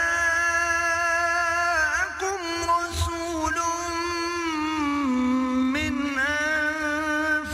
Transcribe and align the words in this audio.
رسول 2.76 3.58
من 5.76 5.96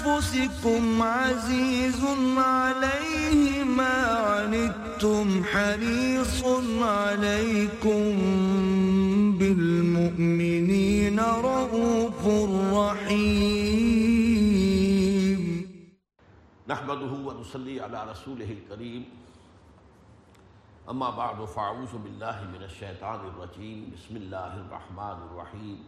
أنفسكم 0.02 0.84
عزيز 1.02 2.02
عليه 2.38 3.64
ما 3.64 3.98
عنتم 4.34 5.44
حريص 5.44 6.40
عليكم 6.82 8.12
بالمؤمنين 9.40 11.20
رؤوف 11.20 12.22
رحيم. 12.74 13.91
نحمده 16.72 17.14
ونصلي 17.28 17.82
على 17.84 18.00
رسوله 18.12 18.52
الكريم. 18.52 19.04
اما 20.90 21.10
بعد 21.10 21.46
فاعوذ 21.46 21.98
بالله 22.04 22.48
من 22.54 22.64
الشيطان 22.64 23.20
الرجيم. 23.32 23.92
بسم 23.96 24.16
الله 24.18 24.54
الرحمن 24.58 25.18
الرحيم. 25.28 25.80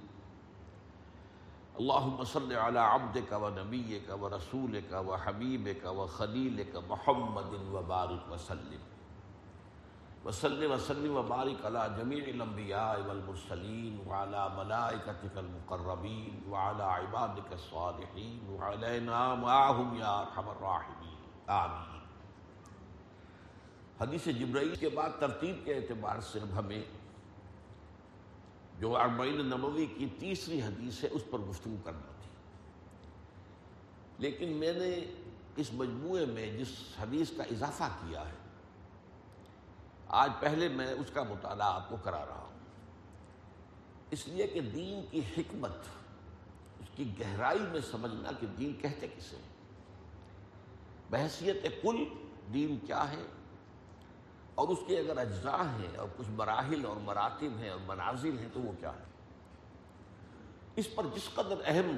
اللهم 1.79 2.23
صل 2.23 2.53
على 2.53 2.79
عبدك 2.79 3.31
ونبيك 3.31 4.11
ورسولك 4.11 4.91
وحبيبك 4.91 5.85
وخليلك 5.85 6.75
محمد 6.89 7.53
وبارك 7.73 8.23
وسلم. 8.31 8.83
وصل 10.25 10.65
وسلم 10.71 11.15
وبارك 11.15 11.65
على 11.65 11.95
جميع 11.97 12.23
الانبياء 12.23 13.07
والمرسلين 13.07 13.99
وعلى 14.07 14.49
ملائكتك 14.57 15.37
المقربين 15.37 16.43
وعلى 16.49 16.83
عبادك 16.83 17.53
الصالحين 17.53 18.39
وعلينا 18.49 19.35
معهم 19.35 19.95
يا 19.95 20.21
ارحم 20.21 20.49
الراحمين 20.49 21.17
آمین. 21.47 21.99
حدیث 23.99 24.25
جبرائیل 24.25 24.75
کے 24.75 24.89
بعد 24.89 25.09
ترتیب 25.19 25.55
کے 25.65 25.75
اعتبار 25.75 26.19
سے 26.19 26.39
اب 26.39 26.59
ہمیں 26.59 26.83
جو 28.79 28.95
اربعین 28.97 29.45
نبوی 29.45 29.85
کی 29.85 30.07
تیسری 30.19 30.61
حدیث 30.61 31.03
ہے 31.03 31.09
اس 31.11 31.23
پر 31.29 31.39
گفتگو 31.39 31.75
کرنا 31.83 32.11
تھی. 32.21 32.29
لیکن 34.17 34.49
میں 34.49 34.73
نے 34.73 35.05
اس 35.55 35.73
مجموعے 35.73 36.25
میں 36.25 36.57
جس 36.57 36.71
حدیث 36.99 37.31
کا 37.37 37.43
اضافہ 37.43 37.89
کیا 38.01 38.21
ہے 38.21 38.42
آج 40.13 40.31
پہلے 40.39 40.69
میں 40.69 40.91
اس 40.91 41.05
کا 41.13 41.23
مطالعہ 41.23 41.73
آپ 41.73 41.89
کو 41.89 41.95
کرا 42.03 42.25
رہا 42.25 42.37
ہوں۔ 42.37 42.59
اس 44.11 44.27
لیے 44.27 44.47
کہ 44.47 44.61
دین 44.61 45.05
کی 45.11 45.19
حکمت، 45.19 45.75
اس 46.79 46.87
کی 46.95 47.19
گہرائی 47.19 47.59
میں 47.59 47.81
سمجھنا 47.91 48.29
کہ 48.39 48.47
دین 48.47 48.73
کہتے 48.73 49.07
کسے 49.07 49.35
ہیں۔ 49.35 49.53
بحثیت 51.09 51.63
کل، 51.81 52.05
دین 52.53 52.77
کیا 52.85 53.11
ہے؟ 53.11 53.25
اور 54.55 54.67
اس 54.67 54.79
کے 54.87 54.99
اگر 54.99 55.17
اجزاء 55.17 55.63
ہیں 55.79 55.97
اور 55.97 56.07
کچھ 56.17 56.29
مراحل 56.29 56.85
اور 56.85 56.95
مراتب 56.95 57.57
ہیں 57.57 57.69
اور 57.69 57.79
منازل 57.85 58.39
ہیں 58.39 58.49
تو 58.53 58.59
وہ 58.59 58.71
کیا 58.79 58.91
ہے 58.93 59.03
اس 60.75 60.95
پر 60.95 61.03
جس 61.15 61.33
قدر 61.33 61.61
اہم 61.65 61.95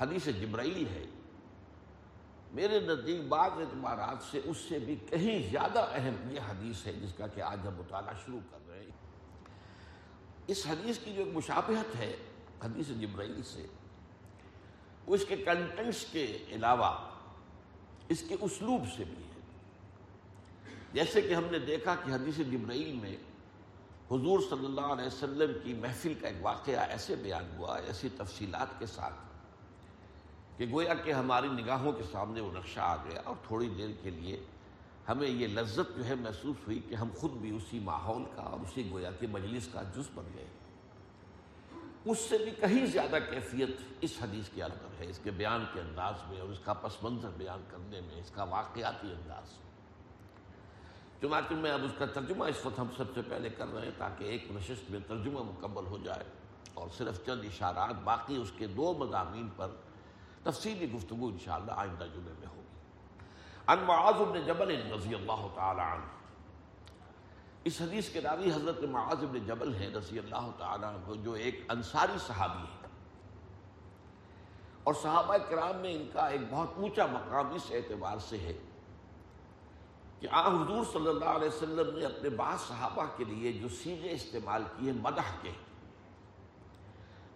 حدیث 0.00 0.26
جبرائیل 0.26 0.88
ہے 0.88 1.06
میرے 2.52 2.80
نزدیک 2.80 3.28
بعض 3.28 3.50
اعتبارات 3.50 4.22
سے 4.30 4.40
اس 4.44 4.56
سے 4.56 4.78
بھی 4.78 4.96
کہیں 5.08 5.50
زیادہ 5.50 5.86
اہم 5.92 6.30
یہ 6.30 6.40
حدیث 6.40 6.86
ہے 6.86 6.92
جس 6.92 7.12
کا 7.16 7.26
کہ 7.26 7.40
آج 7.40 7.58
ہم 7.66 7.74
مطالعہ 7.74 8.14
شروع 8.26 8.40
کر 8.50 8.58
رہے 8.68 8.80
ہیں۔ 8.80 8.90
اس 10.46 10.66
حدیث 10.66 10.98
کی 10.98 11.12
جو 11.12 11.24
ایک 11.24 11.34
مشابہت 11.34 11.96
ہے، 11.96 12.16
حدیث 12.64 12.88
جبرائیل 12.88 13.42
سے، 13.42 13.66
وہ 15.06 15.14
اس 15.14 15.24
کے 15.28 15.36
کنٹینٹس 15.36 16.04
کے 16.12 16.38
علاوہ 16.48 16.90
اس 18.08 18.22
کے 18.28 18.36
اسلوب 18.40 18.82
سے 18.96 19.04
بھی 19.04 19.24
ہے۔ 19.24 19.40
جیسے 20.92 21.20
کہ 21.22 21.34
ہم 21.34 21.44
نے 21.50 21.58
دیکھا 21.58 21.94
کہ 21.94 22.10
حدیث 22.10 22.38
جبرائیل 22.38 22.92
میں 22.92 23.16
حضور 24.10 24.40
صلی 24.40 24.66
اللہ 24.66 24.80
علیہ 24.80 25.06
وسلم 25.06 25.52
کی 25.62 25.74
محفل 25.74 26.14
کا 26.14 26.28
ایک 26.28 26.36
واقعہ 26.42 26.80
ایسے 26.88 27.14
بیان 27.14 27.56
ہوا، 27.56 27.78
ایسی 27.78 28.08
تفصیلات 28.16 28.78
کے 28.78 28.86
ساتھ 28.86 29.14
کہ 30.60 30.66
گویا 30.70 30.94
کہ 30.94 31.12
ہماری 31.12 31.48
نگاہوں 31.48 31.90
کے 31.92 32.02
سامنے 32.10 32.40
وہ 32.40 32.50
نقشہ 32.52 32.80
آ 32.80 32.96
گیا 32.96 33.20
اور 33.24 33.36
تھوڑی 33.46 33.68
دیر 33.76 33.90
کے 34.02 34.10
لیے 34.10 34.40
ہمیں 35.08 35.28
یہ 35.28 35.46
لذت 35.46 35.96
جو 35.96 36.04
ہے 36.04 36.14
محسوس 36.14 36.56
ہوئی 36.66 36.78
کہ 36.88 36.94
ہم 36.94 37.08
خود 37.20 37.32
بھی 37.32 37.54
اسی 37.56 37.78
ماحول 37.78 38.24
کا 38.34 38.42
اور 38.42 38.60
اسی 38.60 38.90
گویا 38.90 39.10
کے 39.20 39.26
مجلس 39.26 39.68
کا 39.72 39.82
جز 39.94 40.10
بن 40.14 40.28
گئے 40.34 40.46
اس 42.04 42.18
سے 42.18 42.38
بھی 42.38 42.50
کہیں 42.60 42.86
زیادہ 42.86 43.18
کیفیت 43.30 43.70
اس 44.00 44.18
حدیث 44.22 44.48
کے 44.54 44.62
اندر 44.62 45.00
ہے، 45.00 45.06
اس 45.06 45.20
کے 45.22 45.30
بیان 45.40 45.64
کے 45.72 45.80
انداز 45.80 46.30
میں 46.30 46.40
اور 46.40 46.48
اس 46.48 46.60
کا 46.64 46.72
پس 46.84 47.02
منظر 47.02 47.36
بیان 47.36 47.64
کرنے 47.70 48.00
میں، 48.00 48.20
اس 48.20 48.30
کا 48.30 48.44
واقعاتی 48.44 49.12
انداز۔ 49.12 49.58
چنانچہ 51.20 51.54
میں 51.54 51.70
اب 51.70 51.84
اس 51.84 51.98
کا 51.98 52.06
ترجمہ 52.14 52.44
اس 52.44 52.64
وقت 52.66 52.78
ہم 52.78 52.96
سب 52.96 53.14
سے 53.14 53.20
پہلے 53.28 53.48
کر 53.48 53.74
رہے 53.74 53.84
ہیں 53.84 53.98
تاکہ 53.98 54.24
ایک 54.24 54.50
نشست 54.52 54.90
میں 54.90 55.00
ترجمہ 55.06 55.42
مکمل 55.42 55.86
ہو 55.86 55.98
جائے 56.04 56.24
اور 56.74 56.88
صرف 56.96 57.26
چند 57.26 57.44
اشارات، 57.44 58.02
باقی 58.04 58.36
اس 58.36 58.52
کے 58.58 58.66
دو 58.66 58.92
مضامین 58.98 59.48
پر 59.56 59.68
تفصیلی 60.42 60.92
گفتگو 60.92 61.26
انشاءاللہ 61.26 61.72
آئندہ 61.72 62.04
جمعے 62.14 62.32
میں 62.38 62.48
ہوگی۔ 62.48 62.68
ان 63.68 63.78
معاذ 63.78 64.14
بن 64.14 64.40
جبل 64.46 64.92
رضی 64.92 65.14
اللہ 65.14 65.46
تعالی 65.54 65.80
عنہ۔ 65.80 66.04
اس 67.64 67.80
حدیث 67.80 68.08
کے 68.08 68.20
راوی 68.20 68.52
حضرت 68.52 68.82
معاذ 68.82 69.24
بن 69.24 69.46
جبل 69.46 69.74
ہیں 69.74 69.90
رضی 69.94 70.18
اللہ 70.18 70.50
تعالی 70.58 70.84
عنہ، 70.84 71.22
جو 71.22 71.32
ایک 71.32 71.64
انصاری 71.68 72.18
صحابی 72.26 72.62
ہے 72.62 72.88
اور 74.84 74.94
صحابہ 74.94 75.36
کرام 75.36 75.76
میں 75.76 75.94
ان 75.94 76.08
کا 76.12 76.26
ایک 76.26 76.40
بہت 76.50 76.68
اونچا 76.76 77.06
مقام 77.06 77.52
اس 77.54 77.70
اعتبار 77.70 78.18
سے 78.18 78.38
ہے 78.38 78.52
کہ 80.20 80.28
آ 80.30 80.48
حضور 80.48 80.84
صلی 80.92 81.08
اللہ 81.08 81.24
علیہ 81.24 81.48
وسلم 81.48 81.98
نے 81.98 82.04
اپنے 82.04 82.28
بعض 82.28 82.60
صحابہ 82.60 83.04
کے 83.16 83.24
لیے 83.24 83.52
جو 83.52 83.68
سیغے 83.68 84.12
استعمال 84.12 84.64
کیے 84.76 84.92
مدح 84.92 85.30
کے، 85.42 85.52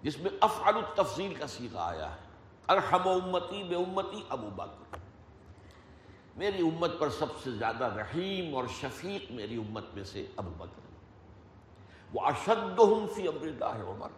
جس 0.02 0.18
میں 0.18 0.30
افعل 0.40 0.76
التفضیل 0.76 1.34
کا 1.34 1.46
سیغہ 1.46 1.78
آیا 1.78 2.14
ہے۔ 2.14 2.23
ارحم 2.68 3.08
امتی، 3.08 3.62
بے 3.62 3.74
امتی، 3.74 4.22
ابو 4.28 4.50
بکر۔ 4.50 4.96
میری 6.36 6.68
امت 6.68 6.90
پر 6.98 7.10
سب 7.10 7.26
سے 7.42 7.50
زیادہ 7.50 7.84
رحیم 7.84 8.54
اور 8.54 8.64
شفیق 8.80 9.32
میری 9.32 9.56
امت 9.56 9.84
میں 9.94 10.04
سے 10.04 10.26
ابو 10.36 10.50
بکر 10.50 10.80
وہ 12.12 12.20
اشد 12.20 12.80
فی 13.14 13.28
امر 13.28 13.46
اللہ 13.46 13.64
عمر 13.64 14.08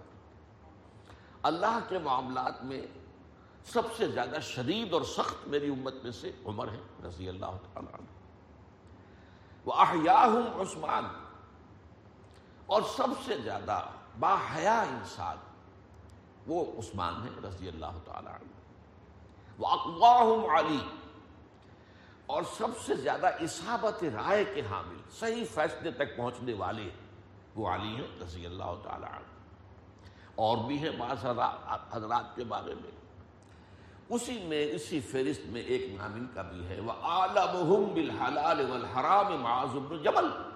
اللہ 1.43 1.79
کے 1.89 1.99
معاملات 1.99 2.65
میں 2.65 2.83
سب 3.65 3.83
سے 3.97 4.09
زیادہ 4.09 4.37
شدید 4.43 4.93
اور 4.93 5.03
سخت 5.03 5.49
میری 5.49 5.69
امت 5.69 5.95
میں 6.03 6.13
سے 6.13 6.33
عمر 6.45 6.69
ہے، 6.69 6.81
رضی 7.05 7.29
اللہ 7.29 7.47
تعالیٰ 7.47 7.95
عنہ۔ 7.95 8.07
وہ 9.65 9.73
احیاہم 9.73 10.61
عثمان۔ 10.61 11.05
اور 12.67 12.83
سب 12.97 13.09
سے 13.25 13.39
زیادہ 13.39 13.81
باحیا 14.21 14.81
انسان 14.81 15.37
وہ 16.47 16.65
عثمان 16.79 17.15
ہے 17.25 17.49
رضی 17.49 17.69
اللہ 17.69 17.99
تعالی 18.05 18.29
عنہ۔ 18.29 18.53
وہ 19.59 19.67
اقواہم 19.67 20.51
علی 20.51 20.79
اور 22.27 22.43
سب 22.59 22.69
سے 22.87 22.95
زیادہ 22.95 23.27
اصابت 23.27 24.05
رائے 24.05 24.45
کے 24.45 24.63
حامل، 24.71 24.97
صحیح 25.19 25.45
فیصلے 25.55 25.91
تک 25.91 26.17
پہنچنے 26.17 26.53
والے 26.53 26.91
وہ 27.55 27.69
علی 27.69 27.89
ہیں 27.89 28.07
رضی 28.23 28.47
اللہ 28.47 28.75
تعالی 28.85 29.05
عنہ۔ 29.05 29.37
اور 30.35 30.59
بھی 30.59 30.79
ہیں 30.79 30.91
بعض 30.99 31.25
حضرات 31.91 32.37
کے 32.37 32.45
بارے 32.45 32.75
میں۔ 32.75 32.91
اسی 34.09 34.45
میں، 34.45 34.71
اسی 34.71 35.01
فہرست 35.01 35.41
میں 35.47 35.63
ایک 35.63 35.95
نامن 35.95 36.27
کا 36.35 36.43
بھی 36.43 36.67
ہے۔ 36.67 36.81
وہ 36.81 36.93
عالم 36.93 37.95
بالحلال 37.95 38.71
والحرام 38.71 39.37
معاذ 39.41 39.77
بن 39.77 40.03
جبل۔ 40.03 40.56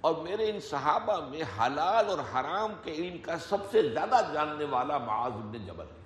اور 0.00 0.14
میرے 0.14 0.50
ان 0.50 0.60
صحابہ 0.60 1.28
میں 1.28 1.42
حلال 1.58 2.06
اور 2.08 2.18
حرام 2.18 2.72
کے 2.84 2.92
علم 2.92 3.18
کا 3.18 3.38
سب 3.38 3.56
سے 3.70 3.82
زیادہ 3.82 4.30
جاننے 4.32 4.64
والا 4.64 4.98
معاذ 4.98 5.32
بن 5.32 5.66
جبل 5.66 5.84
ہے۔ 5.84 6.00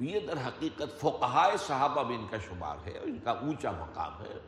یہ 0.00 0.20
در 0.20 0.36
حقیقت 0.46 1.00
فقہائے 1.00 1.56
صحابہ 1.56 2.02
میں 2.08 2.18
ان 2.18 2.26
کا 2.30 2.36
شمار 2.38 2.76
ہے 2.86 2.98
ان 3.02 3.18
کا 3.24 3.30
اونچا 3.30 3.70
مقام 3.70 4.12
ہے۔ 4.20 4.38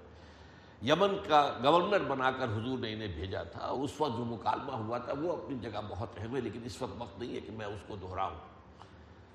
یمن 0.82 1.16
کا 1.28 1.58
گورنر 1.64 2.00
بنا 2.00 2.30
کر 2.30 2.44
حضور 2.44 2.78
نے 2.78 2.92
انہیں 2.92 3.14
بھیجا 3.14 3.42
تھا۔ 3.42 3.66
اس 3.66 4.00
وقت 4.00 4.18
جو 4.18 4.24
مکالمہ 4.24 4.72
ہوا 4.72 4.98
تھا 4.98 5.12
وہ 5.20 5.32
اپنی 5.32 5.58
جگہ 5.58 5.80
بہت 5.88 6.08
اہم 6.16 6.36
ہے، 6.36 6.40
لیکن 6.40 6.60
اس 6.64 6.82
وقت 6.82 6.92
وقت 6.98 7.18
نہیں 7.18 7.34
ہے 7.34 7.40
کہ 7.40 7.52
میں 7.52 7.66
اس 7.66 7.80
کو 7.86 7.96
دہراؤں۔ 7.96 8.34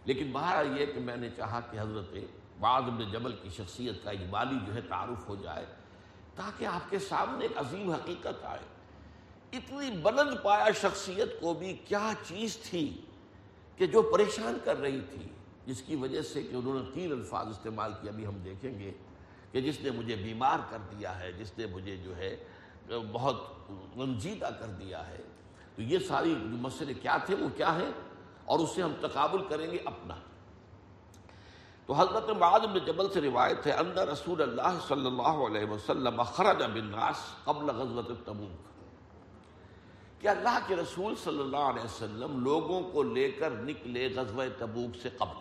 لیکن 0.06 0.32
باہر 0.32 0.66
یہ 0.78 0.86
کہ 0.86 1.00
میں 1.00 1.18
نے 1.18 1.30
چاہا 1.30 1.60
کہ 1.60 1.80
حضرت 1.80 2.14
بعض 2.60 2.84
بن 2.84 3.12
جبل 3.12 3.32
کی 3.32 3.50
شخصیت 3.50 4.04
کا 4.04 4.12
اجمالی 4.12 4.56
جو 4.66 4.76
ہے 4.76 4.82
تعارف 4.82 5.30
ہو 5.30 5.36
جائے۔ 5.36 5.66
تاکہ 6.38 6.66
آپ 6.66 6.90
کے 6.90 7.00
سامنے 7.00 7.46
ایک 7.46 7.58
عظیم 7.58 7.92
حقیقت 7.92 8.46
آئے۔ 8.46 8.66
اتنی 9.54 9.90
بلند 10.02 10.44
پایا 10.44 10.72
شخصیت 10.82 11.40
کو 11.42 11.54
بھی 11.54 11.74
کیا 11.86 12.12
چیز 12.28 12.58
تھی 12.58 13.02
کہ 13.78 13.88
جو 13.88 14.02
پریشان 14.02 14.58
کر 14.64 14.80
رہی 14.80 15.02
تھی، 15.10 15.28
جس 15.66 15.82
کی 15.82 15.96
وجہ 15.96 16.22
سے 16.22 16.44
کہ 16.44 16.56
انہوں 16.56 16.74
نے 16.74 16.90
تین 16.94 17.12
الفاظ 17.12 17.48
استعمال 17.48 17.94
کیا 18.02 18.12
ابھی 18.12 18.28
ہم 18.28 18.38
دیکھیں 18.38 18.80
گے 18.80 18.92
کہ 19.52 19.62
جس 19.62 19.82
نے 19.82 19.92
مجھے 19.92 20.16
بیمار 20.16 20.60
کر 20.70 20.78
دیا 20.92 21.20
ہے، 21.20 21.32
جس 21.32 21.58
نے 21.58 21.66
مجھے 21.66 21.98
جو 21.98 22.18
ہے، 22.18 22.36
بہت 23.12 23.44
رنجیدہ 23.98 24.50
کر 24.60 24.68
دیا 24.68 25.08
ہے۔ 25.08 25.18
تو 25.76 25.82
یہ 25.82 26.00
ساری 26.00 26.30
جو 26.30 26.58
مسئلے 26.58 26.94
کیا 26.94 27.18
تھے، 27.18 27.36
وہ 27.36 27.48
کیا 27.58 27.76
ہے 27.76 27.90
اور 28.46 28.60
اس 28.60 28.70
سے 28.76 28.82
ہم 28.82 28.94
تقابل 29.02 29.48
کریں 29.48 29.72
گے 29.72 29.78
اپنا۔ 29.86 30.16
تو 31.88 31.94
حضرت 31.94 32.30
معاذ 32.30 32.62
بن 32.62 32.86
جبل 32.86 33.12
سے 33.14 33.22
روایت 33.22 33.68
ہے 33.68 33.72
اندر 33.72 34.08
رسول 34.08 34.42
اللہ 34.42 34.80
صلی 34.88 35.08
اللہ 35.08 35.22
علیہ 35.22 35.66
وسلم 35.66 36.24
خرج 36.24 36.64
بالناس 36.64 37.16
قبل 37.44 37.70
غزوت 37.70 38.26
تبوک۔ 38.26 38.68
کہ 40.22 40.28
اللہ 40.28 40.60
کے 40.68 40.76
رسول 40.76 41.16
صلی 41.16 41.40
اللہ 41.40 41.58
علیہ 41.58 41.84
وسلم 41.84 42.44
لوگوں 42.44 42.84
کو 42.84 43.04
لے 43.04 43.32
کر 43.32 43.50
نکلے 43.52 44.14
غزوہ 44.16 44.44
تبوک 44.58 44.98
سے 45.04 45.10
قبل۔ 45.10 45.40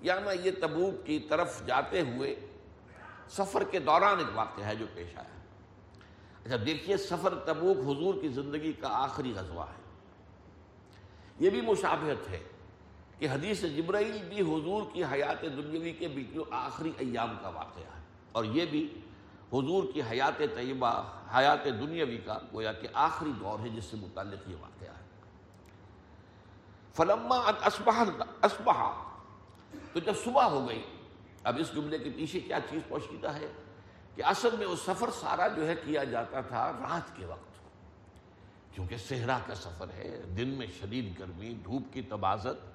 یعنی 0.00 0.48
یہ 0.48 0.50
تبوک 0.60 1.06
کی 1.06 1.18
طرف 1.18 1.66
جاتے 1.66 2.00
ہوئے 2.00 2.34
سفر 3.28 3.64
کے 3.64 3.78
دوران 3.78 4.18
ایک 4.18 4.28
واقعہ 4.34 4.64
ہے 4.64 4.76
جو 4.76 4.86
پیش 4.94 5.18
آیا۔ 5.18 5.40
اچھا 6.44 6.56
دیکھیے 6.66 6.96
سفر 6.96 7.34
تبوک 7.34 7.78
حضور 7.78 8.14
کی 8.20 8.28
زندگی 8.28 8.72
کا 8.72 8.88
آخری 8.90 9.32
غزوہ 9.36 9.62
ہے۔ 9.62 9.82
یہ 11.38 11.50
بھی 11.50 11.60
مشابہت 11.60 12.30
ہے۔ 12.30 12.42
کہ 13.18 13.28
حدیث 13.30 13.62
جبرائیل 13.62 14.28
بھی 14.28 14.40
حضور 14.40 14.82
کی 14.92 15.04
حیات 15.04 15.42
دنیاوی 15.42 15.92
کے 15.92 16.08
بیچ 16.08 16.26
آخری 16.50 16.92
ایام 16.98 17.36
کا 17.42 17.48
واقعہ 17.48 17.96
ہے۔ 17.96 18.02
اور 18.32 18.44
یہ 18.44 18.66
بھی 18.66 19.00
حضور 19.52 19.84
کی 19.94 20.02
حیات 20.02 20.38
طیبہ، 20.38 21.02
حیات 21.36 21.64
دنیاوی 21.64 22.18
کا 22.18 22.38
گویا 22.52 22.72
کہ 22.72 22.88
آخری 22.92 23.32
دور 23.40 23.58
ہے 23.60 23.68
جس 23.68 23.84
سے 23.84 23.96
متعلق 23.96 24.50
یہ 24.50 24.56
واقعہ 24.60 24.88
ہے۔ 24.88 25.04
فلما 26.94 27.36
اسبہ 28.42 29.04
تو 29.92 30.00
جب 30.00 30.12
صبح 30.24 30.44
ہو 30.44 30.68
گئی، 30.68 30.82
اب 31.44 31.56
اس 31.58 31.74
جملے 31.74 31.98
کے 31.98 32.10
پیچھے 32.16 32.40
کیا 32.40 32.58
چیز 32.70 32.82
پوشیدہ 32.88 33.28
ہے؟ 33.28 33.52
کہ 34.14 34.24
اصل 34.24 34.48
میں 34.58 34.66
وہ 34.66 34.76
سفر 34.76 35.10
سارا 35.20 35.48
جو 35.48 35.68
ہے 35.68 35.74
کیا 35.84 36.04
جاتا 36.04 36.40
تھا 36.40 36.72
رات 36.72 37.16
کے 37.16 37.26
وقت۔ 37.26 37.54
کیونکہ 38.74 38.96
صحرا 38.96 39.38
کا 39.46 39.54
سفر 39.54 39.86
ہے، 39.94 40.22
دن 40.36 40.48
میں 40.48 40.66
شدید 40.80 41.18
گرمی، 41.18 41.54
دھوپ 41.64 41.82
کی 41.92 42.02
تبازت 42.02 42.73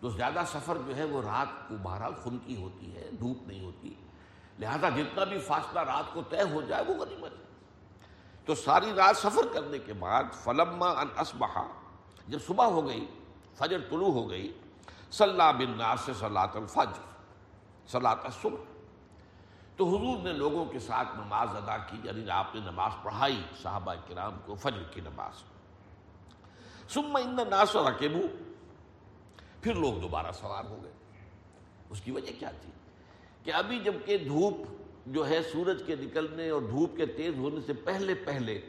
تو 0.00 0.08
زیادہ 0.08 0.42
سفر 0.46 0.78
جو 0.86 0.96
ہے 0.96 1.04
وہ 1.04 1.22
رات 1.22 1.68
کو 1.68 1.74
بہرحال 1.82 2.14
خن 2.24 2.38
کی 2.38 2.56
ہوتی 2.56 2.96
ہے، 2.96 3.10
دھوپ 3.20 3.48
نہیں 3.48 3.64
ہوتی۔ 3.64 3.94
لہذا 4.58 4.88
جتنا 4.88 5.24
بھی 5.24 5.38
فاصلہ 5.38 5.80
رات 5.80 6.14
کو 6.14 6.22
طے 6.28 6.42
ہو 6.42 6.62
جائے 6.62 6.84
وہ 6.88 6.94
غنیمت 6.94 7.32
ہے۔ 7.32 7.44
تو 8.44 8.54
ساری 8.54 8.92
رات 8.92 9.16
سفر 9.16 9.54
کرنے 9.54 9.78
کے 9.78 9.92
بعد 9.92 10.24
فلما 10.32 10.90
ان 10.90 11.08
اسبہا 11.18 11.66
جب 12.28 12.38
صبح 12.46 12.64
ہو 12.64 12.86
گئی، 12.86 13.06
فجر 13.54 13.78
طلوع 13.90 14.12
ہو 14.12 14.30
گئی 14.30 14.58
صلاح 15.10 15.50
بن 15.50 15.78
ناس 15.78 16.10
صلاۃ 16.18 16.54
الفجر 16.54 17.00
صلاۃ 17.86 18.16
الصبح۔ 18.24 18.64
تو 19.76 19.84
حضور 19.84 20.22
نے 20.22 20.32
لوگوں 20.32 20.64
کے 20.64 20.78
ساتھ 20.78 21.08
نماز 21.16 21.56
ادا 21.56 21.76
کی 21.76 21.96
یعنی 22.04 22.30
آپ 22.30 22.54
نے 22.54 22.60
نماز 22.60 22.92
پڑھائی 23.02 23.42
صحابہ 23.62 23.94
کرام 24.08 24.32
کو 24.44 24.54
فجر 24.54 24.82
کی 24.82 25.00
نماز۔ 25.00 25.42
سم 26.88 27.16
ان 27.16 27.38
ناس 27.50 27.76
و 27.76 27.84
پھر 29.66 29.74
لوگ 29.74 29.94
دوبارہ 29.94 30.32
سوار 30.32 30.64
ہو 30.64 30.78
گئے۔ 30.82 30.92
اس 31.90 32.00
کی 32.00 32.10
وجہ 32.10 32.32
کیا 32.38 32.50
تھی؟ 32.60 32.72
کہ 33.44 33.50
ابھی 33.50 33.80
جبکہ 33.80 34.18
دھوپ 34.18 34.54
جو 35.06 35.28
ہے 35.28 35.42
سورج 35.42 35.82
کے 35.86 35.96
نکلنے 35.96 36.50
اور 36.50 36.62
دھوپ 36.62 36.96
کے 36.96 37.06
تیز 37.06 37.38
ہونے 37.38 37.60
سے 37.60 37.72
پہلے 37.72 38.14
پہلے 38.14 38.60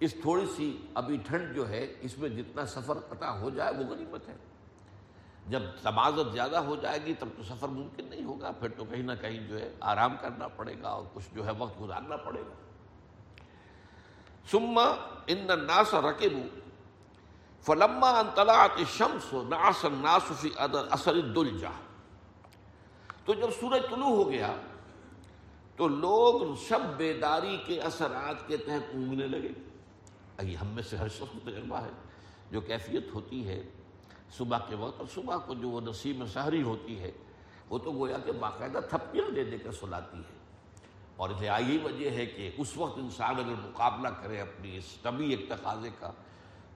اس 0.00 0.14
تھوڑی 0.22 0.46
سی 0.56 0.78
ابھی 0.94 1.16
ٹھنڈ 1.26 1.54
جو 1.54 1.68
ہے 1.68 1.94
اس 2.00 2.18
میں 2.18 2.28
جتنا 2.28 2.66
سفر 2.66 2.98
قطع 2.98 3.26
ہو 3.26 3.50
جائے 3.50 3.72
وہ 3.74 3.94
غنیمت 3.94 4.28
ہے۔ 4.28 4.36
جب 5.48 5.60
تمازت 5.82 6.32
زیادہ 6.32 6.56
ہو 6.56 6.76
جائے 6.76 6.98
گی 7.06 7.14
تب 7.14 7.28
تو 7.36 7.42
سفر 7.42 7.68
ممکن 7.68 8.04
نہیں 8.04 8.24
ہوگا، 8.24 8.50
پھر 8.50 8.68
تو 8.68 8.84
کہیں 8.84 9.02
نہ 9.02 9.12
کہیں 9.20 9.48
جو 9.48 9.60
ہے 9.60 9.72
آرام 9.80 10.16
کرنا 10.20 10.48
پڑے 10.48 10.74
گا 10.82 10.88
اور 10.88 11.04
کچھ 11.14 11.34
جو 11.34 11.46
ہے 11.46 11.50
وقت 11.58 11.80
گزارنا 11.80 12.16
پڑے 12.16 12.40
گا۔ 12.40 12.54
سما 14.50 14.84
ان 15.26 15.46
ناس 15.66 15.94
رقب 15.94 16.58
فلما 17.62 18.10
ان 18.18 18.26
طلعت 18.34 18.76
الشمس 18.76 19.32
ناس 19.48 19.84
الناس 19.84 20.32
فی 20.40 20.48
اثر 20.56 21.12
الدلجہ 21.12 21.72
تو 23.24 23.34
جب 23.34 23.50
سورج 23.60 23.82
طلوع 23.90 24.08
ہو 24.08 24.30
گیا، 24.30 24.54
تو 25.76 25.88
لوگ 25.88 26.54
شب 26.68 26.80
بیداری 26.96 27.56
کے 27.66 27.80
اثرات 27.80 28.46
کے 28.48 28.56
تحت 28.56 28.94
اونگنے 28.94 29.26
لگے۔ 29.26 29.52
ابھی 30.36 30.56
ہم 30.60 30.66
میں 30.66 30.82
سے 30.82 30.96
ہر 30.96 31.08
شخص 31.08 31.42
تجربہ 31.44 31.80
ہے 31.82 31.90
جو 32.50 32.60
کیفیت 32.60 33.14
ہوتی 33.14 33.46
ہے 33.48 33.62
صبح 34.36 34.58
کے 34.68 34.74
وقت، 34.74 34.98
اور 34.98 35.06
صبح 35.14 35.36
کو 35.36 35.54
جو 35.54 35.68
وہ 35.68 35.80
نصیب 35.80 36.24
سحری 36.32 36.62
ہوتی 36.62 36.98
ہے، 37.00 37.10
وہ 37.70 37.78
تو 37.78 37.92
گویا 37.92 38.18
کہ 38.18 38.32
باقاعدہ 38.32 38.80
تھپکیاں 38.90 39.30
دے 39.30 39.44
دے 39.44 39.58
کر 39.58 39.72
سلاتی 39.72 40.18
ہے۔ 40.18 40.36
اور 41.16 41.30
اسے 41.30 41.48
آئی 41.48 41.78
وجہ 41.84 42.10
ہے 42.10 42.26
کہ 42.26 42.50
اس 42.58 42.76
وقت 42.76 42.98
انسان 42.98 43.38
اگر 43.38 43.54
مقابلہ 43.62 44.08
کرے 44.22 44.40
اپنی 44.40 44.76
اس 44.76 44.88
طبی 45.02 45.30
ایک 45.30 45.48
تقاضے 45.48 45.90
کا 45.98 46.10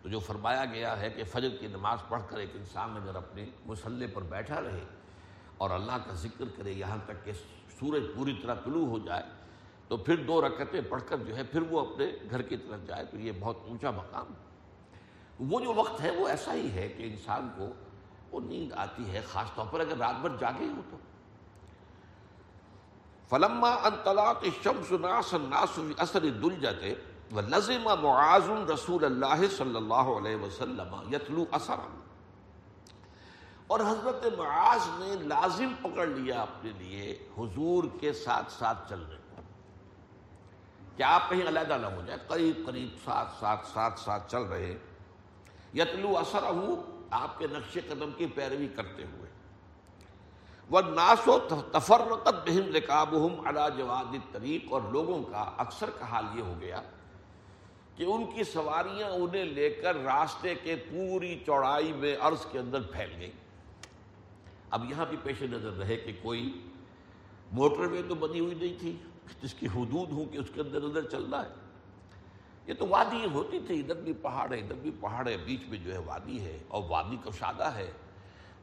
تو 0.03 0.09
جو 0.09 0.19
فرمایا 0.19 0.65
گیا 0.65 0.99
ہے 1.01 1.11
کہ 1.11 1.25
فجر 1.33 1.57
کی 1.61 1.67
نماز 1.67 1.99
پڑھ 2.09 2.23
کر 2.29 2.39
ایک 2.39 2.57
انسان 2.57 2.97
اگر 2.97 3.15
اپنے 3.17 3.45
مسلح 3.67 4.07
پر 4.15 4.23
بیٹھا 4.29 4.61
رہے 4.61 4.85
اور 5.57 5.71
اللہ 5.71 5.99
کا 6.07 6.13
ذکر 6.23 6.45
کرے 6.57 6.73
یہاں 6.73 6.97
تک 7.07 7.25
کہ 7.25 7.33
سورج 7.79 8.05
پوری 8.15 8.35
طرح 8.43 8.55
طلوع 8.65 8.87
ہو 8.87 8.99
جائے، 8.99 9.23
تو 9.89 9.97
پھر 9.97 10.25
دو 10.25 10.41
رکعتیں 10.47 10.81
پڑھ 10.89 11.03
کر 11.09 11.17
جو 11.27 11.37
ہے 11.37 11.43
پھر 11.43 11.63
وہ 11.71 11.81
اپنے 11.81 12.11
گھر 12.31 12.43
کی 12.43 12.57
طرف 12.57 12.87
جائے، 12.87 13.05
تو 13.05 13.19
یہ 13.19 13.33
بہت 13.41 13.57
اونچا 13.69 13.91
مقام 13.91 14.33
وہ 15.51 15.61
جو 15.61 15.75
وقت 15.75 16.01
ہے 16.01 16.11
وہ 16.11 16.29
ایسا 16.29 16.55
ہی 16.55 16.71
ہے 16.71 16.89
کہ 16.89 17.03
انسان 17.03 17.49
کو 17.57 17.73
وہ 18.31 18.41
نیند 18.41 18.73
آتی 18.73 19.11
ہے، 19.13 19.21
خاص 19.33 19.55
طور 19.55 19.67
پر 19.71 19.81
اگر 19.81 19.97
رات 19.99 20.21
بھر 20.21 20.37
جاگے 20.41 20.67
ہو 20.67 20.83
تو۔ 20.91 20.97
فلما 23.31 23.73
ان 23.87 23.95
طلاق 24.05 24.43
الشمس 24.43 24.91
ناس 24.93 25.33
الناس 25.35 25.75
في 25.75 25.93
اثر 25.99 26.23
الدلجه 27.37 27.95
معاذ 28.01 28.71
رسول 28.71 29.05
اللہ 29.05 29.57
صلی 29.57 29.77
اللہ 29.77 29.95
علیہ 29.95 30.37
وسلم 30.37 31.15
یتلو 31.15 31.45
اثرا۔ 31.51 31.87
اور 33.67 33.81
حضرت 33.81 34.39
معاذ 34.39 34.89
نے 34.89 35.15
لازم 35.23 35.73
پکڑ 35.83 36.07
لیا 36.07 36.43
اپنے 36.43 36.71
لیے، 36.79 37.29
حضور 37.39 37.85
کے 38.01 38.13
ساتھ 38.13 38.53
ساتھ 38.53 38.89
چلنے 38.89 39.17
کو 39.31 39.43
کہ 40.97 41.03
آپ 41.03 41.31
کہیں 41.31 41.49
علیحدہ 41.49 41.79
نہ 41.81 41.87
ہو 41.87 42.03
جائے 42.07 42.19
قریب 42.29 42.67
قریب 42.67 42.89
ساتھ 43.05 43.29
ساتھ 43.41 43.67
ساتھ 43.67 44.01
ساتھ 44.01 44.31
چل 44.31 44.43
رہے۔ 44.43 44.79
یتلو 45.75 46.19
اثر 46.19 46.43
آپ 47.11 47.39
کے 47.39 47.47
نقش 47.47 47.79
قدم 47.89 48.11
کی 48.17 48.27
پیروی 48.27 48.69
کرتے 48.69 49.05
ہوئے۔ 49.05 49.31
وہ 50.71 50.81
ناس 50.81 51.29
و 51.29 51.39
تفرقت 51.73 52.49
بہم 52.49 52.75
رکابہم 52.75 53.47
علا 53.47 53.69
جواد 53.69 54.33
طریق 54.33 54.73
اور 54.73 54.81
لوگوں 54.83 55.23
کا 55.23 55.51
اکثر 55.57 55.91
کا 55.91 56.07
حال 56.07 56.25
یہ 56.35 56.43
ہو 56.43 56.55
گیا 56.61 56.83
کہ 57.97 58.03
ان 58.03 58.25
کی 58.35 58.45
سواریاں 58.45 59.11
انہیں 59.11 59.45
لے 59.45 59.71
کر 59.71 59.97
راستے 59.97 60.55
کے 60.55 60.77
پوری 60.77 61.43
چوڑائی 61.47 61.93
میں 61.93 62.17
عرض 62.21 62.47
کے 62.47 62.59
اندر 62.59 62.83
پھیل 62.83 63.11
گئی 63.19 63.31
اب 64.71 64.91
یہاں 64.91 65.07
بھی 65.07 65.17
پیش 65.23 65.43
نظر 65.43 65.73
رہے 65.73 65.97
کہ 65.97 66.13
کوئی 66.23 66.61
موٹر 67.53 67.81
وے 67.81 68.03
تو 68.09 68.15
بنی 68.15 68.41
ہوئی 68.41 68.55
نہیں 68.55 68.81
تھی، 68.81 68.97
جس 69.43 69.55
کی 69.55 69.67
حدود 69.67 70.13
ہوں 70.13 70.25
کہ 70.25 70.39
اس 70.39 70.47
کے 70.55 70.61
اندر 70.61 70.83
اندر 70.83 71.03
چلنا 71.03 71.43
ہے۔ 71.43 71.49
یہ 72.67 72.75
تو 72.75 72.87
وادی 72.87 73.27
ہوتی 73.35 73.59
تھی، 73.67 73.81
ادھر 73.81 73.95
بھی 73.95 74.13
پہاڑ 74.13 74.53
ہے 74.53 74.59
ادھر 74.59 74.75
بھی 74.75 74.91
پہاڑ 75.01 75.29
ہے 75.29 75.37
بیچ 75.37 75.61
میں 75.69 75.79
جو 75.79 75.93
ہے 75.93 75.99
وادی 75.99 76.41
ہے 76.41 76.59
اور 76.69 76.83
وادی 76.89 77.17
کشادہ 77.25 77.65
ہے۔ 77.65 77.91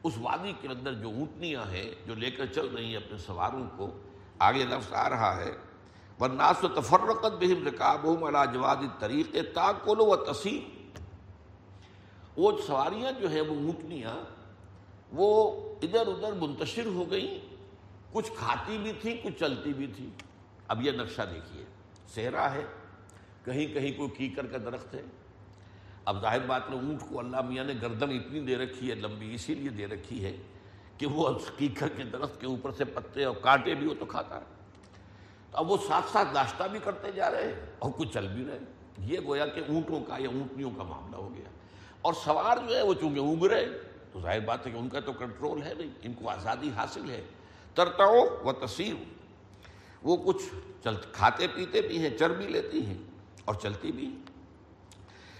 اس 0.02 0.12
وادی 0.20 0.52
کے 0.60 0.68
اندر 0.68 0.92
جو 0.92 1.08
اونٹنیاں 1.08 1.70
ہیں، 1.70 1.90
جو 2.06 2.14
لے 2.14 2.30
کر 2.30 2.46
چل 2.46 2.66
رہی 2.66 2.84
ہیں 2.84 2.96
اپنے 2.96 3.18
سواروں 3.18 3.66
کو، 3.76 3.90
آگے 4.38 4.64
لفظ 4.64 4.92
آ 4.92 5.10
رہا 5.10 5.36
ہے۔ 5.36 5.50
ورناس 6.20 6.64
و 6.64 6.68
تفرقت 6.68 7.32
بہم 7.40 7.66
رکاب 7.66 8.24
علا 8.24 8.44
جواد 8.44 8.76
طریق 8.98 9.36
تاکل 9.54 10.00
و 10.00 10.16
تسیم۔ 10.16 10.90
وہ 12.36 12.52
سواریاں 12.66 13.20
جو 13.20 13.30
ہیں، 13.30 13.40
وہ 13.40 13.54
اونٹنیاں 13.54 14.16
وہ 15.12 15.60
ادھر 15.82 16.06
ادھر 16.06 16.32
منتشر 16.32 16.86
ہو 16.86 17.10
گئیں۔ 17.10 17.56
کچھ 18.12 18.30
کھاتی 18.36 18.78
بھی 18.78 18.92
تھیں، 18.92 19.16
کچھ 19.22 19.40
چلتی 19.40 19.72
بھی 19.72 19.86
تھیں۔ 19.86 20.10
اب 20.68 20.86
یہ 20.86 20.92
نقشہ 20.92 21.22
دیکھیے۔ 21.34 21.64
صحرا 22.14 22.54
ہے، 22.54 22.64
کہیں 23.44 23.66
کہیں 23.66 23.92
کوئی 23.92 24.10
کیکر 24.10 24.46
کا 24.46 24.58
درخت 24.58 24.94
ہے۔ 24.94 25.02
اب 26.04 26.20
ظاہر 26.20 26.46
بات 26.46 26.70
میں 26.70 26.78
اونٹ 26.78 27.00
کو 27.08 27.18
اللہ 27.18 27.40
میاں 27.40 27.64
نے 27.64 27.72
گردن 27.82 28.10
اتنی 28.10 28.40
دے 28.40 28.56
رکھی 28.56 28.90
ہے، 28.90 28.94
لمبی 28.94 29.34
اسی 29.34 29.54
لیے 29.54 29.68
دے 29.68 29.86
رکھی 29.86 30.24
ہے 30.24 30.36
کہ 30.98 31.06
وہ 31.06 31.38
کیکر 31.56 31.88
کے 31.88 32.02
درخت 32.02 32.40
کے 32.40 32.46
اوپر 32.46 32.70
سے 32.72 32.84
پتے 32.84 33.24
اور 33.24 33.36
کانٹے 33.36 33.74
بھی 33.74 33.86
ہو 33.86 33.94
تو 33.94 34.04
کھاتا 34.04 34.38
ہے۔ 34.38 34.59
تو 35.50 35.58
اب 35.58 35.70
وہ 35.70 35.76
ساتھ 35.88 36.12
ساتھ 36.12 36.34
ناشتہ 36.34 36.64
بھی 36.64 36.78
کرتے 36.84 37.12
جا 37.12 37.30
رہے 37.30 37.42
ہیں 37.42 37.66
اور 37.78 37.90
کچھ 37.96 38.08
چل 38.14 38.28
بھی 38.28 38.44
رہے 38.48 38.58
یہ 38.98 39.18
گویا 39.26 39.46
کہ 39.46 39.60
اونٹوں 39.68 40.04
کا 40.04 40.16
یا 40.18 40.28
اونٹنیوں 40.28 40.70
کا 40.76 40.82
معاملہ 40.82 41.16
ہو 41.16 41.34
گیا۔ 41.34 41.48
اور 42.02 42.14
سوار 42.24 42.56
جو 42.68 42.76
ہے 42.76 42.82
وہ 42.82 42.94
چونکہ 42.94 43.18
اونگ 43.18 43.44
رہے 43.44 43.66
تو 44.12 44.20
ظاہر 44.20 44.40
بات 44.40 44.66
ہے 44.66 44.72
کہ 44.72 44.76
ان 44.76 44.88
کا 44.88 45.00
تو 45.00 45.12
کنٹرول 45.12 45.62
ہے 45.62 45.74
نہیں، 45.74 45.90
ان 46.02 46.12
کو 46.12 46.30
آزادی 46.30 46.70
حاصل 46.76 47.10
ہے۔ 47.10 47.24
ترتاؤ 47.74 48.26
و 48.44 48.52
تصیر 48.52 48.94
وہ 50.02 50.16
کچھ 50.16 50.42
چل، 50.84 50.94
کھاتے 51.12 51.46
پیتے 51.46 51.80
بھی 51.80 51.98
ہیں 51.98 52.18
چر 52.18 52.30
بھی 52.30 52.46
لیتی 52.46 52.86
ہیں 52.86 52.98
اور 53.44 53.54
چلتی 53.54 53.92
بھی 53.92 54.06
ہیں۔ 54.06 54.16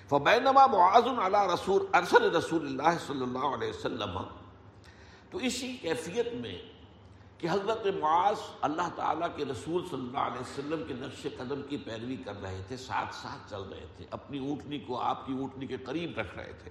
فبینما 0.09 0.67
معاذ 0.67 1.02
علی 1.02 1.55
رسول 1.55 1.87
ارسل 1.93 2.37
رسول 2.37 2.67
اللہ 2.67 2.99
صلی 3.07 3.23
اللہ 3.23 3.38
علیہ 3.38 3.69
وسلم۔ 3.69 4.19
تو 5.31 5.38
اسی 5.38 5.76
کیفیت 5.76 6.33
میں 6.33 6.59
کہ 7.40 7.49
حضرت 7.50 7.87
معاذ 8.00 8.38
اللہ 8.61 8.88
تعالیٰ 8.97 9.28
کے 9.37 9.44
رسول 9.44 9.82
صلی 9.90 10.00
اللہ 10.00 10.18
علیہ 10.18 10.40
وسلم 10.40 10.82
کے 10.88 10.94
نقش 10.94 11.26
قدم 11.37 11.62
کی 11.62 11.76
پیروی 11.76 12.16
کر 12.16 12.42
رہے 12.42 12.62
تھے، 12.68 12.76
ساتھ 12.76 13.14
ساتھ 13.14 13.50
چل 13.50 13.62
رہے 13.62 13.87
تھے، 13.97 14.04
اپنی 14.11 14.38
اونٹنی 14.38 14.78
کو 14.78 15.00
آپ 15.00 15.26
کی 15.26 15.32
اونٹنی 15.32 15.66
کے 15.66 15.76
قریب 15.76 16.18
رکھ 16.18 16.35
رہے 16.37 16.52
تھے۔ 16.62 16.70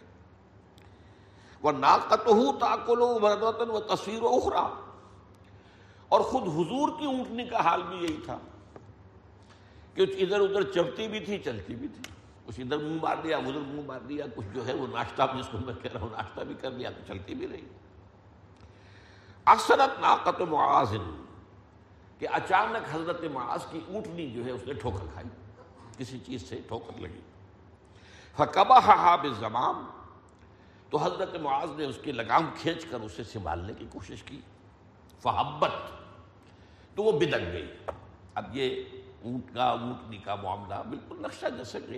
وہ 1.63 1.71
ناقت 1.71 2.27
ہو 2.27 2.51
تاکل 2.59 3.01
و 3.01 3.79
تصویر 3.79 4.23
و 4.23 4.27
اخرا 4.27 4.61
اور 6.07 6.21
خود 6.21 6.47
حضور 6.47 6.99
کی 6.99 7.05
اونٹنی 7.05 7.45
کا 7.45 7.59
حال 7.59 7.83
بھی 7.83 7.97
یہی 7.97 8.17
تھا 8.25 8.38
کہ 9.93 10.01
ادھر 10.01 10.39
ادھر 10.39 10.71
چلتی 10.71 11.07
بھی 11.07 11.19
تھی، 11.19 11.38
چلتی 11.38 11.75
بھی 11.75 11.88
تھی۔ 11.88 12.11
کچھ 12.45 12.59
ادھر 12.59 12.77
منہ 12.77 13.01
مار 13.01 13.17
دیا، 13.23 13.38
ادھر 13.38 13.59
منہ 13.67 13.85
مار 13.85 13.99
دیا، 13.99 14.25
کچھ 14.35 14.45
جو 14.53 14.67
ہے 14.67 14.73
وہ 14.73 14.88
ناشتہ 14.88 15.23
جس 15.38 15.47
کو 15.51 15.57
میں 15.65 15.73
کہہ 15.81 15.91
رہا 15.93 16.01
ہوں، 16.01 16.09
ناشتہ 16.09 16.41
بھی 16.41 16.55
کر 16.61 16.71
لیا 16.71 16.89
تو 16.89 17.01
چلتی 17.07 17.33
بھی 17.33 17.47
رہی۔ 17.47 17.67
اکثرت 19.50 20.00
ناقت 20.00 20.41
معاذ 20.41 20.96
کہ 22.20 22.27
اچانک 22.32 22.96
حضرت 22.96 23.24
معاذ 23.34 23.60
کی 23.72 23.79
اونٹنی 23.88 24.32
جو 24.32 24.46
ہے 24.46 24.51
اس 24.51 24.63
نے 24.63 24.74
ٹھوکر 24.74 25.06
کھائی۔ 25.13 25.27
کسی 25.98 26.20
چیز 26.20 26.50
سے 26.50 26.62
ٹھوکر 26.68 27.00
لگی۔ 27.00 27.22
فقبہ 28.36 28.79
حاب 28.79 29.25
زمام 29.39 29.86
تو 30.89 30.98
حضرت 30.98 31.36
معاذ 31.36 31.70
نے 31.77 31.86
اس 31.86 31.98
کی 32.03 32.12
لگام 32.12 32.50
کھینچ 32.62 32.86
کر 32.86 33.00
اسے 33.00 33.24
سنبھالنے 33.24 33.74
کی 33.74 33.86
کوشش 33.94 34.24
کی۔ 34.24 34.41
فحبت۔ 35.20 35.72
تو 36.96 37.03
وہ 37.03 37.12
بدک 37.12 37.53
گئی۔ 37.53 37.75
اب 38.36 38.56
یہ 38.56 38.84
اونٹ 39.24 39.53
کا، 39.53 39.63
اونٹنی 39.63 40.18
کا 40.18 40.36
معاملہ 40.36 40.75
بالکل 40.89 41.15
نقشہ 41.22 41.46
جیسے 41.58 41.79
کہ 41.82 41.98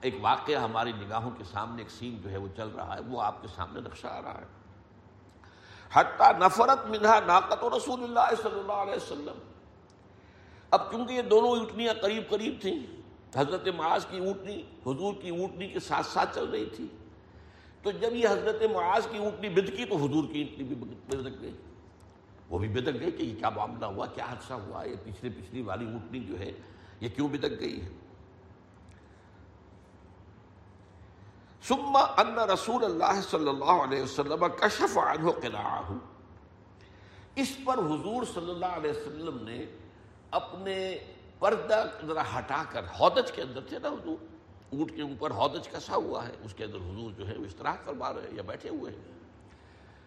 ایک 0.00 0.14
واقعہ 0.20 0.56
ہماری 0.56 0.92
نگاہوں 0.92 1.30
کے 1.38 1.44
سامنے، 1.44 1.82
ایک 1.82 1.90
سین 1.90 2.22
جو 2.22 2.30
ہے 2.30 2.36
وہ 2.36 2.48
چل 2.56 2.68
رہا 2.68 2.94
ہے، 2.94 3.00
وہ 3.00 3.22
آپ 3.22 3.42
کے 3.42 3.48
سامنے 3.48 3.80
نقشہ 3.80 4.06
آ 4.06 4.22
رہا 4.22 4.38
ہے۔ 4.40 4.63
حتیٰ 5.94 6.30
نفرت 6.38 6.86
منہا 6.86 7.18
ناقت 7.26 7.62
و 7.64 7.68
رسول 7.76 8.02
اللہ 8.02 8.34
صلی 8.42 8.58
اللہ 8.58 8.80
علیہ 8.84 8.94
وسلم. 8.94 9.38
اب 10.70 10.90
کیونکہ 10.90 11.12
یہ 11.12 11.22
دونوں 11.22 11.50
اونٹنیاں 11.50 11.94
قریب 12.00 12.22
قریب 12.30 12.54
تھیں، 12.60 12.78
حضرت 13.36 13.68
معاذ 13.76 14.06
کی 14.06 14.18
اونٹنی، 14.18 14.62
حضور 14.86 15.14
کی 15.20 15.30
اونٹنی 15.30 15.68
کے 15.68 15.80
ساتھ 15.80 16.06
ساتھ 16.06 16.34
چل 16.34 16.44
رہی 16.44 16.64
تھی، 16.76 16.86
تو 17.82 17.90
جب 17.90 18.14
یہ 18.14 18.28
حضرت 18.28 18.62
معاذ 18.72 19.06
کی 19.10 19.18
اونٹنی 19.18 19.48
بدکی 19.48 19.84
تو 19.84 19.96
حضور 19.96 20.24
کی 20.32 20.42
اونٹنی 20.42 20.64
بھی 20.64 20.74
بدک 20.74 21.40
گئی۔ 21.40 21.52
وہ 22.48 22.58
بھی 22.58 22.68
بدک 22.68 23.00
گئی 23.00 23.10
کہ 23.10 23.22
یہ 23.22 23.34
کیا 23.38 23.50
معاملہ 23.50 23.86
ہوا، 23.86 24.06
کیا 24.06 24.24
حادثہ 24.24 24.54
ہوا، 24.54 24.84
یہ 24.84 24.96
پچھلی 25.04 25.30
پچھلی 25.30 25.62
والی 25.62 25.84
اونٹنی 25.84 26.20
جو 26.20 26.38
ہے، 26.38 26.50
یہ 27.00 27.08
کیوں 27.08 27.28
بدک 27.28 27.60
گئی 27.60 27.80
ہے؟ 27.82 27.88
ثم 31.68 31.96
ان 31.96 32.38
رسول 32.38 32.84
اللہ 32.84 33.20
صلی 33.30 33.48
اللہ 33.48 33.64
علیہ 33.64 34.02
وسلم 34.02 34.44
کشف 34.60 34.98
عنہ 34.98 35.30
قناعہ۔ 35.30 35.92
اس 37.34 37.56
پر 37.64 37.78
حضور 37.78 38.24
صلی 38.34 38.50
اللہ 38.50 38.66
علیہ 38.66 38.90
وسلم 38.90 39.48
نے 39.48 39.66
اپنے 40.30 40.98
پردہ 41.38 41.84
ذرا 42.06 42.38
ہٹا 42.38 42.62
کر 42.70 42.84
ہودج 43.00 43.32
کے 43.32 43.42
اندر 43.42 43.60
تھے 43.60 43.78
نا 43.78 43.88
حضور، 43.88 44.16
اونٹ 44.72 44.96
کے 44.96 45.02
اوپر 45.02 45.30
ہودج 45.30 45.68
کسا 45.68 45.94
ہوا 45.94 46.28
ہے، 46.28 46.32
اس 46.44 46.54
کے 46.54 46.64
اندر 46.64 46.76
حضور 46.76 47.10
جو 47.12 47.28
ہے 47.28 47.38
وہ 47.38 47.44
استراحت 47.44 47.84
فرما 47.84 48.12
رہے 48.12 48.20
ہیں 48.20 48.36
یا 48.36 48.42
بیٹھے 48.42 48.68
ہوئے 48.68 48.92
ہیں۔ 48.92 49.12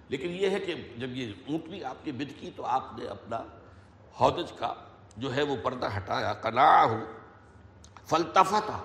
لیکن 0.09 0.29
یہ 0.29 0.49
ہے 0.49 0.59
کہ 0.59 0.75
جب 0.97 1.09
یہ 1.09 1.33
اونٹنی 1.47 1.83
آپ 1.83 1.95
کی 2.03 2.11
بد 2.11 2.39
کی 2.39 2.51
تو 2.55 2.65
آپ 2.65 2.85
نے 2.97 3.05
اپنا 3.05 3.43
ہودج 4.19 4.51
کا 4.51 4.73
جو 5.17 5.35
ہے 5.35 5.43
وہ 5.43 5.55
پردہ 5.63 5.97
ہٹایا، 5.97 6.33
قناعہ۔ 6.33 6.87
فلتفتا۔ 8.05 8.83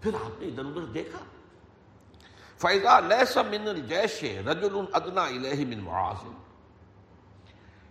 پھر 0.00 0.14
آپ 0.14 0.42
نے 0.42 0.48
ادھر 0.48 0.64
ادھر 0.64 0.80
دیکھا۔ 0.80 1.18
فیضا 2.60 3.00
لیس 3.00 3.36
من 3.36 3.68
الجیش 3.68 4.24
رجل 4.24 4.84
ادنا 4.92 5.22
الیہ 5.22 5.66
من 5.66 5.78
معاذ۔ 5.78 6.24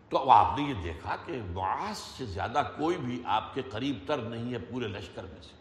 تو 0.09 0.17
اب 0.17 0.29
آپ 0.29 0.59
نے 0.59 0.63
یہ 0.63 0.73
دیکھا 0.83 1.15
کہ 1.25 1.41
معاذ 1.53 1.97
سے 1.97 2.25
زیادہ 2.25 2.61
کوئی 2.77 2.97
بھی 2.97 3.23
آپ 3.25 3.53
کے 3.53 3.61
قریب 3.61 3.97
تر 4.07 4.17
نہیں 4.17 4.53
ہے 4.53 4.59
پورے 4.59 4.87
لشکر 4.87 5.23
میں 5.23 5.41
سے۔ 5.41 5.59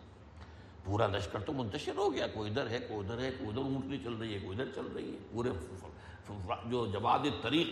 پورا 0.85 1.07
لشکر 1.07 1.41
تو 1.41 1.53
منتشر 1.53 1.97
ہو 1.97 2.13
گیا، 2.13 2.27
کوئی 2.27 2.51
ادھر 2.51 2.71
ہے، 2.71 2.79
کوئی 2.79 3.07
ادھر 3.07 3.25
ہے، 3.25 3.31
کوئی 3.31 3.51
ادھر 3.51 3.63
اونٹنی 3.63 3.99
چل 3.99 4.13
رہی 4.13 4.35
ہے، 4.35 4.39
کوئی 4.39 4.61
ادھر 4.61 4.73
چل 4.75 4.87
رہی 4.95 5.13
ہے۔ 5.13 5.19
پورے 5.33 5.51
جو 6.65 6.87
جواد 6.87 7.43
طریق 7.43 7.69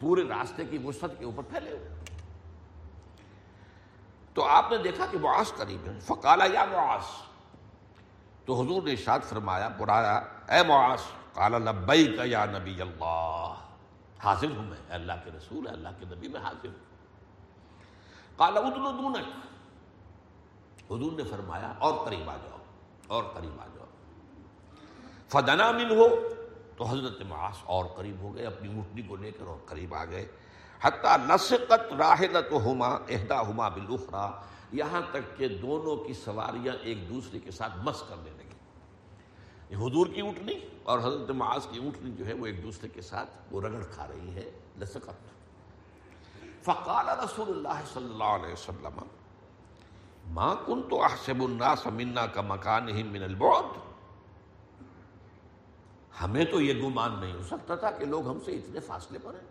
پورے 0.00 0.22
راستے 0.28 0.64
کی 0.64 0.78
وسط 0.78 1.18
کے 1.18 1.24
اوپر 1.24 1.42
پھیلے 1.42 1.70
ہوئے۔ 1.70 1.88
تو 4.34 4.44
آپ 4.44 4.70
نے 4.70 4.78
دیکھا 4.78 5.06
کہ 5.10 5.18
معاذ 5.18 5.52
قریب 5.56 5.86
ہے۔ 5.86 5.98
فقالا 6.00 6.44
یا 6.44 6.64
معاذ 6.64 7.27
تو 8.48 8.62
حضور 8.62 8.82
نے 8.82 8.90
ارشاد 8.90 9.20
فرمایا 9.28 9.68
پرایا 9.68 10.16
اے 10.48 10.62
معاذ، 10.66 11.00
قال 11.32 11.52
لبیک 11.52 12.20
یا 12.24 12.44
نبی 12.44 12.82
اللہ، 12.82 13.54
حاضر 14.24 14.56
ہوں 14.56 14.62
میں 14.62 14.78
اللہ 14.88 15.12
کے 15.24 15.30
رسول 15.36 15.66
ہے 15.66 15.72
اللہ 15.72 15.88
کے 15.98 16.06
نبی 16.14 16.28
میں 16.28 16.40
حاضر 16.40 16.68
ہوں۔ 16.68 16.86
قال 18.36 18.56
ادلو 18.56 18.92
دونک۔ 18.92 19.28
حضور 20.92 21.12
نے 21.12 21.22
فرمایا، 21.22 21.74
اور 21.78 22.06
قریب 22.06 22.30
آ 22.30 22.36
جاؤ، 22.36 22.58
اور 23.06 23.24
قریب 23.24 23.60
آ 23.60 23.66
جاؤ۔ 23.74 23.86
فدنا 25.28 25.70
من 25.70 25.90
ہو 25.90 26.08
تو 26.76 26.84
حضرت 26.84 27.22
معاذ 27.28 27.56
اور 27.64 27.84
قریب 27.84 28.18
ہو 28.20 28.34
گئے، 28.34 28.46
اپنی 28.46 28.68
اونٹنی 28.68 29.02
کو 29.02 29.16
لے 29.16 29.30
کر 29.30 29.46
اور 29.46 29.56
قریب 29.66 29.94
آ 29.94 30.04
گئے۔ 30.04 30.26
حتیٰ 30.80 31.16
نسقت 31.18 31.92
راہلت 31.98 32.52
ہما 32.52 32.88
اہدا 32.88 33.40
ہما 33.40 33.68
بلوخرا 33.68 34.30
یہاں 34.72 35.00
تک 35.10 35.36
کہ 35.36 35.48
دونوں 35.48 35.96
کی 35.96 36.12
سواریاں 36.12 36.74
ایک 36.82 37.08
دوسرے 37.08 37.38
کے 37.38 37.50
ساتھ 37.50 37.72
مس 37.76 38.02
کرنے 38.08 38.30
لگی 38.30 38.37
یہ 39.70 39.76
حضور 39.76 40.06
کی 40.14 40.20
اونٹنی 40.20 40.58
اور 40.82 40.98
حضرت 40.98 41.30
معاذ 41.36 41.66
کی 41.70 41.78
اونٹنی 41.78 42.10
جو 42.18 42.26
ہے 42.26 42.32
وہ 42.32 42.46
ایک 42.46 42.62
دوسرے 42.62 42.88
کے 42.88 43.02
ساتھ 43.02 43.30
وہ 43.50 43.60
رگڑ 43.60 43.82
کھا 43.94 44.06
رہی 44.08 44.34
ہے 44.34 44.50
لسقت 44.80 45.26
فقال 46.64 47.08
رسول 47.24 47.48
اللہ 47.50 47.84
صلی 47.92 48.04
اللہ 48.04 48.32
علیہ 48.38 48.52
وسلم، 48.52 48.98
ما 50.34 50.54
کن 50.66 50.82
تو 50.88 51.02
احسب 51.04 51.42
الناس 51.42 51.86
منا 51.86 52.26
کا 52.26 52.40
مکان 52.46 52.88
ہی 52.96 53.02
من 53.02 53.22
البعد 53.22 53.76
ہمیں 56.20 56.44
تو 56.44 56.60
یہ 56.60 56.82
گمان 56.82 57.18
نہیں 57.20 57.32
ہو 57.32 57.42
سکتا 57.48 57.74
تھا 57.74 57.90
کہ 57.90 58.04
لوگ 58.04 58.28
ہم 58.28 58.38
سے 58.44 58.52
اتنے 58.52 58.80
فاصلے 58.86 59.18
پر 59.22 59.34
ہیں۔ 59.34 59.46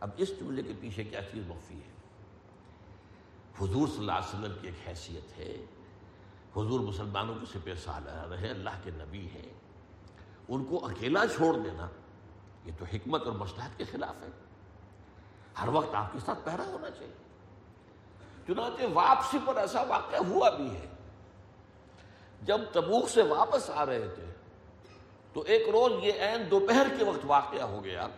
اب 0.00 0.10
اس 0.16 0.30
جملے 0.40 0.62
کے 0.62 0.72
پیچھے 0.80 1.04
کیا 1.04 1.20
چیز 1.32 1.46
مخفی 1.48 1.74
ہے؟ 1.74 1.92
حضور 3.60 3.88
صلی 3.88 3.98
اللہ 3.98 4.12
علیہ 4.12 4.38
وسلم 4.38 4.54
کی 4.60 4.66
ایک 4.68 4.88
حیثیت 4.88 5.38
ہے 5.38 5.54
حضور 6.56 6.80
مسلمانوں 6.80 7.34
کے 7.34 7.46
سپہ 7.46 7.84
سالہ 7.84 8.34
رہے 8.34 8.48
اللہ 8.48 8.70
کے 8.82 8.90
نبی 8.94 9.28
ہیں۔ 9.34 9.52
ان 10.48 10.64
کو 10.64 10.86
اکیلا 10.86 11.26
چھوڑ 11.26 11.54
دینا، 11.54 11.88
یہ 12.64 12.72
تو 12.78 12.84
حکمت 12.84 13.22
اور 13.22 13.32
مصلحت 13.32 13.78
کے 13.78 13.84
خلاف 13.84 14.22
ہے۔ 14.22 14.28
ہر 15.62 15.68
وقت 15.68 15.94
آپ 15.94 16.12
کے 16.12 16.18
ساتھ 16.24 16.38
پہرا 16.44 16.64
ہونا 16.64 16.90
چاہیے۔ 16.90 17.12
چنانچہ 18.46 18.82
واپسی 18.92 19.38
پر 19.44 19.56
ایسا 19.56 19.82
واقعہ 19.82 20.18
ہوا 20.18 20.50
بھی 20.50 20.76
ہے۔ 20.76 20.86
جب 22.42 22.60
تبوک 22.72 23.08
سے 23.08 23.22
واپس 23.22 23.70
آ 23.70 23.86
رہے 23.86 24.08
تھے، 24.14 24.24
تو 25.32 25.40
ایک 25.40 25.68
روز 25.68 26.04
یہ 26.04 26.12
عین 26.12 26.50
دوپہر 26.50 26.86
کے 26.98 27.04
وقت 27.04 27.20
واقعہ 27.26 27.62
ہو 27.62 27.84
گیا 27.84 28.08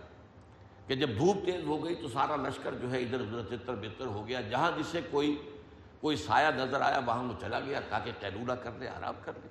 کہ 0.87 0.95
جب 0.95 1.09
دھوپ 1.19 1.37
تیز 1.45 1.65
ہو 1.65 1.85
گئی 1.85 1.95
تو 1.95 2.09
سارا 2.09 2.37
لشکر 2.37 2.75
جو 2.75 2.91
ہے 2.91 3.03
ادھر 3.03 3.21
ادھر 3.21 3.57
تتر 3.57 3.75
بتر 3.75 4.07
ہو 4.07 4.29
گیا، 4.29 4.41
جہاں 4.41 4.71
جسے 4.79 5.01
کوئی 5.11 5.51
کوئی 6.07 6.17
سایہ 6.17 6.47
نظر 6.47 6.81
آیا، 6.81 7.01
وہاں 7.07 7.23
وہ 7.23 7.33
چلا 7.41 7.61
گیا، 7.61 7.81
تاکہ 7.89 8.13
قیلولہ 8.21 8.53
کر 8.53 8.71
لے 8.79 8.89
آرام 8.89 9.15
کر 9.23 9.33
لے 9.43 9.49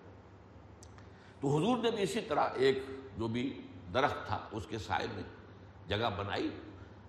تو 1.39 1.57
حضور 1.57 1.77
نے 1.77 1.91
بھی 1.91 2.03
اسی 2.03 2.21
طرح 2.21 2.49
ایک 2.53 2.83
جو 3.17 3.27
بھی 3.27 3.67
درخت 3.93 4.27
تھا، 4.27 4.39
اس 4.51 4.65
کے 4.69 4.77
سائے 4.77 5.07
میں 5.13 5.23
جگہ 5.87 6.09
بنائی، 6.17 6.49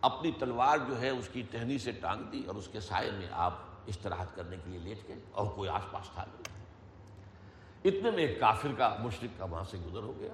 اپنی 0.00 0.33
تلوار 0.33 0.79
جو 0.88 1.00
ہے، 1.00 1.09
اس 1.09 1.29
کی 1.33 1.43
ٹہنی 1.50 1.79
سے 1.79 1.93
ٹانگ 1.93 2.23
دی 2.23 2.45
اور 2.47 2.55
اس 2.55 2.69
کے 2.73 2.81
سائے 2.81 3.11
میں 3.11 3.26
آپ 3.33 3.53
استراحت 3.87 4.37
کرنے 4.37 4.57
کے 4.65 4.71
لیے 4.71 4.79
لیٹ 4.79 5.09
گئے 5.09 5.17
اور 5.33 5.47
کوئی 5.47 5.69
آس 5.69 5.83
پاس 5.91 6.11
تھا 6.15 6.25
نہیں۔ 6.25 6.65
اتنے 7.85 8.11
میں 8.11 8.26
ایک 8.26 8.41
کافر 8.41 8.69
کا 8.79 8.97
مشرق 8.99 9.38
کا 9.38 9.45
وہاں 9.45 9.65
سے 9.65 9.79
گزر 9.79 10.03
ہو 10.03 10.12
گیا۔ 10.19 10.33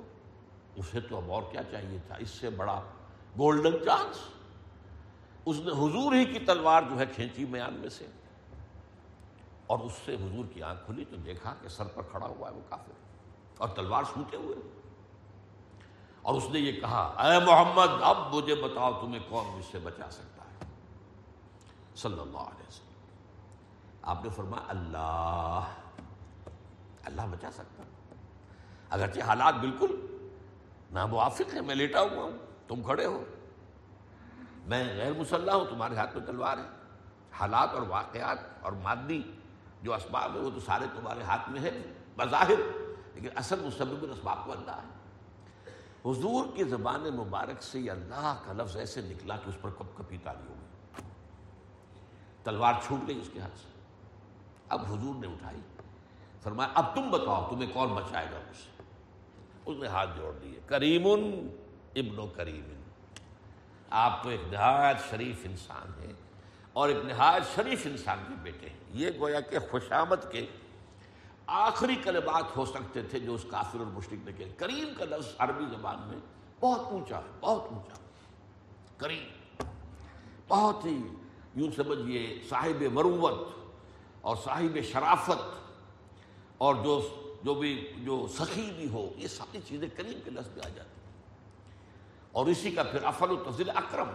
اسے 0.76 1.00
تو 1.00 1.16
اب 1.16 1.32
اور 1.32 1.42
کیا 1.50 1.62
چاہیے 1.62 1.98
تھا؟ 2.06 2.14
اس 2.18 2.30
سے 2.30 2.50
بڑا 2.50 2.80
گولڈن 3.38 3.84
چانس 3.84 4.18
اس 5.46 5.56
نے 5.56 5.72
حضور 5.72 6.14
ہی 6.14 6.24
کی 6.24 6.38
تلوار 6.38 6.82
جو 6.82 6.98
ہے 6.98 7.06
کھینچی 7.06 7.44
میان 7.44 7.74
میں 7.74 7.88
سے۔ 7.88 8.06
اور 9.72 9.80
اس 9.80 9.92
سے 10.04 10.14
حضور 10.14 10.44
کی 10.52 10.62
آنکھ 10.62 10.86
کھلی 10.86 11.04
تو 11.04 11.16
دیکھا 11.16 11.54
کہ 11.62 11.68
سر 11.68 11.84
پر 11.84 12.02
کھڑا 12.10 12.26
ہوا 12.26 12.50
ہے 12.50 12.54
وہ 12.54 12.60
کافر 12.68 12.92
اور 13.58 13.68
تلوار 13.68 14.04
سوتے 14.04 14.36
ہوئے۔ 14.36 14.56
اور 16.22 16.34
اس 16.34 16.50
نے 16.50 16.58
یہ 16.58 16.80
کہا، 16.80 17.02
اے 17.02 17.38
محمد، 17.38 18.02
اب 18.02 18.34
مجھے 18.34 18.54
بتاؤ 18.54 19.00
تمہیں 19.00 19.20
کون 19.28 19.56
مجھ 19.56 19.64
سے 19.72 19.78
بچا 19.78 20.10
سکتا 20.10 20.44
ہے؟ 20.44 20.70
صلی 21.96 22.20
اللہ 22.20 22.38
علیہ 22.38 22.66
وسلم۔ 22.68 23.00
آپ 24.02 24.24
نے 24.24 24.30
فرمایا، 24.30 24.64
اللہ 24.68 25.64
اللہ 27.04 27.22
بچا 27.30 27.50
سکتا 27.50 27.82
اگرچہ 28.90 29.20
حالات 29.20 29.54
بالکل 29.54 30.26
ناموافق 30.90 31.54
ہیں، 31.54 31.62
میں 31.62 31.74
لیٹا 31.74 32.00
ہوا 32.00 32.22
ہوں، 32.22 32.38
تم 32.68 32.82
کھڑے 32.82 33.06
ہو۔ 33.06 33.24
میں 34.66 34.96
غیر 34.96 35.12
مسلح 35.12 35.52
ہوں، 35.52 35.64
تمہارے 35.64 35.96
ہاتھ 35.96 36.16
میں 36.16 36.26
تلوار 36.26 36.58
ہے۔ 36.58 36.82
حالات 37.32 37.68
اور 37.72 37.82
واقعات 37.82 38.38
اور 38.60 38.72
مادی 38.72 39.22
جو 39.82 39.94
اسباب 39.94 40.34
ہے 40.34 40.40
وہ 40.40 40.50
تو 40.50 40.60
سارے 40.60 40.84
تمہارے 40.94 41.22
ہاتھ 41.22 41.50
میں 41.50 41.60
ہے 41.60 41.82
بظاہر 42.16 42.60
لیکن 43.14 43.28
اصل 43.34 43.60
مسبب 43.60 44.12
اسباب 44.12 44.38
کو 44.44 44.52
اللہ 44.52 44.70
ہے۔ 44.70 44.92
حضور 46.04 46.44
کی 46.54 46.64
زبان 46.64 47.00
مبارک 47.00 47.62
سے 47.62 47.80
یہ 47.80 47.90
اللہ 47.90 48.42
کا 48.46 48.52
لفظ 48.52 48.76
ایسے 48.76 49.00
نکلا 49.00 49.36
کہ 49.36 49.48
اس 49.48 49.56
پر 49.60 49.70
کب 49.78 49.96
کبھی 49.96 50.18
تالی 50.18 50.46
ہو 50.48 50.54
گئی۔ 50.60 51.02
تلوار 52.44 52.72
چھوٹ 52.86 53.08
گئی 53.08 53.18
اس 53.20 53.30
کے 53.32 53.40
ہاتھ 53.40 53.58
سے۔ 53.58 53.80
اب 54.68 54.86
حضور 54.86 55.14
نے 55.14 55.26
اٹھائی۔ 55.26 55.60
فرمایا، 56.42 56.70
اب 56.74 56.94
تم 56.94 57.10
بتاؤ، 57.10 57.48
تمہیں 57.50 57.72
کون 57.72 57.88
بچائے 57.94 58.26
گا 58.32 58.38
مجھ 58.48 58.56
سے؟ 58.56 58.82
اس 59.66 59.76
نے 59.78 59.86
ہاتھ 59.86 60.10
جوڑ 60.16 60.32
دیے۔ 60.42 60.60
کریم 60.66 61.06
ابن 61.94 62.18
و 62.18 62.26
کریم 62.26 62.82
آپ 63.90 64.22
تو 64.22 64.28
ایک 64.28 64.40
نہایت 64.52 64.96
شریف 65.10 65.40
انسان 65.44 66.02
ہیں۔ 66.02 66.12
اور 66.72 66.88
ایک 66.88 67.04
نہایت 67.04 67.42
شریف 67.54 67.86
انسان 67.86 68.18
کے 68.28 68.34
بیٹے 68.42 68.68
ہیں۔ 68.68 68.76
یہ 68.90 69.10
گویا 69.18 69.40
کہ 69.40 69.58
خوشامد 69.70 70.32
کے 70.32 70.46
آخری 71.46 71.96
کلمات 71.96 72.56
ہو 72.56 72.64
سکتے 72.64 73.02
تھے 73.02 73.20
جو 73.20 73.34
اس 73.34 73.46
کافر 73.50 73.78
اور 73.78 73.86
مشرق 73.86 74.26
نے 74.26 74.32
کہ 74.32 74.44
کریم 74.56 74.88
کا 74.98 75.04
لفظ 75.04 75.28
عربی 75.38 75.64
زبان 75.64 75.96
میں 76.06 76.18
بہت 76.60 76.80
اونچا 76.80 77.18
ہے، 77.18 77.38
بہت 77.40 77.72
اونچا۔ 77.72 77.94
کریم۔ 78.96 79.28
بہت 80.48 80.84
ہی 80.84 81.02
یوں 81.54 81.70
سمجھیے 81.76 82.40
صاحب 82.48 82.82
مروت 82.82 83.48
اور 84.20 84.36
صاحب 84.44 84.78
شرافت 84.92 85.58
اور 86.58 86.74
جو 86.74 87.08
جو 87.42 87.54
بھی 87.54 87.92
جو 87.96 88.26
سخی 88.38 88.70
بھی 88.76 88.88
ہو، 88.88 89.10
یہ 89.16 89.28
ساری 89.28 89.58
چیزیں 89.68 89.88
کریم 89.96 90.18
کے 90.24 90.30
لفظ 90.30 90.48
میں 90.56 90.66
آ 90.66 90.68
جاتی 90.68 90.80
ہیں۔ 90.80 91.22
اور 92.32 92.46
اسی 92.46 92.70
کا 92.70 92.82
پھر 92.82 93.04
افل 93.04 93.30
و 93.30 93.36
تفضیل 93.36 93.70
اکرم 93.70 94.08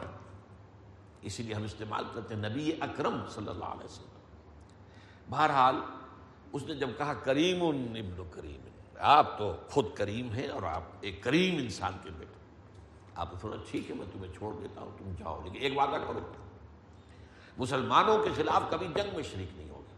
اسی 1.22 1.44
لیے 1.44 1.54
ہم 1.54 1.64
استعمال 1.64 2.04
کرتے 2.14 2.36
ہیں 2.36 2.50
نبی 2.50 2.72
اکرم 2.82 3.24
صلی 3.30 3.48
اللہ 3.48 3.66
علیہ 3.66 3.86
وسلم۔ 3.86 4.18
بہرحال 5.30 5.76
اس 6.54 6.64
نے 6.64 6.76
جب 6.76 6.90
کہا 6.98 7.14
کریم 7.14 7.64
ابن 7.64 8.22
کریم، 8.32 8.62
آپ 9.00 9.38
تو 9.38 9.56
خود 9.70 9.86
کریم 9.94 10.30
ہیں 10.32 10.48
اور 10.48 10.64
آپ 10.64 10.84
ایک 11.02 11.24
کریم 11.24 11.56
انسان 11.56 11.94
کے 12.04 12.10
بیٹے۔ 12.18 12.34
آپ 13.16 13.34
نے 13.34 13.40
سنا 13.42 13.56
ٹھیک 13.72 13.90
ہے، 13.90 13.96
میں 13.96 14.06
تمہیں 14.14 14.34
چھوڑ 14.34 14.54
دیتا 14.62 14.82
ہوں، 14.82 14.92
تم 14.98 15.14
جاؤ۔ 15.20 15.42
لیکن 15.44 15.56
ایک 15.56 15.78
وعدہ 15.78 16.02
کرو۔ 16.08 16.20
مسلمانوں 17.58 18.24
کے 18.24 18.30
خلاف 18.36 18.64
کبھی 18.70 18.88
جنگ 18.88 19.16
میں 19.16 19.24
شریک 19.24 19.58
نہیں 19.58 19.70
ہوگی 19.70 19.96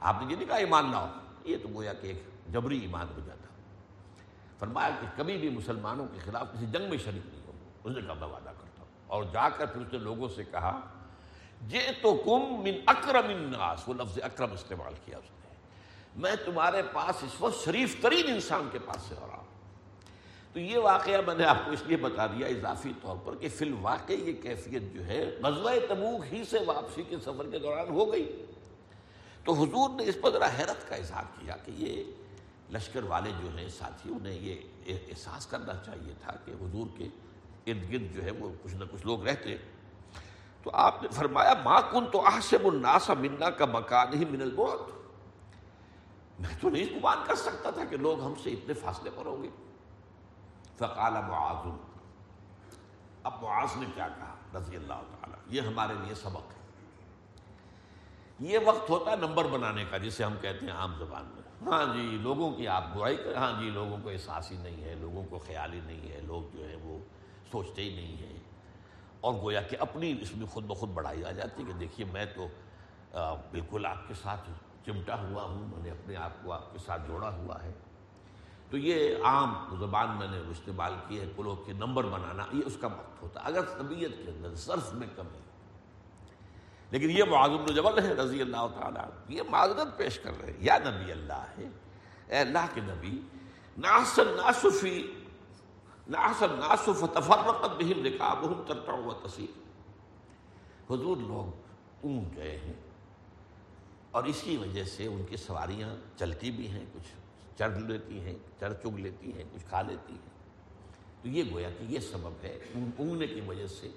آپ 0.00 0.16
نے 0.22 0.30
یہ 0.30 0.36
نہیں 0.36 0.48
کہا 0.48 0.56
ایمان 0.56 0.90
لاؤ، 0.90 1.06
یہ 1.44 1.56
تو 1.62 1.68
گویا 1.74 1.92
کہ 1.92 2.06
ایک 2.06 2.22
جبری 2.52 2.78
ایمان 2.78 3.06
ہو 3.14 3.20
جاتا۔ 3.26 3.42
فرمایا 4.58 4.90
کہ 5.00 5.06
کبھی 5.16 5.36
بھی 5.36 5.48
مسلمانوں 5.48 6.06
کے 6.12 6.18
خلاف 6.18 6.52
کسی 6.52 6.66
جنگ 6.66 6.90
میں 6.90 6.98
شریک 6.98 7.26
نہیں 7.26 7.46
ہوگا 7.46 7.68
اس 7.84 7.96
نے 7.96 8.02
کہا 8.02 8.14
میں 8.14 8.28
وعدہ 8.28 8.44
کرتا 8.44 8.60
ہوں 8.60 8.61
اور 9.12 9.24
جا 9.32 9.48
کر 9.48 9.66
پھر 9.66 9.80
اس 9.80 9.92
نے 9.92 9.98
لوگوں 9.98 10.28
سے 10.28 10.44
کہا 10.44 10.80
جے 11.68 11.80
تو 12.02 12.14
کم 12.14 12.62
من 12.62 12.74
اکرم 12.86 13.28
الناس، 13.28 13.88
وہ 13.88 13.94
لفظ 13.94 14.18
اکرم 14.22 14.52
استعمال 14.52 14.94
کیا 15.04 15.18
اس 15.18 15.30
نے۔ 15.30 15.56
میں 16.16 16.36
تمہارے 16.44 16.82
پاس 16.92 17.22
اس 17.22 17.40
وقت 17.40 17.64
شریف 17.64 17.96
ترین 18.02 18.32
انسان 18.32 18.68
کے 18.72 18.78
پاس 18.78 19.02
سے 19.08 19.14
ہو 19.20 19.26
رہا 19.30 19.36
ہوں۔ 19.36 19.46
تو 20.52 20.60
یہ 20.60 20.78
واقعہ 20.78 21.20
میں 21.26 21.34
نے 21.34 21.44
آپ 21.44 21.56
کو 21.64 21.70
اس 21.70 21.82
لیے 21.86 21.96
بتا 21.96 22.26
دیا 22.26 22.46
اضافی 22.46 22.92
طور 23.02 23.16
پر 23.24 23.34
کہ 23.34 23.48
فی 23.48 23.64
الواقع 23.64 24.12
یہ 24.12 24.42
کیفیت 24.42 24.82
جو 24.94 25.06
ہے، 25.06 25.38
غزوہ 25.42 25.70
تبوک 25.88 26.32
ہی 26.32 26.44
سے 26.44 26.58
واپسی 26.66 27.02
کے 27.02 27.16
سفر 27.24 27.50
کے 27.50 27.58
دوران 27.58 27.88
ہو 27.88 28.12
گئی۔ 28.12 28.44
تو 29.44 29.52
حضور 29.52 29.90
نے 29.90 30.04
اس 30.04 30.16
پر 30.22 30.30
ذرا 30.30 30.48
حیرت 30.58 30.88
کا 30.88 30.96
اظہار 30.96 31.24
کیا 31.40 31.56
کہ 31.56 31.70
یہ 31.76 32.04
لشکر 32.72 33.04
والے 33.04 33.30
جو 33.42 33.56
ہیں 33.56 33.68
ساتھی 33.68 34.10
انہیں 34.10 34.38
یہ 34.40 34.56
احساس 34.86 35.46
کرنا 35.46 35.72
چاہیے 35.86 36.14
تھا 36.20 36.32
کہ 36.44 36.50
حضور 36.50 36.86
کے 36.98 37.08
ارد 37.66 37.92
گرد 37.92 38.14
جو 38.14 38.24
ہے 38.24 38.30
وہ 38.30 38.50
کچھ 38.62 38.74
نہ 38.74 38.84
کچھ 38.90 39.06
لوگ 39.06 39.26
رہتے 39.26 39.56
تو 40.62 40.70
آپ 40.74 41.02
نے 41.02 41.08
فرمایا 41.08 41.54
ماں 41.64 41.80
کن 41.90 42.06
تو 42.12 42.20
آسم 42.20 42.66
الناس 42.66 43.10
منا 43.10 43.50
کا 43.50 43.64
مکان 43.64 44.12
ہی 44.14 44.24
من 44.24 44.42
البوت 44.42 45.02
میں 46.40 46.54
تو 46.60 46.70
نہیں 46.70 46.84
گمان 46.84 47.18
کر 47.26 47.34
سکتا 47.34 47.70
تھا 47.70 47.84
کہ 47.84 47.96
لوگ 47.96 48.20
ہم 48.22 48.34
سے 48.42 48.50
اتنے 48.50 48.74
فاصلے 48.74 49.10
پر 49.14 49.26
ہوں 49.26 49.42
گے۔ 49.42 49.48
فقال 50.76 51.12
معاذ۔ 51.12 51.68
اب 53.22 53.32
معاذ 53.42 53.76
نے 53.76 53.86
کیا 53.94 54.08
کہا؟ 54.08 54.58
رضی 54.58 54.76
اللہ 54.76 54.94
تعالیٰ، 54.94 55.38
یہ 55.46 55.60
ہمارے 55.60 55.92
لیے 56.04 56.14
سبق 56.14 56.52
ہے۔ 56.52 56.62
یہ 58.40 58.58
وقت 58.64 58.90
ہوتا 58.90 59.10
ہے 59.10 59.16
نمبر 59.16 59.44
بنانے 59.44 59.84
کا، 59.90 59.98
جسے 59.98 60.24
ہم 60.24 60.34
کہتے 60.40 60.66
ہیں 60.66 60.72
عام 60.72 60.94
زبان 60.98 61.24
میں۔ 61.24 61.72
ہاں 61.72 61.94
جی 61.94 62.18
لوگوں 62.20 62.52
کی 62.52 62.68
آپ 62.68 62.84
برائی 62.94 63.16
کر 63.16 63.36
ہاں 63.36 63.60
جی 63.60 63.70
لوگوں 63.70 63.96
کو 64.02 64.08
احساس 64.08 64.52
ہی 64.52 64.56
نہیں 64.56 64.84
ہے، 64.84 64.94
لوگوں 64.94 65.24
کو 65.30 65.38
خیال 65.38 65.72
ہی 65.72 65.80
نہیں 65.84 66.12
ہے، 66.12 66.20
لوگ 66.20 66.56
جو 66.56 66.68
ہے 66.68 66.76
وہ 66.76 66.98
سوچتے 67.52 67.82
ہی 67.82 67.94
نہیں 67.94 68.16
ہیں۔ 68.16 68.38
اور 69.20 69.34
گویا 69.34 69.62
کہ 69.62 69.76
اپنی 69.80 70.14
اس 70.20 70.34
میں 70.36 70.46
خود 70.46 70.64
بخود 70.64 70.88
بڑھائی 70.88 71.24
آ 71.24 71.30
جاتی 71.30 71.62
ہے 71.62 71.66
کہ 71.66 71.78
دیکھیے 71.78 72.06
میں 72.12 72.26
تو 72.34 72.46
بالکل 73.50 73.86
آپ 73.86 74.08
کے 74.08 74.14
ساتھ 74.22 74.50
چمٹا 74.86 75.16
ہوا 75.22 75.42
ہوں، 75.42 75.66
میں 75.68 75.82
نے 75.82 75.90
اپنے 75.90 76.16
آپ 76.16 76.42
کو 76.42 76.52
آپ 76.52 76.72
کے 76.72 76.78
ساتھ 76.78 77.02
جوڑا 77.08 77.34
ہوا 77.36 77.62
ہے۔ 77.62 77.72
تو 78.70 78.78
یہ 78.78 79.24
عام 79.24 79.52
زبان 79.78 80.16
میں 80.18 80.28
نے 80.30 80.38
استعمال 80.50 80.94
کی 81.08 81.20
ہے 81.20 81.26
کلو 81.36 81.54
کے 81.66 81.72
نمبر 81.72 82.04
بنانا، 82.04 82.46
یہ 82.52 82.62
اس 82.66 82.76
کا 82.80 82.86
وقت 82.86 83.22
ہوتا 83.22 83.40
ہے۔ 83.40 83.46
اگر 83.46 83.64
طبیعت 83.78 84.10
کے 84.24 84.30
اندر 84.30 84.54
صرف 84.56 84.92
میں 84.92 85.06
کمی 85.16 85.38
لیکن 86.90 87.10
یہ 87.10 87.22
بن 87.22 87.74
جبل 87.74 87.98
ہے 88.02 88.12
رضی 88.14 88.40
اللہ 88.40 88.66
تعالیٰ 88.80 89.04
یہ 89.28 89.42
معذرت 89.50 89.96
پیش 89.96 90.18
کر 90.18 90.32
رہے 90.40 90.50
ہیں، 90.52 90.58
یا 90.60 90.78
نبی 90.78 91.12
اللہ 91.12 91.44
ہے، 91.58 91.68
اے 92.28 92.38
اللہ 92.38 92.66
کے 92.74 92.80
نبی 92.84 93.20
ناصل 93.78 94.28
ناصفی 94.36 95.02
ناصل 96.08 96.46
ناصف 96.50 97.04
تفرقت 97.14 97.70
بہم 97.78 98.04
رکابہم 98.04 98.62
ترتع 98.68 98.92
و 98.92 99.12
تصیر۔ 99.12 99.58
حضور 100.92 101.16
لوگ 101.16 101.60
اون 102.04 102.36
گئے 102.36 102.58
ہیں۔ 102.58 102.72
اور 104.10 104.24
اسی 104.24 104.56
وجہ 104.56 104.84
سے 104.84 105.06
ان 105.06 105.22
کی 105.28 105.36
سواریاں 105.36 105.96
چلتی 106.18 106.50
بھی 106.50 106.68
ہیں، 106.68 106.84
کچھ 106.92 107.08
چڑھ 107.58 107.78
لیتی 107.78 108.20
ہیں، 108.20 108.34
چڑھ 108.60 108.72
چگ 108.82 108.98
لیتی 108.98 109.32
ہیں، 109.32 109.44
کچھ 109.52 109.64
کھا 109.68 109.82
لیتی 109.82 110.12
ہیں۔ 110.12 110.32
تو 111.22 111.28
یہ 111.28 111.52
گویا 111.52 111.70
کہ 111.70 111.84
یہ 111.84 111.98
سبب 111.98 112.32
ہے 112.42 112.58
اونگنے 112.98 113.26
کی 113.26 113.40
وجہ 113.40 113.66
سے 113.66 113.90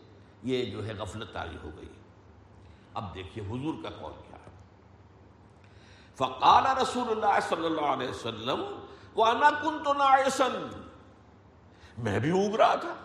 یہ 0.43 0.65
جو 0.65 0.85
ہے 0.85 0.93
غفلت 0.93 1.33
تاری 1.33 1.57
ہو 1.63 1.69
گئی۔ 1.77 1.89
اب 2.93 3.15
دیکھیے 3.15 3.45
حضور 3.45 3.73
کا 3.83 3.89
قول 3.89 4.11
کیا 4.27 4.37
ہے۔ 4.37 4.51
فقال 6.15 6.63
رسول 6.81 7.11
اللہ 7.11 7.39
صلی 7.49 7.65
اللہ 7.65 7.81
علیہ 7.81 8.09
وسلم 8.09 8.85
وانا 9.15 9.49
كنت 9.49 9.87
ناعسا 9.87 10.47
میں 11.97 12.19
بھی 12.19 12.29
اونگ 12.29 12.55
رہا 12.55 12.75
تھا 12.75 12.95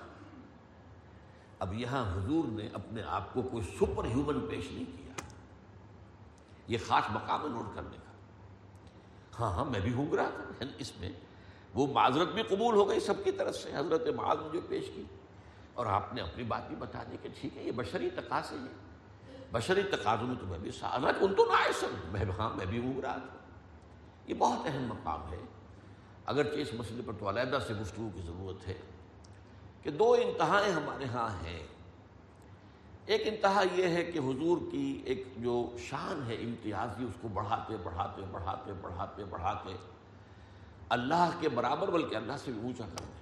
اب 1.58 1.74
یہاں 1.74 2.16
حضور 2.16 2.44
نے 2.48 2.68
اپنے 2.72 3.02
آپ 3.02 3.34
کو 3.34 3.42
کوئی 3.42 3.76
سپر 3.76 4.04
ہیومن 4.04 4.46
پیش 4.50 4.72
نہیں 4.72 4.84
کیا۔ 4.84 5.12
یہ 6.66 6.78
خاص 6.86 7.02
مقام 7.10 7.42
ہے 7.42 7.48
نوٹ 7.48 7.76
کرنے 7.76 7.96
کا۔ 7.96 8.10
ہاں 9.40 9.52
ہاں 9.56 9.64
میں 9.64 9.80
بھی 9.80 9.92
ہونگ 9.92 10.14
رہا 10.14 10.30
تھا 10.36 10.64
اس 10.78 10.92
میں 11.00 11.12
وہ 11.74 11.86
معذرت 11.86 12.28
بھی 12.28 12.42
قبول 12.42 12.74
ہو 12.74 12.88
گئی 12.88 13.00
سب 13.00 13.14
کی 13.24 13.32
طرف 13.32 13.56
سے۔ 13.56 13.76
حضرت 13.76 14.06
معاذ 14.16 14.36
نے 14.40 14.48
جو 14.52 14.60
پیش 14.68 14.84
کی۔ 14.94 15.02
اور 15.74 15.86
آپ 15.86 16.14
نے 16.14 16.22
اپنی 16.22 16.42
بات 16.42 16.68
بھی 16.68 16.76
بتا 16.76 17.02
دی 17.10 17.16
کہ 17.22 17.28
ٹھیک 17.40 17.56
ہے، 17.56 17.62
یہ 17.62 17.72
بشری 17.72 18.10
تقاضے 18.10 18.56
ہیں۔ 18.56 18.90
بشری 19.52 19.82
تقاضوں 19.82 20.26
میں 20.26 20.36
تو 20.40 20.46
میں 20.46 20.58
بھی 20.58 20.70
ان 21.20 21.34
تو 21.34 21.44
نہ 21.44 21.86
میں 22.04 22.24
ہاں 22.38 22.56
میں 22.56 22.66
بھی 22.66 22.78
ہونگ 22.78 22.98
رہا 23.00 23.16
تھا 23.16 23.38
یہ 24.26 24.34
بہت 24.34 24.66
اہم 24.66 24.82
مقام 24.82 25.32
ہے۔ 25.32 25.38
اگرچہ 26.30 26.58
اس 26.58 26.72
مسئلے 26.74 27.02
پر 27.06 27.12
تو 27.18 27.28
علیحدہ 27.28 27.58
سے 27.66 27.74
گفتگو 27.74 28.08
کی 28.14 28.20
ضرورت 28.20 28.68
ہے 28.68 28.74
کہ 29.82 29.90
دو 29.90 30.12
انتہائیں 30.12 30.72
ہمارے 30.72 31.04
ہاں 31.04 31.28
ہیں۔ 31.44 31.66
ایک 33.06 33.22
انتہا 33.24 33.62
یہ 33.72 33.88
ہے 33.88 34.04
کہ 34.04 34.18
حضور 34.18 34.58
کی 34.70 35.02
ایک 35.04 35.24
جو 35.36 35.74
شان 35.78 36.22
ہے 36.26 36.34
امتیازی، 36.34 37.04
اس 37.04 37.14
کو 37.20 37.28
بڑھاتے 37.28 37.76
بڑھاتے 37.82 38.22
بڑھاتے 38.30 38.72
بڑھاتے 38.80 39.24
بڑھاتے، 39.24 39.76
اللہ 40.88 41.30
کے 41.40 41.48
برابر 41.48 41.90
بلکہ 41.90 42.16
اللہ 42.16 42.32
سے 42.44 42.52
بھی 42.52 42.60
اونچا 42.62 42.84
کر 42.84 43.04
دیں 43.04 43.18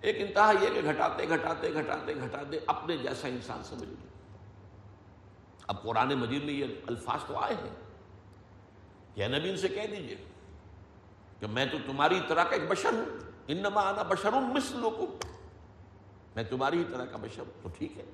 ایک 0.00 0.16
انتہا 0.18 0.52
یہ 0.60 0.74
کہ 0.74 0.88
گھٹاتے 0.88 1.28
گھٹاتے 1.28 1.74
گھٹاتے 1.74 2.14
گھٹاتے 2.14 2.58
اپنے 2.66 2.96
جیسا 2.96 3.28
انسان 3.28 3.64
سمجھ 3.64 3.88
لیں۔ 3.88 4.06
اب 5.66 5.82
قرآن 5.82 6.08
مجید 6.08 6.44
میں 6.44 6.54
یہ 6.54 6.64
الفاظ 6.86 7.24
تو 7.26 7.38
آئے 7.38 7.54
ہیں 7.54 7.74
کہ 9.14 9.28
نبی 9.28 9.50
ان 9.50 9.56
سے 9.56 9.68
کہہ 9.68 9.86
دیجیے۔ 9.90 10.16
کہ 11.40 11.46
میں 11.46 11.66
تو 11.66 11.78
تمہاری 11.86 12.20
طرح 12.28 12.44
کا 12.44 12.56
ایک 12.56 12.68
بشر 12.68 12.92
ہوں، 12.92 13.04
انما 13.48 13.88
انا 13.88 14.02
بشر 14.02 14.32
مثلکم۔ 14.32 15.28
میں 16.36 16.44
تمہاری 16.44 16.78
ہی 16.78 16.84
طرح 16.90 17.04
کا 17.04 17.16
بشر 17.16 17.40
ہوں، 17.40 17.62
تو 17.62 17.68
ٹھیک 17.78 17.98
ہے۔ 17.98 18.04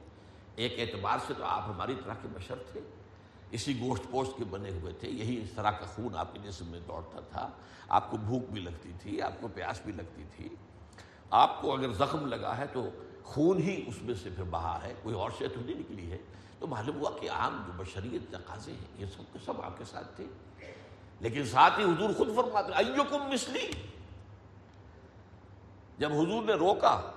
ایک 0.56 0.74
اعتبار 0.78 1.18
سے 1.26 1.34
تو 1.36 1.44
آپ 1.44 1.62
ہماری 1.68 1.94
طرح 2.04 2.14
کے 2.22 2.28
بشر 2.32 2.54
تھے، 2.72 2.80
اسی 3.50 3.80
گوشت 3.80 4.02
پوشت 4.10 4.38
کے 4.38 4.44
بنے 4.44 4.70
ہوئے 4.70 4.92
تھے، 4.92 5.08
یہی 5.08 5.42
اس 5.42 5.50
طرح 5.54 5.70
کا 5.70 5.86
خون 5.86 6.16
آپ 6.16 6.32
کے 6.32 6.38
جسم 6.42 6.66
میں 6.66 6.80
دوڑتا 6.88 7.20
تھا۔ 7.20 7.50
آپ 7.88 8.10
کو 8.10 8.16
بھوک 8.16 8.42
بھی 8.50 8.60
لگتی 8.60 8.92
تھی، 9.02 9.22
آپ 9.22 9.32
کو 9.40 9.48
پیاس 9.54 9.80
بھی 9.84 9.92
لگتی 9.92 10.22
تھی۔ 10.36 10.48
آپ 11.30 11.62
کو 11.62 11.72
اگر 11.72 11.92
زخم 11.92 12.26
لگا 12.26 12.56
ہے 12.58 12.66
تو 12.72 12.88
خون 13.24 13.58
ہی 13.58 13.84
اس 13.86 14.02
میں 14.02 14.14
سے 14.22 14.30
پھر 14.36 14.44
بہا 14.50 14.78
ہے، 14.82 14.94
کوئی 15.02 15.14
اور 15.14 15.30
شے 15.38 15.48
تو 15.48 15.60
نہیں 15.60 15.74
نکلی 15.74 16.10
ہے۔ 16.10 16.18
تو 16.58 16.66
معلوم 16.66 16.96
ہوا 16.96 17.10
کہ 17.20 17.30
عام 17.30 17.62
جو 17.66 17.72
بشریت 17.76 18.32
تقاضے 18.32 18.72
ہیں، 18.72 19.00
یہ 19.00 19.06
سب 19.06 19.22
کے 19.32 19.38
سب 19.44 19.62
آپ 19.62 19.78
کے 19.78 19.84
ساتھ 19.84 20.16
تھے۔ 20.16 20.26
لیکن 21.24 21.44
ساتھ 21.44 21.78
ہی 21.78 21.84
حضور 21.84 22.10
خود 22.14 22.28
فرماتے 22.36 22.72
ایوکم 22.72 23.28
مثلی۔ 23.32 23.70
جب 25.98 26.12
حضور 26.12 26.42
نے 26.42 26.52
روکا 26.52 27.10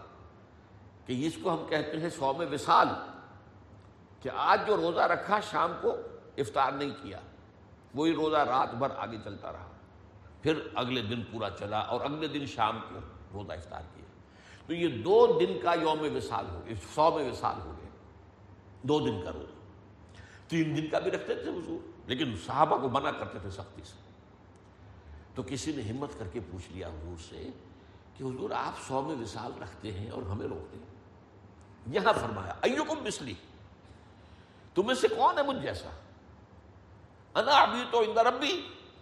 کہ 1.06 1.28
اس 1.28 1.34
کو 1.44 1.54
ہم 1.54 1.66
کہتے 1.70 2.00
ہیں 2.00 2.10
سو 2.10 2.34
میں 2.34 2.46
وصال، 2.52 2.88
کہ 4.22 4.30
آج 4.36 4.68
جو 4.68 4.78
روزہ 4.78 5.00
رکھا 5.00 5.40
شام 5.40 5.74
کو 5.82 5.96
افطار 6.38 6.72
نہیں 6.72 6.92
کیا، 7.04 7.20
وہی 7.94 8.14
روزہ 8.14 8.38
رات 8.38 8.74
بھر 8.74 8.88
آگے 8.98 9.18
چلتا 9.24 9.52
رہا۔ 9.52 9.72
پھر 10.42 10.54
اگلے 10.76 11.02
دن 11.02 11.22
پورا 11.32 11.50
چلا 11.50 11.80
اور 11.80 12.02
اگلے 12.02 12.28
دن 12.28 12.46
شام 12.46 12.80
کو 12.90 13.00
روزہ 13.34 13.52
افطار 13.52 13.82
کیا۔ 13.96 14.06
تو 14.68 14.74
یہ 14.74 14.88
دو 14.88 15.38
دن 15.40 15.60
کا 15.64 15.74
یوم 15.74 16.16
وصال 16.16 16.46
ہو 16.50 16.62
گیا 16.66 16.76
سو 16.96 17.12
میں 17.12 17.32
وصال 17.32 17.56
ہو 17.66 17.74
گیا 17.78 17.90
دو 18.82 19.00
دن 19.00 19.22
کا 19.24 19.32
روزہ۔ 19.32 19.56
تین 20.48 20.78
دن 20.78 20.88
کا 20.88 21.00
بھی 21.00 21.12
رکھتے 21.12 21.36
تھے 21.36 21.52
حضور۔ 21.52 21.97
لیکن 22.08 22.36
صحابہ 22.46 22.78
کو 22.78 22.90
منع 22.90 23.12
کرتے 23.12 23.40
تھے 23.40 23.50
سختی 23.50 23.82
سے۔ 23.84 24.08
تو 25.36 25.44
کسی 25.48 25.76
نے 25.76 25.82
ہمت 25.82 26.10
کر 26.20 26.28
کے 26.28 26.40
پوچھ 26.52 26.72
لیا 26.72 26.88
حضور 26.88 27.22
سے 27.30 27.50
کہ 28.18 28.24
حضور 28.24 28.50
آپ 28.50 28.74
سو 28.88 29.02
میں 29.02 29.16
وصال 29.16 29.52
رکھتے 29.62 29.92
ہیں 29.92 30.10
اور 30.10 30.22
ہمیں 30.22 30.48
روکتے 30.48 30.78
ہیں۔ 30.78 30.98
یہاں 31.88 32.14
فرمایا، 32.14 32.54
ایوکم 32.62 33.04
مسلی 33.04 33.34
تم 34.76 34.86
میں 34.86 34.96
سے 34.96 35.08
کون 35.08 35.38
ہے 35.38 35.44
مجھ 35.44 35.58
جیسا؟ 35.58 35.90
انا 37.36 37.52
ابھی 37.52 37.84
تو 37.92 38.00
اندر 38.00 38.26
ربی 38.26 38.62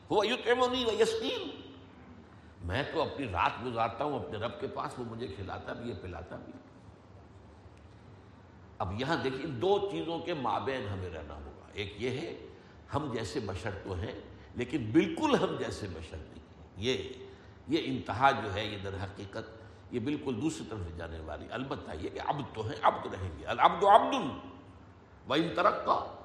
وہ 0.10 0.28
یوتمونی 0.28 0.86
و 0.86 1.02
یسکین 1.02 1.50
میں 2.64 2.84
تو 2.94 3.02
اپنی 3.02 3.28
رات 3.28 3.52
گزارتا 3.66 4.04
ہوں، 4.04 4.20
اپنے 4.20 4.38
رب 4.38 4.60
کے 4.60 4.68
پاس، 4.68 5.00
وہ 5.00 5.06
مجھے 5.06 5.28
کھلاتا 5.28 5.74
بھی 5.74 5.90
ہے، 5.90 5.96
پلاتا 5.96 6.36
بھی 6.36 6.54
اب 8.78 9.02
یہاں 9.02 9.16
دیکھیے، 9.16 9.46
دو 9.46 9.90
چیزوں 9.92 10.20
کے 10.20 10.34
مابین 10.34 10.88
ہمیں 10.88 11.10
رہنا 11.10 11.34
ہوگا۔ 11.34 11.68
ایک 11.74 11.94
یہ 11.98 12.10
ہے 12.10 12.48
ہم 12.94 13.14
جیسے 13.14 13.40
بشر 13.40 13.70
تو 13.84 13.94
ہیں، 13.94 14.22
لیکن 14.56 14.90
بالکل 14.92 15.36
ہم 15.36 15.56
جیسے 15.60 15.88
بشر 15.88 16.18
نہیں 16.18 16.40
ہیں۔ 16.40 16.74
یہ 16.78 17.10
یہ 17.68 17.82
انتہا 17.86 18.32
جو 18.32 18.54
ہے، 18.54 18.66
یہ 18.66 18.78
در 18.84 18.94
حقیقت 19.04 19.66
یہ 19.92 20.00
بالکل 20.00 20.40
دوسری 20.42 20.66
طرف 20.70 20.98
جانے 20.98 21.20
والی۔ 21.20 21.48
البتہ 21.52 21.92
یہ 22.00 22.10
کہ 22.10 22.20
عبد 22.26 22.56
تو 22.56 22.68
ہیں، 22.68 22.76
عبد 22.82 23.14
رہیں 23.14 23.40
گے۔ 23.40 23.46
العبد 23.46 23.84
عبد 23.84 24.14
و 25.30 25.34
ان 25.34 25.50
ترقہ 25.56 26.16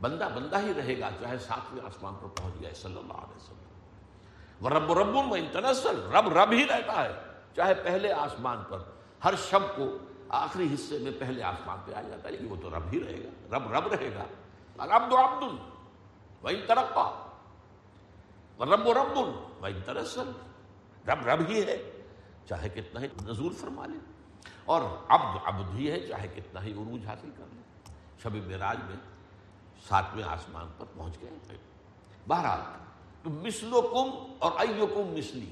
بندہ 0.00 0.28
بندہ 0.34 0.62
ہی 0.62 0.74
رہے 0.76 1.00
گا، 1.00 1.08
چاہے 1.20 1.38
ساتویں 1.38 1.82
آسمان 1.86 2.14
پر 2.14 2.28
پہنچ 2.28 2.54
گئے 2.60 2.72
صلی 2.74 2.98
اللہ 2.98 3.12
علیہ 3.12 3.36
وسلم۔ 3.36 3.70
وہ 4.60 4.68
رب 4.68 4.92
رب 4.92 5.16
و 5.16 5.36
تنسل 5.52 6.02
رب 6.12 6.38
رب 6.38 6.52
ہی 6.52 6.64
رہتا 6.64 7.04
ہے، 7.04 7.12
چاہے 7.56 7.74
پہلے 7.74 8.12
آسمان 8.12 8.58
پر۔ 8.68 8.78
ہر 9.24 9.34
شب 9.50 9.76
کو 9.76 9.98
آخری 10.28 10.74
حصے 10.74 10.98
میں 10.98 11.12
پہلے 11.18 11.42
آسمان 11.42 11.78
پہ 11.84 11.92
آ 11.94 12.02
جاتا 12.02 12.28
ہے 12.28 12.32
لیکن 12.32 12.46
وہ 12.48 12.56
تو 12.62 12.70
رب 12.70 12.92
ہی 12.92 13.04
رہے 13.04 13.24
گا۔ 13.24 13.58
رب 13.58 13.72
رب 13.72 13.92
رہے 13.92 14.14
گا۔ 14.14 14.24
العبد 14.80 15.12
عبد 15.12 15.42
وہی 16.42 16.62
ترقہ 16.66 17.08
رب 18.60 18.86
و 18.86 18.94
رب 18.94 19.18
وہی 19.60 19.80
ترسل 19.86 20.30
رب 21.08 21.26
رب 21.26 21.48
ہی 21.48 21.62
ہے 21.62 21.76
چاہے 22.48 22.68
کتنا 22.68 23.00
ہی 23.00 23.06
نزول 23.22 23.52
فرما 23.52 23.86
لے 23.86 23.98
اور 24.64 24.82
عبد 25.08 25.38
عبد 25.44 25.74
ہی 25.74 25.90
ہے 25.90 26.06
چاہے 26.08 26.28
کتنا 26.28 26.62
ہی 26.62 26.72
عروج 26.72 27.06
حاصل 27.06 27.30
کر 27.36 27.44
لے 27.54 27.62
شب 28.22 28.34
معراج 28.34 28.78
میں 28.88 28.96
ساتویں 29.88 30.24
آسمان 30.24 30.66
پر 30.78 30.86
پہنچ 30.96 31.20
گئے 31.22 31.56
بہرحال 32.26 32.60
تو 33.22 33.30
مسلو 33.30 33.82
کم 33.82 34.34
اور 34.38 34.52
ایو 34.58 34.86
کم 34.86 35.12
مسلی 35.18 35.50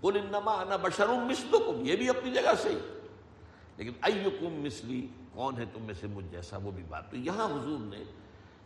بول 0.00 0.16
انما 0.16 0.54
انا 0.54 0.76
بشرم 0.76 1.26
مسلو 1.26 1.58
کم 1.58 1.86
یہ 1.86 1.96
بھی 1.96 2.08
اپنی 2.08 2.30
جگہ 2.30 2.54
سے 2.62 2.78
لیکن 3.76 3.92
ایو 4.02 4.30
کم 4.30 4.60
مسلی 4.62 5.06
کون 5.32 5.58
ہے 5.58 5.64
تم 5.72 5.82
میں 5.82 5.94
سے 5.94 6.06
مجھ 6.06 6.24
جیسا؟ 6.30 6.56
وہ 6.56 6.70
بھی 6.70 6.82
بات۔ 6.88 7.10
تو 7.10 7.16
یہاں 7.16 7.46
حضور 7.46 7.78
نے 7.80 8.04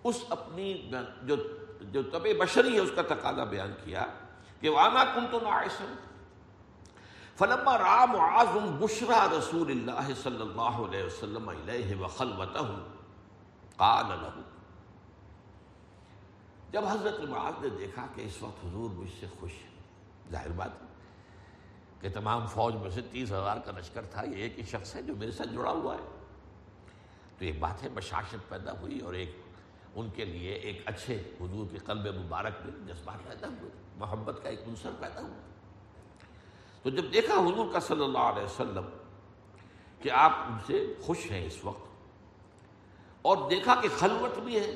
اس 0.05 0.25
اپنی 0.29 0.90
جو 1.23 1.37
جو 1.81 2.03
طب 2.03 2.27
بشری 2.38 2.75
ہے، 2.75 2.81
اس 2.81 2.90
کا 2.95 3.03
تقاضا 3.09 3.45
بیان 3.45 3.73
کیا 3.85 4.05
کہ 4.61 4.69
وانا 4.71 5.05
کن 5.14 5.27
تو 5.31 5.38
نائسن 5.43 5.95
فلما 7.37 7.77
را 7.79 8.05
معاذ 8.12 8.57
بشرا 8.81 9.27
رسول 9.33 9.71
اللہ 9.71 10.12
صلی 10.23 10.40
اللہ 10.40 10.81
علیہ 10.87 11.05
وسلم 11.05 11.49
علیہ 11.49 11.97
وخلوتہ 12.01 12.64
قال 13.77 14.09
له 14.09 14.43
جب 16.71 16.87
حضرت 16.87 17.21
معاذ 17.29 17.62
نے 17.62 17.69
دیکھا 17.79 18.07
کہ 18.14 18.21
اس 18.21 18.43
وقت 18.43 18.64
حضور 18.64 18.90
مجھ 18.90 19.11
سے 19.21 19.27
خوش 19.40 19.53
ہے 19.53 20.31
ظاہر 20.33 20.53
بات 20.57 20.83
ہے 20.83 20.87
کہ 22.01 22.09
تمام 22.14 22.47
فوج 22.47 22.75
میں 22.75 22.90
سے 22.90 23.01
تیس 23.11 23.31
ہزار 23.33 23.57
کا 23.64 23.73
لشکر 23.79 24.05
تھا، 24.11 24.23
یہ 24.23 24.43
ایک 24.43 24.59
ہی 24.59 24.64
شخص 24.71 24.95
ہے 24.95 25.03
جو 25.03 25.14
میرے 25.17 25.33
ساتھ 25.33 25.49
جڑا 25.49 25.71
ہوا 25.71 25.95
ہے۔ 25.95 26.07
تو 27.38 27.45
ایک 27.45 27.59
بات 27.61 27.83
ہے، 27.83 27.88
بشاشت 27.95 28.49
پیدا 28.49 28.73
ہوئی 28.81 29.01
اور 29.01 29.14
ایک 29.14 29.37
ان 29.94 30.09
کے 30.14 30.24
لیے 30.24 30.52
ایک 30.52 30.83
اچھے 30.87 31.16
حضور 31.40 31.66
کے 31.72 31.78
قلب 31.87 32.07
مبارک 32.16 32.64
میں 32.64 32.72
جذبات 32.87 33.26
پیدا 33.28 33.48
ہوئے، 33.48 33.70
محبت 33.98 34.42
کا 34.42 34.48
ایک 34.48 34.62
عنصر 34.68 34.90
پیدا 35.00 35.20
ہوا 35.20 35.40
تو 36.85 36.90
جب 36.90 37.12
دیکھا 37.12 37.35
حضور 37.37 37.72
کا 37.72 37.80
صلی 37.80 38.04
اللہ 38.04 38.24
علیہ 38.33 38.44
وسلم 38.44 38.88
کہ 40.02 40.11
آپ 40.12 40.33
ان 40.46 40.59
سے 40.66 40.85
خوش 41.02 41.30
ہیں 41.30 41.44
اس 41.46 41.64
وقت، 41.64 41.87
اور 43.24 43.48
دیکھا 43.50 43.74
کہ 43.83 43.88
خلوت 43.98 44.38
بھی 44.38 44.59
ہے، 44.59 44.70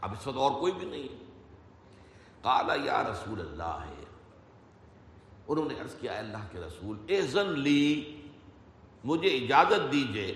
اب 0.00 0.12
اس 0.12 0.26
وقت 0.26 0.38
اور 0.38 0.60
کوئی 0.60 0.72
بھی 0.72 0.86
نہیں۔ 0.86 1.08
کالا 2.42 2.74
یا 2.84 3.02
رسول 3.02 3.40
اللہ 3.40 3.84
ہے 3.84 4.02
انہوں 5.48 5.68
نے 5.68 5.74
عرض 5.80 5.94
کیا 6.00 6.18
اللہ 6.18 6.46
کے 6.52 6.60
رسول 6.60 6.96
ایزن 7.06 7.58
لی، 7.60 8.18
مجھے 9.04 9.36
اجازت 9.36 9.92
دیجیے 9.92 10.32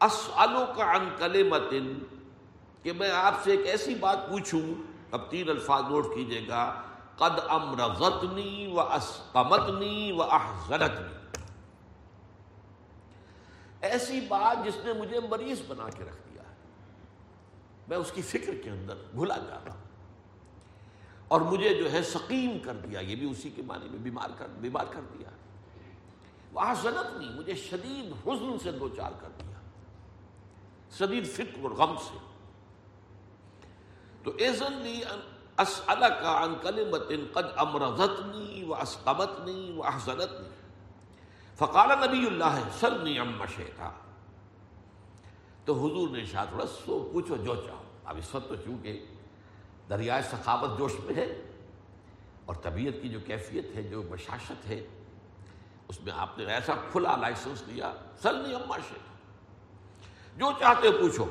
اسالو 0.00 0.64
کا 0.76 0.92
ان 0.92 1.98
کہ 2.82 2.92
میں 2.92 3.10
آپ 3.10 3.34
سے 3.44 3.50
ایک 3.50 3.66
ایسی 3.66 3.94
بات 3.94 4.28
پوچھوں۔ 4.28 4.74
اب 5.10 5.30
تین 5.30 5.48
الفاظ 5.48 5.82
نوٹ 5.88 6.14
کیجیے 6.14 6.48
گا۔ 6.48 6.82
قد 7.16 7.40
امرضتنی 7.48 8.72
و 8.72 8.80
اسقمتنی 8.80 10.12
و 10.12 10.22
احزنتنی۔ 10.22 11.42
ایسی 13.80 14.20
بات 14.20 14.64
جس 14.64 14.76
نے 14.84 14.92
مجھے 14.92 15.20
مریض 15.30 15.62
بنا 15.68 15.88
کے 15.90 16.04
رکھ 16.04 16.32
دیا 16.32 16.42
ہے۔ 16.42 16.54
میں 17.88 17.96
اس 17.96 18.12
کی 18.14 18.22
فکر 18.22 18.54
کے 18.64 18.70
اندر 18.70 18.94
بھلا 19.14 19.36
جا 19.36 19.58
رہا 19.64 19.74
ہوں۔ 19.74 19.84
اور 21.28 21.40
مجھے 21.40 21.74
جو 21.74 21.92
ہے 21.92 22.02
سقیم 22.02 22.58
کر 22.58 22.74
دیا، 22.74 23.00
یہ 23.00 23.16
بھی 23.16 23.30
اسی 23.30 23.50
کے 23.50 23.62
معنی 23.62 23.88
میں 23.88 23.98
بیمار 23.98 24.30
کر 24.38 24.46
بیمار 24.60 24.84
کر 24.90 25.00
دیا۔ 25.18 25.28
وہاں 26.52 26.74
زنت 26.82 27.16
نہیں 27.16 27.34
مجھے 27.34 27.54
شدید 27.54 28.26
حزن 28.26 28.58
سے 28.62 28.72
دو 28.72 28.88
چار 28.88 29.10
کر 29.20 29.28
دیا۔ 29.38 29.55
شدید 30.92 31.26
فکر 31.26 31.62
اور 31.62 31.70
غم 31.70 31.96
سے۔ 31.96 32.18
تو 34.22 34.32
ایزن 34.38 34.72
لی 34.72 35.00
اسألہ 35.58 36.06
کا 36.06 36.38
ان 36.38 36.54
کلمت 36.62 37.34
قد 37.34 37.44
امرضتنی 37.56 38.64
و 38.64 38.74
اسقمتنی 38.74 39.72
و 39.76 39.84
احزنتنی۔ 39.84 40.48
فقال 41.54 42.08
نبی 42.08 42.26
اللہ 42.26 42.68
سلنی 42.80 43.18
ام 43.18 43.46
شیطا 43.56 43.90
تو 45.64 45.74
حضور 45.74 46.08
نے 46.08 46.24
شاہ 46.24 46.44
تھوڑا 46.44 46.66
سو 46.66 47.10
پوچھو 47.12 47.36
جو 47.36 47.54
چاہو۔ 47.54 47.82
اب 48.04 48.16
اس 48.16 48.34
وقت 48.34 48.48
تو 48.48 48.56
چونکہ 48.56 49.04
دریائے 49.88 50.22
سخاوت 50.22 50.78
جوش 50.78 50.92
میں 51.04 51.14
ہے 51.14 51.42
اور 52.44 52.54
طبیعت 52.54 53.02
کی 53.02 53.08
جو 53.08 53.18
کیفیت 53.26 53.64
ہے، 53.74 53.82
جو 53.82 54.02
بشاشت 54.02 54.68
ہے، 54.68 54.86
اس 55.88 56.00
میں 56.00 56.12
آپ 56.16 56.38
نے 56.38 56.44
ایسا 56.44 56.74
کھلا 56.92 57.16
لائسنس 57.16 57.62
لیا 57.66 57.92
سلنی 58.22 58.54
اما 58.54 58.78
شیطا 58.78 59.15
جو 60.36 60.52
چاہتے 60.58 60.90
پوچھو۔ 60.90 61.24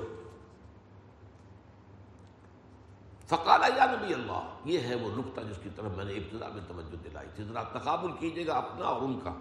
فقالا 3.27 3.67
یا 3.75 3.85
نبی 3.85 4.13
اللہ، 4.13 4.49
یہ 4.65 4.79
ہے 4.79 4.95
وہ 4.95 5.09
نقطہ 5.17 5.41
جس 5.41 5.55
کی 5.63 5.69
طرف 5.75 5.91
میں 5.95 6.05
نے 6.05 6.13
ابتدا 6.13 6.47
میں 6.47 6.61
توجہ 6.67 7.03
دلائی 7.03 7.27
تھی۔ 7.35 7.43
ذرا 7.43 7.63
تقابل 7.63 8.11
کیجیے 8.19 8.47
گا 8.47 8.53
اپنا 8.53 8.85
اور 8.85 9.01
ان 9.01 9.19
کا۔ 9.23 9.33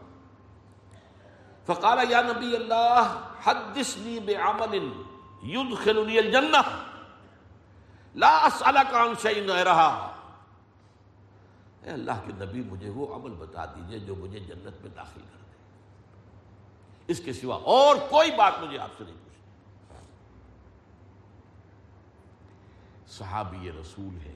فقال 1.67 1.99
یا 2.11 2.23
نبی 2.23 2.57
اللہ، 2.57 3.31
حدثنی 3.45 4.21
بعمل 4.21 4.75
يدخلني 5.45 6.19
الجنہ۔ 6.19 6.57
لا 8.15 8.47
اسالک 8.47 8.95
عن 8.95 9.15
شيء 9.23 9.47
غیرها 9.49 10.11
اے 11.83 11.91
اللہ 11.91 12.13
کے 12.27 12.33
نبی، 12.33 12.63
مجھے 12.63 12.91
وہ 12.91 13.15
عمل 13.15 13.31
بتا 13.31 13.65
دیجیے 13.65 13.99
جو 13.99 14.15
مجھے 14.15 14.39
جنت 14.39 14.83
میں 14.83 14.91
داخل 14.97 15.21
کر 15.21 15.39
دے۔ 15.47 15.53
اس 17.07 17.21
کے 17.21 17.33
سوا 17.33 17.57
اور 17.57 17.97
کوئی 18.11 18.31
بات 18.31 18.53
مجھے 18.61 18.79
آپ 18.79 18.91
سے 18.99 19.05
نہیں۔ 19.05 19.24
صحابی 23.19 23.73
رسول 23.81 24.19
ہے 24.27 24.35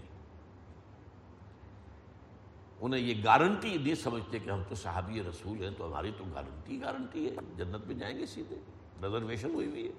انہیں 2.81 3.01
یہ 3.01 3.25
گارنٹی 3.25 3.79
نہیں 3.79 3.95
سمجھتے 3.95 4.39
کہ 4.39 4.51
ہم 4.51 4.63
تو 4.69 4.75
صحابی 4.75 5.23
رسول 5.23 5.63
ہیں، 5.63 5.71
تو 5.79 5.87
ہماری 5.87 6.13
تو 6.19 6.25
گارنٹی 6.35 6.81
گارنٹی 6.83 7.31
ہے۔ 7.31 7.35
جنت 7.57 7.87
میں 7.87 7.95
جائیں 7.95 8.19
گے 8.19 8.27
سیدھے۔ 8.27 8.57
ریزرویشن 9.03 9.55
ہوئی 9.55 9.71
ہوئی 9.71 9.83
ہے۔ 9.83 9.93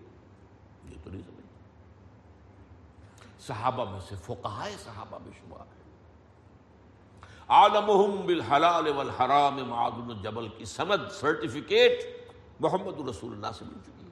یہ 0.90 0.96
تو 1.04 1.10
نہیں 1.10 1.22
سمجھتے۔ 1.22 1.40
صحابہ 3.40 3.92
میں 3.92 4.00
سے 4.00 4.16
فقہائے 4.16 4.76
صحابہ 4.84 5.18
میں 5.24 5.32
شمار 5.40 5.60
ہے 5.60 5.80
عالمہم 7.48 8.26
بالحلال 8.26 8.88
والحرام 8.88 9.56
معادن 9.56 10.12
الجبل 10.12 10.48
کی 10.48 10.66
سند 10.66 11.12
سرٹیفکیٹ 11.12 12.00
محمد 12.60 13.10
رسول 13.10 13.32
اللہ 13.32 13.48
سے 13.58 13.66
مل 13.66 13.80
چکی 13.84 14.06
ہے۔ 14.06 14.10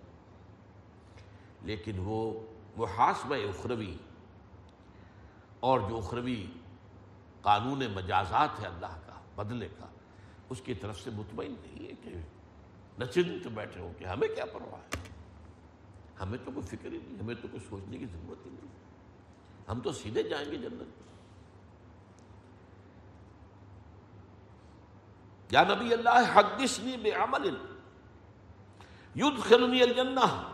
لیکن 1.62 1.94
وہ 2.00 2.40
محاسبہ 2.78 3.36
اخروی 3.36 3.98
اور 5.60 5.80
جو 5.80 5.98
اخروی 5.98 6.46
قانون 7.41 7.84
مجازات 7.93 8.60
ہے 8.60 8.67
اللہ 8.67 9.00
کا، 9.06 9.20
بدلے 9.36 9.67
کا، 9.78 9.86
اس 10.50 10.62
کی 10.62 10.74
طرف 10.74 11.00
سے 11.00 11.10
مطمئن 11.10 11.56
نہیں 11.62 11.88
ہے 11.88 11.91
کہ 12.02 12.10
نچنت 13.00 13.48
بیٹھے 13.48 13.82
ہو 13.82 13.91
کہ 13.98 14.06
ہمیں 14.06 14.28
کیا 14.28 14.46
پرواہ 14.46 14.80
ہے؟ 14.80 15.02
ہمیں 16.22 16.38
تو 16.46 16.52
کوئی 16.52 16.65
فکر 16.65 16.91
ہی 16.91 16.98
نہیں، 16.98 17.20
ہمیں 17.20 17.36
تو 17.36 17.48
کوئی 17.52 17.65
سوچنے 17.70 17.98
کی 17.98 18.06
ضرورت 18.06 18.46
ہی 18.46 18.52
نہیں۔ 18.52 18.72
ہم 19.70 19.80
تو 19.80 19.91
سیدھے 19.91 20.24
جائیں 20.24 20.52
گے 20.52 20.58
جنت 20.58 21.08
یا 25.52 25.63
نبی 25.63 25.93
اللہ، 25.93 26.20
حدثنی 26.34 26.98
بعمل، 26.98 27.50
یدخلنی 29.15 29.82
الجنہ، 29.82 30.52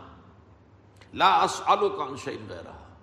لا 1.14 1.42
اسالک 1.42 2.00
عن 2.00 2.16
شیء 2.16 2.38
غیرہ۔ 2.48 2.93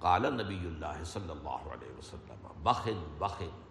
قال 0.00 0.22
نبی 0.22 0.58
اللہ 0.58 1.04
صلی 1.04 1.30
اللہ 1.30 1.48
علیہ 1.48 1.98
وسلم، 1.98 2.46
بخن 2.62 3.16
بخن۔ 3.18 3.62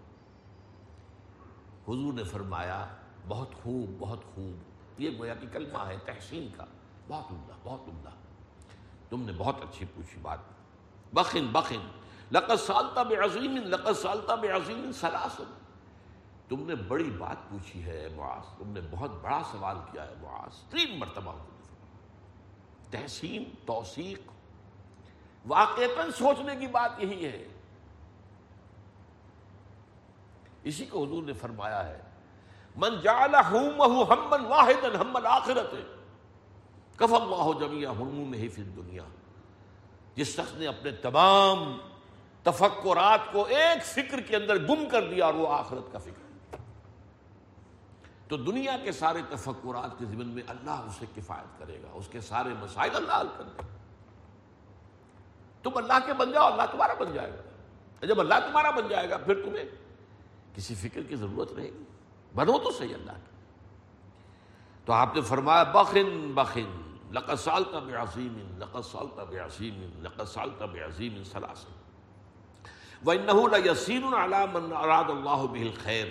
حضور 1.87 2.13
نے 2.13 2.23
فرمایا، 2.23 2.87
بہت 3.27 3.49
خوب 3.63 3.95
بہت 3.99 4.19
خوب۔ 4.35 4.63
یہ 5.01 5.17
گویا 5.17 5.35
کہ 5.35 5.47
کلمہ 5.51 5.77
ہے، 5.77 5.97
تحسین 6.05 6.47
کا۔ 6.57 6.65
بہت 7.07 7.31
عمدہ 7.31 7.53
بہت 7.63 7.79
عمدہ۔ 7.87 8.09
تم 9.09 9.21
نے 9.21 9.31
بہت 9.37 9.55
اچھی 9.61 9.85
پوچھی 9.95 10.19
بات۔ 10.21 10.39
بخن 11.13 11.47
بخن۔ 11.51 11.89
لقد 12.31 12.59
سالتا 12.59 13.03
بے 13.03 13.15
عظیم 13.15 13.57
لقد 13.57 14.01
سالتا 14.01 14.35
بے 14.35 14.49
عظیم 14.49 14.91
سلاسل 14.91 15.43
تم 16.49 16.67
نے 16.67 16.75
بڑی 16.75 17.09
بات 17.09 17.49
پوچھی 17.49 17.83
ہے 17.83 18.07
معاذ۔ 18.15 18.57
تم 18.57 18.67
نے 18.67 18.79
بہت 18.91 19.11
بڑا 19.21 19.41
سوال 19.51 19.77
کیا 19.91 20.03
ہے 20.03 20.13
معاذ۔ 20.21 20.63
تین 20.69 20.99
مرتبہ 20.99 21.33
تحسین، 22.91 23.43
توثیق 23.65 24.19
واقعتاً 25.47 26.11
سوچنے 26.17 26.55
کی 26.55 26.67
بات 26.67 26.99
یہی 26.99 27.25
ہے۔ 27.25 27.47
اسی 30.63 30.85
کو 30.85 31.03
حضور 31.03 31.23
نے 31.23 31.33
فرمایا 31.33 31.87
ہے، 31.87 32.01
من 32.75 32.99
جعل 33.01 33.35
ہمن 33.51 34.45
واحد 34.45 34.83
ہمن 34.95 35.25
آخرت 35.25 35.73
کف 36.95 37.13
اللہ 37.13 37.59
جمیا 37.59 37.91
ہرمون 37.91 38.33
ہی 38.33 38.49
فی 38.49 38.63
دنیا 38.63 39.03
جس 40.15 40.27
شخص 40.27 40.53
نے 40.53 40.67
اپنے 40.67 40.91
تمام 40.91 41.77
تفکرات 42.43 43.31
کو 43.31 43.43
ایک 43.43 43.85
فکر 43.85 44.21
کے 44.21 44.35
اندر 44.35 44.67
گم 44.67 44.89
کر 44.91 45.09
دیا 45.09 45.25
اور 45.25 45.33
وہ 45.33 45.47
آخرت 45.53 45.91
کا 45.91 45.99
فکر۔ 45.99 46.57
تو 48.27 48.37
دنیا 48.37 48.77
کے 48.83 48.91
سارے 48.91 49.21
تفکرات 49.29 49.99
کے 49.99 50.05
ذمن 50.05 50.27
میں 50.27 50.43
اللہ 50.47 50.85
اسے 50.87 51.05
کفایت 51.15 51.59
کرے 51.59 51.81
گا، 51.83 51.87
اس 51.93 52.07
کے 52.07 52.21
سارے 52.21 52.49
مسائل 52.59 52.95
اللہ 52.95 53.13
حل 53.13 53.27
کر 53.37 53.43
دے 53.43 53.57
گا۔ 53.57 53.77
تم 55.63 55.69
اللہ 55.75 55.93
کے 56.05 56.13
بن 56.13 56.31
جاؤ 56.31 56.51
اللہ 56.51 56.63
تمہارا 56.71 56.93
بن 56.93 57.13
جائے 57.13 57.31
گا۔ 57.31 58.05
جب 58.05 58.19
اللہ 58.19 58.33
تمہارا 58.33 58.71
بن 58.71 58.87
جائے 58.89 59.09
گا، 59.09 59.17
پھر 59.17 59.45
تمہیں 59.45 59.63
کسی 60.55 60.75
فکر 60.75 61.03
کی 61.03 61.15
ضرورت 61.15 61.53
رہے 61.53 61.63
گی۔ 61.63 61.83
بنو 62.35 62.57
تو 62.57 62.71
صحیح 62.71 62.93
اللہ 62.93 63.11
کی 63.11 63.31
تو 64.85 64.93
آپ 64.93 65.15
نے 65.15 65.21
فرمایا، 65.21 65.63
بخن 65.63 66.31
بخن، 66.35 66.95
لقد 67.11 67.35
سالتا 67.35 67.79
بعظیم، 67.79 68.57
لقد 68.57 68.85
سالتا 68.91 69.23
بعظیم، 69.23 70.03
لقد 70.03 70.25
سالتا 70.25 70.65
بعظیم 70.65 71.23
سلاسل 71.23 71.71
وَإِنَّهُ 73.05 73.57
لَيَسِيرٌ 73.57 74.13
عَلَى 74.13 74.45
مَنْ 74.53 74.83
أَرَادَ 74.83 75.11
اللَّهُ 75.11 75.47
بِهِ 75.47 75.67
الْخَيْرِ۔ 75.67 76.09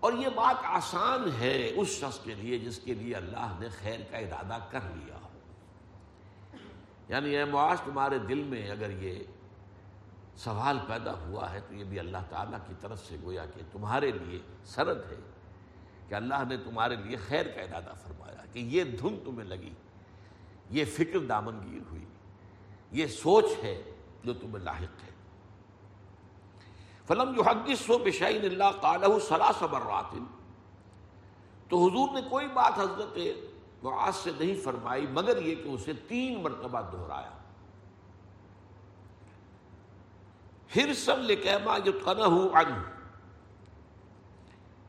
اور 0.00 0.12
یہ 0.12 0.28
بات 0.34 0.60
آسان 0.62 1.30
ہے 1.40 1.72
اس 1.74 1.88
شخص 1.88 2.18
کے 2.20 2.34
لیے 2.34 2.58
جس 2.58 2.78
کے 2.78 2.94
لیے 2.94 3.14
اللہ 3.14 3.56
نے 3.58 3.68
خیر 3.68 4.00
کا 4.10 4.18
ارادہ 4.18 4.58
کر 4.70 4.78
لیا۔ 4.94 5.14
ہو 5.24 5.29
یعنی 7.10 7.36
اے 7.36 7.44
معاش 7.44 7.80
تمہارے 7.80 8.18
دل 8.18 8.42
میں 8.42 8.70
اگر 8.70 8.90
یہ 8.90 9.18
سوال 10.36 10.78
پیدا 10.86 11.12
ہوا 11.14 11.52
ہے 11.52 11.60
تو 11.60 11.74
یہ 11.74 11.84
بھی 11.84 11.98
اللہ 11.98 12.18
تعالیٰ 12.28 12.58
کی 12.66 12.74
طرف 12.80 13.06
سے 13.08 13.16
گویا 13.22 13.44
کہ 13.46 13.62
تمہارے 13.72 14.10
لیے 14.12 14.38
سرد 14.64 15.10
ہے 15.10 15.16
کہ 16.08 16.14
اللہ 16.14 16.44
نے 16.48 16.56
تمہارے 16.56 16.96
لیے 16.96 17.16
خیر 17.16 17.48
کا 17.48 17.60
ارادہ 17.60 17.92
فرمایا 18.02 18.44
کہ 18.52 18.58
یہ 18.58 18.84
دھن 18.84 19.16
تمہیں 19.24 19.48
لگی، 19.48 19.72
یہ 20.70 20.84
فکر 20.84 21.18
دامنگیر 21.18 21.90
ہوئی، 21.90 22.04
یہ 22.90 23.06
سوچ 23.06 23.44
ہے 23.62 23.82
جو 24.24 24.32
تمہیں 24.34 24.64
لاحق 24.64 25.02
ہے۔ 25.04 25.10
فلم 27.06 27.32
جو 27.32 27.42
حدیث 27.42 27.90
و 27.90 27.98
بشعین 27.98 28.44
اللہ 28.44 28.70
قالہ 28.80 29.18
سلاس 29.28 29.62
برات 29.62 30.14
تو 31.68 31.86
حضور 31.86 32.08
نے 32.14 32.20
کوئی 32.30 32.46
بات 32.48 32.78
حضرت 32.78 33.18
معاذ 33.82 34.16
سے 34.16 34.30
نہیں 34.40 34.54
فرمائی، 34.60 35.06
مگر 35.10 35.42
یہ 35.42 35.54
کہ 35.54 35.68
اسے 35.68 35.92
تین 36.08 36.42
مرتبہ 36.42 36.80
دہرایا۔ 36.80 37.30
ہرسم 40.76 41.20
لکیما 41.20 41.76
یتقنہ 41.76 42.56
عنہ۔ 42.56 42.82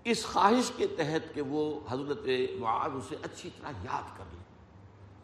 اس 0.03 0.25
خواہش 0.25 0.71
کے 0.77 0.87
تحت 0.87 1.33
کہ 1.33 1.41
وہ 1.41 1.79
حضرت 1.89 2.27
معاذ 2.59 2.91
اسے 2.93 3.15
اچھی 3.23 3.49
طرح 3.59 3.71
یاد 3.83 4.17
کر 4.17 4.23
لے۔ 4.31 4.41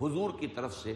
حضور 0.05 0.29
کی 0.39 0.47
طرف 0.47 0.77
سے 0.77 0.93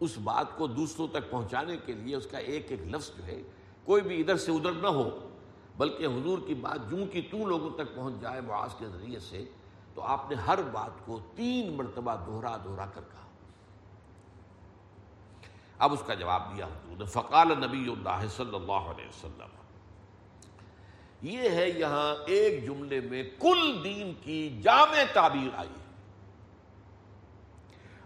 اس 0.00 0.18
بات 0.18 0.56
کو 0.56 0.66
دوسروں 0.66 1.08
تک 1.08 1.30
پہنچانے 1.30 1.76
کے 1.76 1.92
لیے 1.92 2.16
اس 2.16 2.26
کا 2.30 2.38
ایک 2.38 2.66
ایک 2.70 2.80
لفظ 2.82 3.10
جو 3.16 3.24
ہے، 3.24 3.42
کوئی 3.84 4.02
بھی 4.02 4.20
ادھر 4.20 4.36
سے 4.36 4.52
ادھر 4.52 4.72
نہ 4.72 4.86
ہو، 4.86 5.28
بلکہ 5.76 6.06
حضور 6.06 6.38
کی 6.46 6.54
بات 6.54 6.90
جوں 6.90 7.06
کی 7.06 7.22
تو 7.22 7.48
لوگوں 7.48 7.70
تک 7.70 7.94
پہنچ 7.94 8.14
جائے 8.20 8.40
معاذ 8.40 8.70
کے 8.78 8.86
ذریعے 8.86 9.18
سے۔ 9.18 9.44
تو 9.94 10.02
آپ 10.02 10.30
نے 10.30 10.36
ہر 10.36 10.62
بات 10.62 11.06
کو 11.06 11.20
تین 11.34 11.72
مرتبہ 11.72 12.14
دوہرا 12.26 12.56
دوہرا 12.64 12.86
کر 12.86 13.00
کہا۔ 13.00 13.20
اب 15.78 15.92
اس 15.92 16.02
کا 16.06 16.14
جواب 16.14 16.56
دیا 16.56 16.66
حضور 16.66 16.96
نے، 16.96 17.04
فقال 17.04 17.48
نبی 17.48 17.92
اللہ 17.92 18.26
صلی 18.36 18.54
اللہ 18.54 18.72
علیہ 18.72 19.08
وسلم۔ 19.08 19.48
یہ 21.22 21.50
ہے 21.50 21.70
یہاں 21.70 22.14
ایک 22.26 22.66
جملے 22.66 23.00
میں 23.00 23.22
کل 23.40 23.80
دین 23.84 24.14
کی 24.22 24.60
جامع 24.62 24.96
تعبیر 25.12 25.54
آئی۔ 25.54 25.68
ہے 25.68 25.84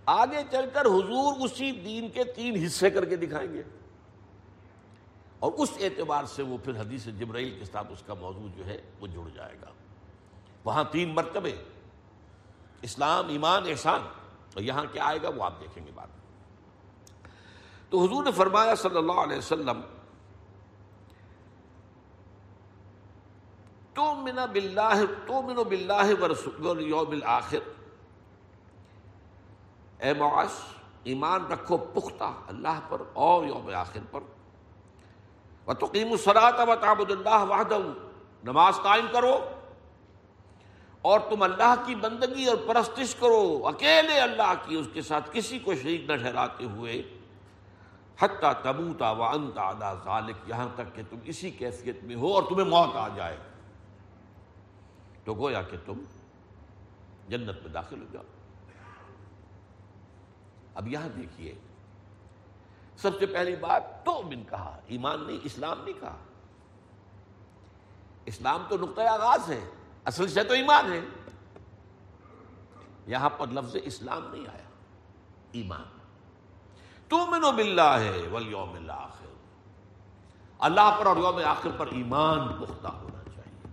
آگے 0.06 0.42
چل 0.50 0.70
کر 0.72 0.86
حضور 0.86 1.34
اسی 1.40 1.72
دین 1.72 2.10
کے 2.10 2.24
تین 2.24 2.66
حصے 2.66 2.90
کر 2.90 3.04
کے 3.04 3.16
دکھائیں 3.16 3.52
گے۔ 3.52 3.62
اور 5.38 5.52
اس 5.52 5.70
اعتبار 5.80 6.24
سے 6.24 6.42
وہ 6.42 6.58
پھر 6.64 6.80
حدیث 6.80 7.06
جبرائیل 7.06 7.58
کے 7.58 7.64
ساتھ 7.64 7.92
اس 7.92 8.02
کا 8.06 8.14
موضوع 8.14 8.48
جو 8.56 8.66
ہے 8.66 8.82
وہ 9.00 9.06
جڑ 9.06 9.28
جائے 9.34 9.56
گا۔ 9.62 9.70
وہاں 10.64 10.84
تین 10.90 11.14
مرتبے 11.14 11.56
اسلام، 12.82 13.28
ایمان، 13.28 13.62
احسان۔ 13.66 14.00
اور 14.54 14.62
یہاں 14.62 14.84
کیا 14.92 15.04
آئے 15.04 15.22
گا 15.22 15.28
وہ 15.36 15.44
آپ 15.44 15.60
دیکھیں 15.60 15.86
گے 15.86 15.90
بعد 15.94 16.06
تو 17.90 18.04
حضور 18.04 18.24
نے 18.24 18.32
فرمایا 18.32 18.74
صلی 18.74 18.96
اللہ 18.96 19.12
علیہ 19.12 19.38
وسلم 19.38 19.80
تو 23.94 24.14
منا 24.14 24.46
بلّہ 24.46 24.94
تو 25.26 25.42
منو 25.42 25.64
بلّہ 25.64 26.06
یوم 26.80 27.10
الآخر 27.10 27.58
اے 29.98 30.14
معاش 30.14 30.50
ایمان 31.04 31.46
رکھو 31.46 31.76
پختہ 31.76 32.32
اللہ 32.48 32.80
پر 32.88 33.02
اور 33.12 33.44
یوم 33.44 33.70
آخر 33.74 34.00
پر۔ 34.10 34.20
و 35.66 35.74
تقیم 35.74 36.12
الصلاۃ 36.12 36.66
و 36.68 36.74
تعبد 36.80 37.10
اللہ 37.10 37.44
وحدہ 37.44 37.78
نماز 38.44 38.76
قائم 38.82 39.06
کرو۔ 39.12 39.38
اور 41.02 41.20
تم 41.20 41.42
اللہ 41.42 41.74
کی 41.86 41.94
بندگی 41.94 42.44
اور 42.44 42.56
پرستش 42.66 43.14
کرو، 43.14 43.66
اکیلے 43.66 44.20
اللہ 44.20 44.52
کی، 44.66 44.74
اس 44.74 44.86
کے 44.92 45.02
ساتھ 45.02 45.30
کسی 45.32 45.58
کو 45.58 45.74
شریک 45.74 46.10
نہ 46.10 46.16
ٹھہراتے 46.16 46.64
ہوئے۔ 46.64 47.02
حتیٰ 48.20 48.52
تبوتا 48.62 49.10
و 49.10 49.22
انت 49.22 49.58
علی 49.58 49.96
ذالک 50.04 50.36
یہاں 50.46 50.68
تک 50.74 50.94
کہ 50.94 51.02
تم 51.10 51.16
اسی 51.24 51.50
کیفیت 51.50 52.04
میں 52.04 52.14
ہو 52.14 52.34
اور 52.34 52.42
تمہیں 52.42 52.64
موت 52.64 52.96
آ 52.96 53.08
جائے۔ 53.08 53.36
تو 55.24 55.34
گویا 55.34 55.62
کہ 55.62 55.76
تم 55.86 55.98
جنت 57.28 57.62
میں 57.62 57.72
داخل 57.74 58.00
ہو 58.00 58.06
جاؤ۔ 58.12 58.22
اب 60.74 60.88
یہاں 60.88 61.08
دیکھیے، 61.08 61.54
سب 62.96 63.10
سے 63.18 63.26
پہلی 63.26 63.56
بات 63.56 64.04
تو 64.04 64.22
من 64.22 64.44
کہا، 64.44 64.80
ایمان 64.86 65.26
نہیں، 65.26 65.38
اسلام 65.44 65.84
نہیں 65.84 66.00
کہا۔ 66.00 66.16
اسلام 68.24 68.62
تو 68.68 68.76
نقطۂ 68.76 69.02
آغاز 69.02 69.50
ہے۔ 69.50 69.60
اصل 70.08 70.28
سے 70.28 70.44
تو 70.44 70.54
ایمان 70.54 70.92
ہے۔ 70.92 71.00
یہاں 73.06 73.30
پر 73.30 73.46
لفظ 73.46 73.76
اسلام 73.82 74.30
نہیں 74.30 74.46
آیا۔ 74.46 74.68
ایمان۔ 75.52 75.98
تو 77.08 77.26
منو 77.26 77.52
بلّہ 77.52 77.82
ہے 77.82 78.28
ولیوم 78.32 78.72
اللہ 78.72 79.06
اللہ 80.58 80.96
پر 81.00 81.06
اور 81.06 81.16
یوم 81.16 81.40
آخر 81.44 81.70
پر 81.76 81.86
ایمان 81.86 82.48
پختہ 82.48 82.88
ہونا 82.88 83.30
چاہیے۔ 83.34 83.66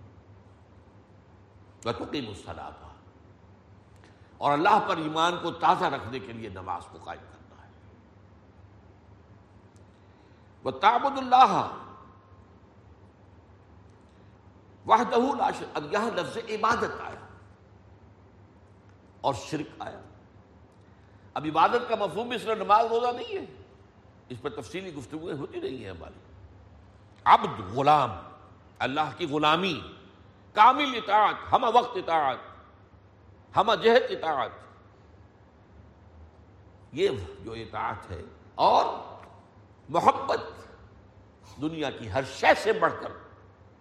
تقیم 1.93 2.27
الصلاۃ 2.27 2.87
اور 4.37 4.51
اللہ 4.51 4.79
پر 4.87 4.97
ایمان 4.97 5.33
کو 5.41 5.51
تازہ 5.51 5.85
رکھنے 5.85 6.19
کے 6.19 6.33
لیے 6.33 6.49
نماز 6.49 6.81
کو 6.91 6.97
قائم 7.03 7.19
کرنا 7.19 7.65
ہے۔ 7.65 7.71
وہ 10.63 10.71
تابد 10.71 11.17
اللہ 11.17 11.84
وحدہ 14.87 15.15
یہاں 15.91 16.11
لفظ 16.11 16.37
عبادت 16.37 17.01
آیا 17.01 17.27
اور 19.21 19.33
شرک 19.33 19.65
آیا۔ 19.79 20.01
اب 21.33 21.45
عبادت 21.45 21.89
کا 21.89 21.95
مفہوم 21.95 22.29
بھی 22.29 22.37
صرف 22.37 22.57
نماز 22.57 22.85
روزہ 22.85 23.17
نہیں 23.17 23.37
ہے۔ 23.37 23.45
اس 24.29 24.41
پر 24.41 24.49
تفصیلی 24.49 24.93
گفتگویں 24.93 25.37
ہوتی 25.37 25.61
رہی 25.61 25.83
ہیں 25.83 25.91
ہماری۔ 25.91 26.19
عبد 27.25 27.75
غلام، 27.75 28.11
اللہ 28.79 29.17
کی 29.17 29.25
غلامی، 29.25 29.81
کامل 30.53 30.95
اطاعت، 30.95 31.53
ہم 31.53 31.63
وقت 31.73 31.97
اطاعت، 31.97 32.37
ہم 33.57 33.73
جہت 33.73 34.03
اطاعت۔ 34.09 34.49
یہ 36.91 37.09
جو 37.39 37.53
اطاعت 37.53 38.11
ہے 38.11 38.21
اور 38.55 38.85
محبت 39.89 40.39
دنیا 41.61 41.89
کی 41.89 42.11
ہر 42.11 42.23
شے 42.23 42.47
سے 42.57 42.73
بڑھ 42.73 42.93
کر 43.01 43.11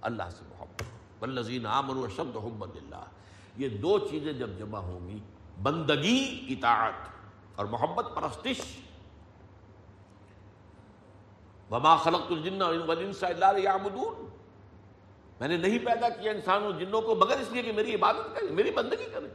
اللہ 0.01 0.31
سے 0.31 0.45
بلزین 1.21 1.67
عامر 1.67 1.97
و 1.97 2.09
شبد 2.17 2.37
حمد 2.37 2.77
اللہ 2.77 3.05
یہ 3.57 3.69
دو 3.69 3.99
چیزیں 3.99 4.33
جب 4.33 4.51
جمع 4.59 4.79
ہوں 4.79 5.09
گی، 5.09 5.19
بندگی، 5.63 6.47
اطاعت 6.49 6.93
اور 7.57 7.67
محبت، 7.67 8.07
پرستش۔ 8.15 8.61
وما 11.71 11.97
خلق 11.97 12.23
اللہ 12.29 13.59
یعبدون 13.59 14.29
میں 15.41 15.49
نے 15.49 15.57
نہیں 15.57 15.79
پیدا 15.79 16.09
کیا 16.09 16.33
انسانوں 16.33 16.73
جنوں 16.73 17.03
کو، 17.03 17.15
مگر 17.15 17.39
اس 17.39 17.51
لیے 17.51 17.63
کہ 17.63 17.73
میری 17.73 17.95
عبادت 17.95 18.35
کریں، 18.35 18.55
میری 18.55 18.71
بندگی 18.71 19.09
کریں۔ 19.13 19.29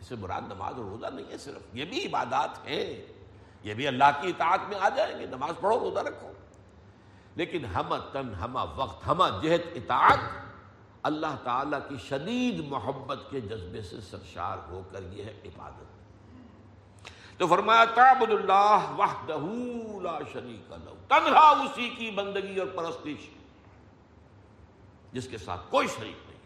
اس 0.00 0.06
سے 0.06 0.14
مراد 0.16 0.40
نماز 0.40 0.74
اور 0.76 0.84
روزہ 0.84 1.06
نہیں 1.06 1.26
ہے 1.32 1.38
صرف، 1.38 1.76
یہ 1.76 1.84
بھی 1.84 2.06
عبادات 2.06 2.66
ہیں۔ 2.66 3.06
یہ 3.62 3.74
بھی 3.74 3.88
اللہ 3.88 4.04
کی 4.20 4.28
اطاعت 4.28 4.60
میں 4.68 4.78
آ 4.80 4.88
جائیں 4.88 5.18
گے، 5.18 5.26
نماز 5.26 5.60
پڑھو، 5.60 5.78
روزہ 5.78 6.00
رکھو۔ 6.00 6.32
لیکن 7.36 7.64
ہم 7.64 7.94
تن 8.12 8.34
ہما 8.34 8.62
وقت 8.62 9.06
ہما 9.06 9.28
جہت، 9.28 9.60
اطاعت 9.74 10.18
اللہ 11.02 11.36
تعالیٰ 11.44 11.78
کی 11.88 11.96
شدید 12.08 12.60
محبت 12.60 13.18
کے 13.30 13.40
جذبے 13.40 13.82
سے 13.82 13.96
سرشار 14.10 14.58
ہو 14.68 14.82
کر 14.92 15.00
یہ 15.12 15.24
ہے 15.24 15.40
عبادت۔ 15.44 15.98
تو 17.38 17.46
فرمایا، 17.46 17.84
تعبد 17.84 18.30
اللہ 18.30 18.94
وحدہ 18.98 19.38
لا 20.02 20.18
شریک 20.32 20.72
لہو 20.72 20.94
تنہا 21.08 21.48
اسی 21.48 21.88
کی 21.88 22.10
بندگی 22.10 22.58
اور 22.58 22.66
پرستش 22.66 23.30
جس 25.12 25.28
کے 25.28 25.38
ساتھ 25.38 25.60
کوئی 25.70 25.86
شریک 25.86 26.30
نہیں۔ 26.30 26.38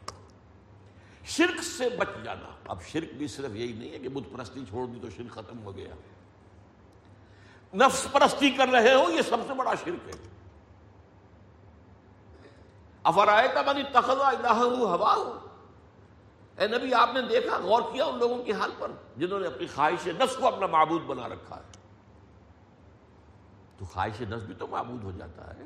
شرک 1.25 1.63
سے 1.63 1.89
بچ 1.89 2.25
جانا۔ 2.25 2.51
اب 2.69 2.83
شرک 2.83 3.15
بھی 3.15 3.27
صرف 3.27 3.51
یہی 3.55 3.73
نہیں 3.73 3.91
ہے 3.91 3.99
کہ 3.99 4.09
بت 4.09 4.33
پرستی 4.33 4.61
چھوڑ 4.69 4.87
دی 4.87 4.99
تو 5.03 5.11
شرک 5.11 5.35
ختم 5.35 5.65
ہو 5.65 5.77
گیا۔ 5.77 5.95
نفس 7.75 8.07
پرستی 8.13 8.51
کر 8.51 8.69
رہے 8.69 8.95
ہو، 8.95 9.11
یہ 9.11 9.23
سب 9.23 9.37
سے 9.47 9.55
بڑا 9.55 9.75
شرک 9.75 10.09
ہے۔ 10.09 10.32
افرائے 13.05 13.49
تبانی 13.49 13.83
تخذہ 13.83 14.23
الہ 14.23 14.53
ہوا 14.53 15.15
ہو۔ 15.15 15.47
اے 16.59 16.69
نبی، 16.69 16.95
آپ 16.95 17.11
نے 17.15 17.23
دیکھا، 17.23 17.59
غور 17.59 17.83
کیا 17.93 18.05
ان 18.05 18.19
لوگوں 18.19 18.45
کے 18.45 18.53
حال 18.53 18.71
پر 18.79 18.91
جنہوں 19.17 19.41
نے 19.41 19.47
اپنی 19.47 19.67
خواہش 19.67 20.07
نفس 20.07 20.37
کو 20.37 20.47
اپنا 20.47 20.67
معبود 20.67 21.03
بنا 21.03 21.29
رکھا 21.29 21.57
ہے۔ 21.57 21.63
تو 23.79 23.85
خواہش 23.85 24.21
نفس 24.21 24.43
بھی 24.43 24.55
تو 24.55 24.67
معبود 24.67 25.05
ہو 25.05 25.11
جاتا 25.11 25.55
ہے۔ 25.57 25.63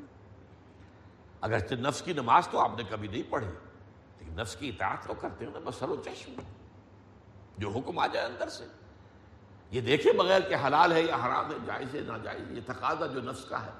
اگرچہ 1.40 1.74
نفس 1.74 2.02
کی 2.02 2.12
نماز 2.12 2.48
تو 2.48 2.58
آپ 2.58 2.70
نے 2.76 2.82
کبھی 2.90 3.08
نہیں 3.08 3.22
پڑھی، 3.30 3.46
لیکن 4.18 4.32
نفس 4.32 4.56
کی 4.56 4.68
اطاعت 4.68 5.06
تو 5.06 5.14
کرتے 5.14 5.44
ہیں 5.44 5.52
نا 5.52 5.58
بسر 5.64 5.88
و 5.88 5.96
چشم 5.96 6.32
جو 7.58 7.70
حکم 7.70 7.98
آ 7.98 8.06
جائے 8.06 8.26
اندر 8.26 8.48
سے۔ 8.48 8.66
یہ 9.70 9.80
دیکھے 9.80 10.12
بغیر 10.12 10.40
کہ 10.40 10.54
حلال 10.54 10.92
ہے 10.92 11.02
یا 11.02 11.16
حرام 11.16 11.52
ہے، 11.52 11.56
جائز 11.66 11.94
ہے، 11.94 12.00
ناجائز 12.00 12.50
یہ 12.50 12.60
تقاضا 12.66 13.06
جو 13.06 13.20
نفس 13.20 13.44
کا 13.44 13.66
ہے۔ 13.66 13.70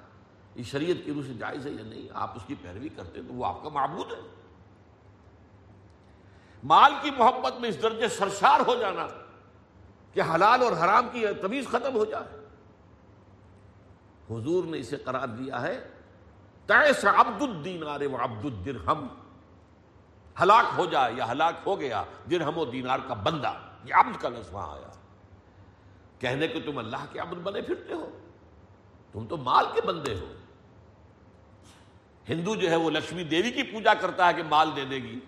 یہ 0.57 0.63
شریعت 0.63 1.05
کی 1.05 1.13
روح 1.15 1.23
سے 1.27 1.35
جائز 1.35 1.67
ہے 1.67 1.71
یا 1.71 1.85
نہیں؟ 1.85 2.09
آپ 2.15 2.37
اس 2.37 2.43
کی 2.47 2.55
پیروی 2.63 2.89
کرتے 2.89 3.23
تو 3.23 3.35
وہ 3.35 3.47
آپ 3.47 3.63
کا 3.63 3.69
معبود 3.69 4.13
ہے۔ 4.13 4.21
مال 6.65 6.93
کی 7.03 7.11
محبت 7.11 7.61
میں 7.61 7.69
اس 7.69 7.83
درجے 7.83 8.09
سرشار 8.09 8.61
ہو 8.67 8.75
جانا 8.75 9.07
کہ 10.13 10.23
حلال 10.35 10.63
اور 10.63 10.73
حرام 10.73 11.09
کی 11.13 11.25
تمیز 11.43 11.69
ختم 11.69 11.95
ہو 11.95 12.05
جائے۔ 12.05 12.47
حضور 14.31 14.65
نے 14.65 14.79
اسے 14.79 14.97
قرار 14.97 15.29
دیا 15.29 15.63
ہے 15.63 15.91
عبد 17.05 17.43
الدینار 17.43 18.01
و 18.01 18.17
عبد 18.17 18.45
الدرہم۔ 18.45 19.07
ہلاک 20.43 20.65
ہو 20.79 20.85
جائے 20.85 21.13
یا 21.13 21.31
ہلاک 21.31 21.55
ہو 21.67 21.81
گیا، 21.81 22.03
درہم 22.31 22.59
و 22.59 22.65
دینار 22.65 22.99
کا 23.09 23.15
بندہ، 23.15 23.53
یہ 23.85 23.95
عبد 23.95 24.23
کا 24.23 24.29
لفظ 24.29 24.53
وہاں 24.53 24.73
آیا۔ 24.73 24.91
کہنے 26.19 26.49
کہ 26.49 26.61
تم 26.61 26.79
اللہ 26.79 27.05
کے 27.13 27.19
عبد 27.19 27.43
بنے 27.43 27.61
پھرتے 27.61 27.95
ہو، 27.95 28.19
تم 29.13 29.27
تو 29.27 29.37
مال 29.37 29.67
کے 29.75 29.81
بندے 29.81 30.15
ہو۔ 30.15 30.36
ہندو 32.29 32.55
جو 32.55 32.71
ہے 32.71 32.77
وہ 32.77 32.91
لکشمی 32.91 33.25
دیوی 33.25 33.51
کی 33.51 33.63
پوجا 33.63 33.95
کرتا 33.95 34.29
ہے 34.29 34.35
کہ 34.35 34.43
مال 34.43 34.71
دے 34.77 34.85
دے 34.85 34.97
گی۔ 34.97 35.21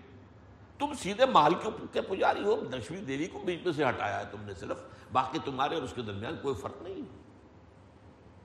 تم 0.78 0.94
سیدھے 0.94 1.26
مال 1.26 1.54
کے 1.92 2.00
پجاری 2.00 2.44
ہو، 2.44 2.64
لکشمی 2.72 3.00
دیوی 3.00 3.26
کو 3.26 3.38
بیچ 3.38 3.60
میں 3.64 3.72
سے 3.72 3.84
ہٹایا 3.88 4.20
ہے 4.20 4.24
تم 4.30 4.38
نے 4.40 4.54
صرف۔ 4.54 4.78
باقی 5.12 5.38
تمہارے 5.44 5.74
اور 5.74 5.82
اس 5.82 5.92
کے 5.92 6.02
درمیان 6.02 6.36
کوئی 6.42 6.54
فرق 6.54 6.82
نہیں۔ 6.82 7.02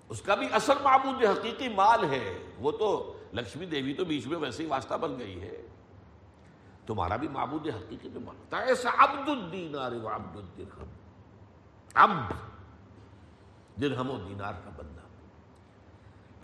اس 0.10 0.22
کا 0.22 0.36
بھی 0.36 0.48
اصل 0.52 0.74
معبود 0.84 1.22
جو 1.22 1.30
حقیقی 1.30 1.68
مال 1.68 2.04
ہے، 2.04 2.38
وہ 2.58 2.72
تو 2.72 3.20
لکشمی 3.34 3.66
دیوی 3.66 3.94
تو 3.94 4.06
بیچ 4.06 4.28
میں 4.28 4.38
ویسے 4.38 4.64
ہی 4.64 4.68
واسطہ 4.68 4.96
بن 4.96 5.20
گئی 5.20 5.42
ہے۔ 5.42 5.68
تمہارا 6.86 7.16
بھی 7.16 7.28
معبود 7.28 7.68
حقیقی 7.68 8.10
میں 8.10 8.22
مانتا 8.22 8.58
ایسا 8.58 8.90
عبد 8.98 9.30
الدین 9.30 9.76
عبد 9.76 10.38
الدرہم۔ 10.38 10.88
عبد 11.94 12.32
درہم 13.82 14.10
و 14.10 14.18
دینار 14.30 14.54
کا 14.64 14.70
بندہ۔ 14.78 14.93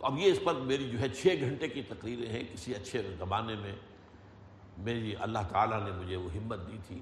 اب 0.02 0.18
یہ 0.18 0.32
اس 0.32 0.40
پر 0.44 0.54
میری 0.54 0.90
جو 0.90 1.00
ہے 1.00 1.10
چھ 1.10 1.28
گھنٹے 1.40 1.68
کی 1.68 1.82
تقریریں 1.82 2.30
ہیں 2.30 2.44
کسی 2.54 2.76
اچھے 2.76 3.02
زمانے 3.18 3.56
میں، 3.56 3.76
میری 4.78 5.16
اللہ 5.16 5.40
تعالیٰ 5.50 5.84
نے 5.84 5.92
مجھے 5.92 6.16
وہ 6.16 6.34
ہمت 6.34 6.60
دی 6.68 6.78
تھی۔ 6.88 7.02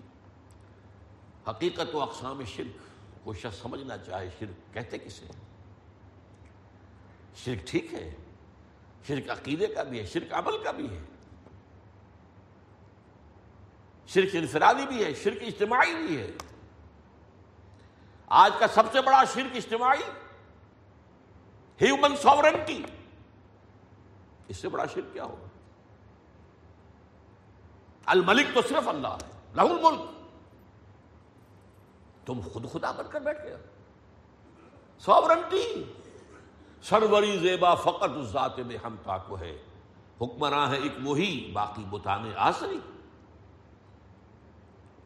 حقیقت 1.50 1.96
و 1.96 2.02
اقسام 2.02 2.44
شرک 2.46 2.78
کو 3.24 3.34
شخص 3.34 3.62
سمجھنا 3.62 3.98
چاہے، 3.98 4.30
شرک 4.40 4.74
کہتے 4.74 4.98
کسے 4.98 5.26
شرک 7.36 7.68
ٹھیک 7.68 7.94
ہے، 7.94 8.16
شرک 9.08 9.30
عقیدے 9.30 9.68
کا 9.68 9.84
بھی 9.84 10.00
ہے، 10.00 10.06
شرک 10.06 10.34
عمل 10.34 10.64
کا 10.64 10.72
بھی 10.72 10.90
ہے۔ 10.90 11.04
شرک 14.08 14.30
انفرادی 14.34 14.86
بھی 14.88 15.06
ہے، 15.06 15.14
شرک 15.14 15.38
اجتماعی 15.42 15.94
بھی 15.96 16.18
ہے۔ 16.18 16.32
آج 18.28 18.52
کا 18.60 18.68
سب 18.68 18.84
سے 18.92 19.02
بڑا 19.02 19.24
شرک 19.34 19.56
اجتماعی 19.56 20.27
ہیومن 21.82 22.16
ساورنٹی۔ 22.16 22.84
اس 24.48 24.58
سے 24.58 24.70
بڑا 24.70 24.86
شرک 24.86 25.14
کیا 25.14 25.24
ہوگا؟ 25.24 25.48
الملک 28.06 28.48
تو 28.54 28.62
صرف 28.62 28.88
اللہ 28.88 29.08
ہے 29.08 29.42
لہ 29.56 29.62
الملک۔ 29.62 30.02
تم 32.26 32.40
خود 32.54 32.72
خدا 32.72 32.92
بن 32.92 33.06
کر 33.10 33.22
بیٹھ 33.22 33.44
گیا 33.44 33.58
ساورنٹی۔ 35.00 35.84
سروری 36.84 37.40
زیبا 37.40 37.76
فقط 37.76 38.10
اس 38.16 38.28
ذات 38.28 38.60
میں 38.60 38.78
ہم 38.78 38.96
تاکو 39.04 39.40
ہے۔ 39.40 39.64
حکمراں 40.22 40.72
ہے 40.72 40.78
ایک 40.78 40.94
وہی، 41.04 41.52
باقی 41.54 41.84
بتانے 41.90 42.32
آسری۔ 42.36 42.80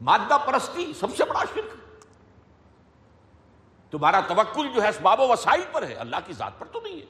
مادہ 0.02 0.38
پرستی 0.46 0.94
سب 1.00 1.08
سے 1.18 1.24
بڑا 1.26 1.44
شرک۔ 1.54 1.81
تمہارا 3.92 4.20
توکل 4.28 4.74
جو 4.74 4.84
ہے 4.84 4.90
اسباب 4.90 5.20
و 5.20 5.28
وسائل 5.28 5.62
پر 5.72 5.88
ہے، 5.88 5.94
اللہ 5.94 6.16
کی 6.26 6.34
ذات 6.34 6.60
پر 6.60 6.66
تو 6.66 6.80
نہیں 6.82 7.00
ہے۔ 7.00 7.06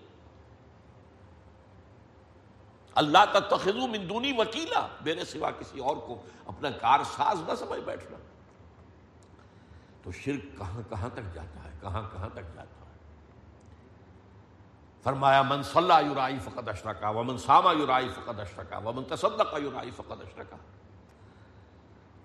اللہ 2.96 3.18
تخذو 3.34 3.88
من 3.88 4.10
دونی 4.10 4.34
وکیلا، 4.38 4.88
میرے 5.02 5.26
سوا 5.26 5.52
کسی 5.52 5.80
اور 5.80 5.98
کو 5.98 6.22
اپنا 6.46 6.70
کار 6.72 7.00
ساز 7.16 7.42
نہ 7.48 7.56
سمجھ 7.56 7.80
بیٹھنا۔ 7.80 8.18
تو 10.04 10.12
شرک 10.12 10.58
کہاں 10.58 10.82
کہاں 10.90 11.10
تک 11.14 11.34
جاتا 11.34 11.64
ہے؟ 11.64 11.70
کہاں 11.82 12.02
کہاں 12.12 12.30
تک 12.30 12.56
جاتا 12.56 12.86
ہے؟ 12.86 12.98
فرمایا، 15.04 15.42
من 15.42 15.64
صلی 15.64 16.06
یورائی 16.06 16.40
فقط 16.40 16.70
اشرکا، 16.70 17.10
ومن 17.10 17.38
ساما 17.38 17.72
یورائی 17.72 18.10
فقط 18.10 18.40
اشرکا، 18.40 18.78
ومن 18.78 19.04
تصدق 19.04 19.56
یورائی 19.62 19.92
فقط 19.92 20.22
اشرکا۔ 20.22 20.56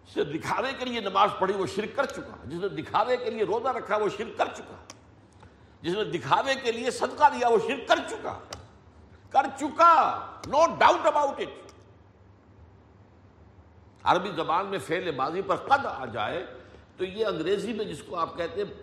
جس 0.09 0.16
نے 0.16 0.25
دکھاوے 0.25 0.73
کے 0.79 0.85
لیے 0.85 1.01
نماز 1.01 1.31
پڑھی، 1.38 1.55
وہ 1.55 1.66
شرک 1.66 1.97
کر 1.97 2.05
چکا۔ 2.05 2.37
جس 2.45 2.61
نے 2.61 2.69
دکھاوے 2.69 3.16
کے 3.16 3.31
لیے 3.31 3.45
روزہ 3.45 3.69
رکھا، 3.69 3.97
وہ 3.97 4.09
شرک 4.09 4.38
کر 4.38 4.45
چکا۔ 4.55 4.75
جس 5.83 5.95
نے 5.95 6.05
دکھاوے 6.05 6.55
کے 6.55 6.73
لیے 6.73 6.90
صدقہ 6.90 7.25
دیا، 7.35 7.49
وہ 7.49 7.59
شرک 7.66 7.88
کر 7.88 7.99
چکا۔ 8.11 8.38
کر 9.31 9.47
چکا 9.59 10.21
نو 10.47 10.59
ڈاؤٹ 10.79 11.07
اباؤٹ 11.07 11.40
اٹ 11.40 11.73
عربی 14.03 14.31
زبان 14.37 14.66
میں 14.66 14.79
فیل 14.79 15.11
بازی 15.11 15.42
پر 15.42 15.57
قد 15.57 15.87
آ 15.87 16.05
جائے 16.05 16.47
تو 16.97 17.05
یہ 17.05 17.27
انگریزی 17.27 17.73
میں 17.73 17.85
جس 17.85 18.03
کو 18.03 18.16
آپ 18.16 18.37
کہتے 18.37 18.62
ہیں 18.62 18.79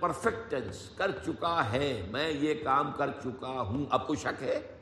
پرفیکٹ 0.00 0.50
ٹینس 0.50 0.90
کر 0.90 1.10
چکا 1.10 1.72
ہے، 1.72 2.06
میں 2.10 2.30
یہ 2.30 2.54
کام 2.64 2.92
کر 2.92 3.10
چکا 3.10 3.48
ہوں، 3.48 3.86
اب 3.90 4.06
کوئی 4.06 4.18
شک 4.18 4.42
ہے؟ 4.42 4.77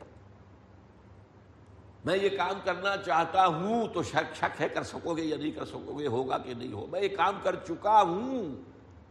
میں 2.07 2.17
یہ 2.17 2.29
کام 2.37 2.59
کرنا 2.63 2.97
چاہتا 2.97 3.47
ہوں 3.47 3.87
تو 3.87 4.03
شک 4.03 4.35
شک 4.35 4.61
ہے 4.61 4.69
کر 4.69 4.83
سکو 4.83 5.15
گے 5.15 5.21
یا 5.21 5.37
نہیں 5.37 5.51
کر 5.51 5.65
سکو 5.65 5.99
گے، 5.99 6.07
ہوگا 6.07 6.37
کہ 6.37 6.53
نہیں 6.53 6.73
ہو 6.73 6.87
میں 6.87 7.01
یہ 7.01 7.15
کام 7.15 7.39
کر 7.43 7.55
چکا 7.55 8.01
ہوں 8.01 8.55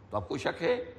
تو 0.09 0.17
اب 0.17 0.27
کوئی 0.27 0.39
شک 0.39 0.63
ہے؟ 0.63 0.93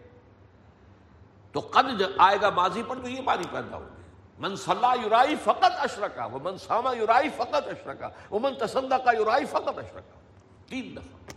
تو 1.52 1.60
قد 1.60 2.02
آئے 2.18 2.36
گا 2.42 2.50
ماضی 2.50 2.82
پر 2.88 2.96
تو 2.96 3.08
یہ 3.08 3.20
معنی 3.22 3.44
پیدا 3.50 3.76
ہوگی 3.76 4.02
من 4.38 4.56
صلاح 4.56 4.94
یورائی 5.02 5.36
فقط 5.36 5.72
اشرکا 5.78 6.24
وہ 6.24 6.38
من 6.42 6.58
ساما 6.58 6.92
یورائی 6.92 7.28
فقط 7.36 7.68
اشرکا 7.68 8.08
وہ 8.30 8.38
من 8.38 8.54
تسندہ 8.54 8.94
کا 9.04 9.10
یورائی 9.12 9.46
فقط 9.46 9.78
اشرکا۔ 9.78 10.14
تین 10.66 10.96
دفعہ۔ 10.96 11.34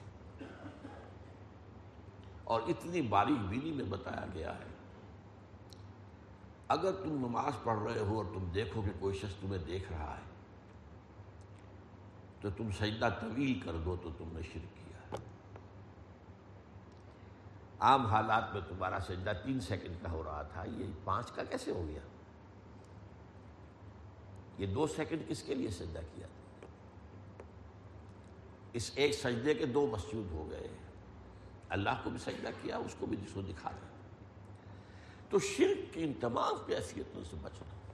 اور 2.43 2.61
اتنی 2.67 3.01
باریک 3.01 3.37
بینی 3.49 3.71
میں 3.71 3.85
بتایا 3.85 4.25
گیا 4.33 4.55
ہے۔ 4.55 4.69
اگر 6.67 6.91
تم 6.91 7.27
نماز 7.27 7.63
پڑھ 7.63 7.79
رہے 7.79 7.99
ہو 7.99 8.17
اور 8.17 8.25
تم 8.25 8.49
دیکھو 8.55 8.81
کہ 8.81 8.91
کوئی 8.99 9.17
شخص 9.17 9.35
تمہیں 9.41 9.63
دیکھ 9.65 9.91
رہا 9.91 10.15
ہے 10.17 10.30
تو 12.41 12.49
تم 12.57 12.71
سجدہ 12.71 13.09
طویل 13.21 13.59
کر 13.59 13.71
دو 13.85 13.95
تو 14.03 14.09
تم 14.17 14.29
نے 14.33 14.41
شرک 14.41 14.77
کیا۔ 14.77 15.15
عام 17.79 18.05
حالات 18.05 18.53
میں 18.53 18.61
تمہارا 18.69 18.99
سجدہ 18.99 19.31
تین 19.45 19.59
سیکنڈ 19.59 19.95
کا 20.01 20.11
ہو 20.11 20.23
رہا 20.23 20.41
تھا، 20.41 20.63
یہ 20.63 20.85
پانچ 21.03 21.31
کا 21.31 21.43
کیسے 21.43 21.71
ہو 21.71 21.85
گیا؟ 21.87 21.99
یہ 24.57 24.67
دو 24.67 24.87
سیکنڈ 24.87 25.21
کس 25.27 25.43
کے 25.43 25.55
لیے 25.55 25.69
سجدہ 25.69 25.99
کیا؟ 26.15 26.27
اس 28.73 28.91
ایک 28.95 29.13
سجدے 29.13 29.53
کے 29.53 29.65
دو 29.65 29.87
مسجود 29.87 30.31
ہو 30.31 30.49
گئے۔ 30.49 30.67
اللہ 31.69 31.89
کو 32.03 32.09
بھی 32.09 32.17
سجدہ 32.17 32.49
کیا، 32.61 32.77
اس 32.77 32.95
کو 32.99 33.05
بھی 33.05 33.17
جس 33.17 33.33
کو 33.33 33.41
دکھا 33.41 33.69
دیا۔ 33.69 33.89
تو 35.29 35.39
شرک 35.39 35.93
کی 35.93 36.03
ان 36.03 36.13
تمام 36.13 36.53
کیفیتوں 36.65 37.23
سے 37.23 37.35
بچنا 37.41 37.91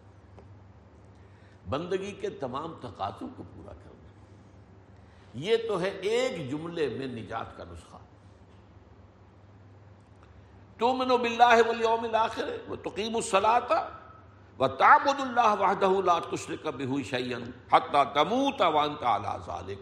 بندگی 1.70 2.12
کے 2.12 2.30
تمام 2.30 2.74
تقاضوں 2.82 3.28
کو 3.36 3.44
پورا 3.56 3.74
کرنا 3.74 3.97
یہ 5.34 5.58
تو 5.68 5.82
ہے 5.82 5.90
ایک 5.90 6.52
جملے 6.52 6.88
میں 6.90 7.08
نجات 7.08 7.58
کا 7.58 7.64
نسخہ۔ 7.64 7.98
تم 10.78 11.04
نو 11.04 11.18
بلّہ 11.18 11.62
والیوم 11.68 12.04
الآخر 12.04 12.50
وہ 12.68 12.76
تقیم 12.76 13.16
الصلاۃ 13.16 13.72
و 14.60 14.68
تعبد 14.68 15.20
اللہ 15.20 15.56
وحدہ 15.60 15.90
لا 16.06 16.20
تشرک 16.20 16.68
بہ 16.68 17.02
شیئا 17.04 17.38
حتی 17.72 18.04
تموت 18.14 18.62
وانت 18.62 19.04
علی 19.04 19.76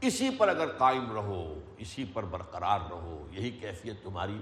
اسی 0.00 0.30
پر 0.30 0.48
اگر 0.48 0.66
قائم 0.78 1.12
رہو، 1.12 1.60
اسی 1.78 2.04
پر 2.04 2.22
برقرار 2.22 2.80
رہو، 2.90 3.26
یہی 3.30 3.50
کیفیت 3.50 4.02
تمہاری 4.02 4.40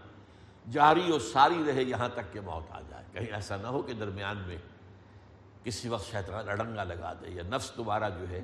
جاری 0.71 1.13
اور 1.13 1.21
ساری 1.21 1.63
رہے 1.67 1.83
یہاں 1.83 2.09
تک 2.09 2.33
کہ 2.33 2.41
موت 2.41 2.71
آ 2.71 2.81
جائے۔ 2.81 3.05
کہیں 3.13 3.33
ایسا 3.33 3.57
نہ 3.57 3.67
ہو 3.67 3.83
کہ 3.83 3.93
درمیان 3.93 4.39
میں 4.47 4.57
کسی 5.65 5.89
وقت 5.89 6.11
شیطان 6.11 6.49
اڑنگا 6.49 6.85
لگا 6.85 7.13
دے 7.13 7.31
یا 7.31 7.43
نفس 7.43 7.71
تمہارا 7.71 8.09
جو 8.09 8.29
ہے 8.29 8.43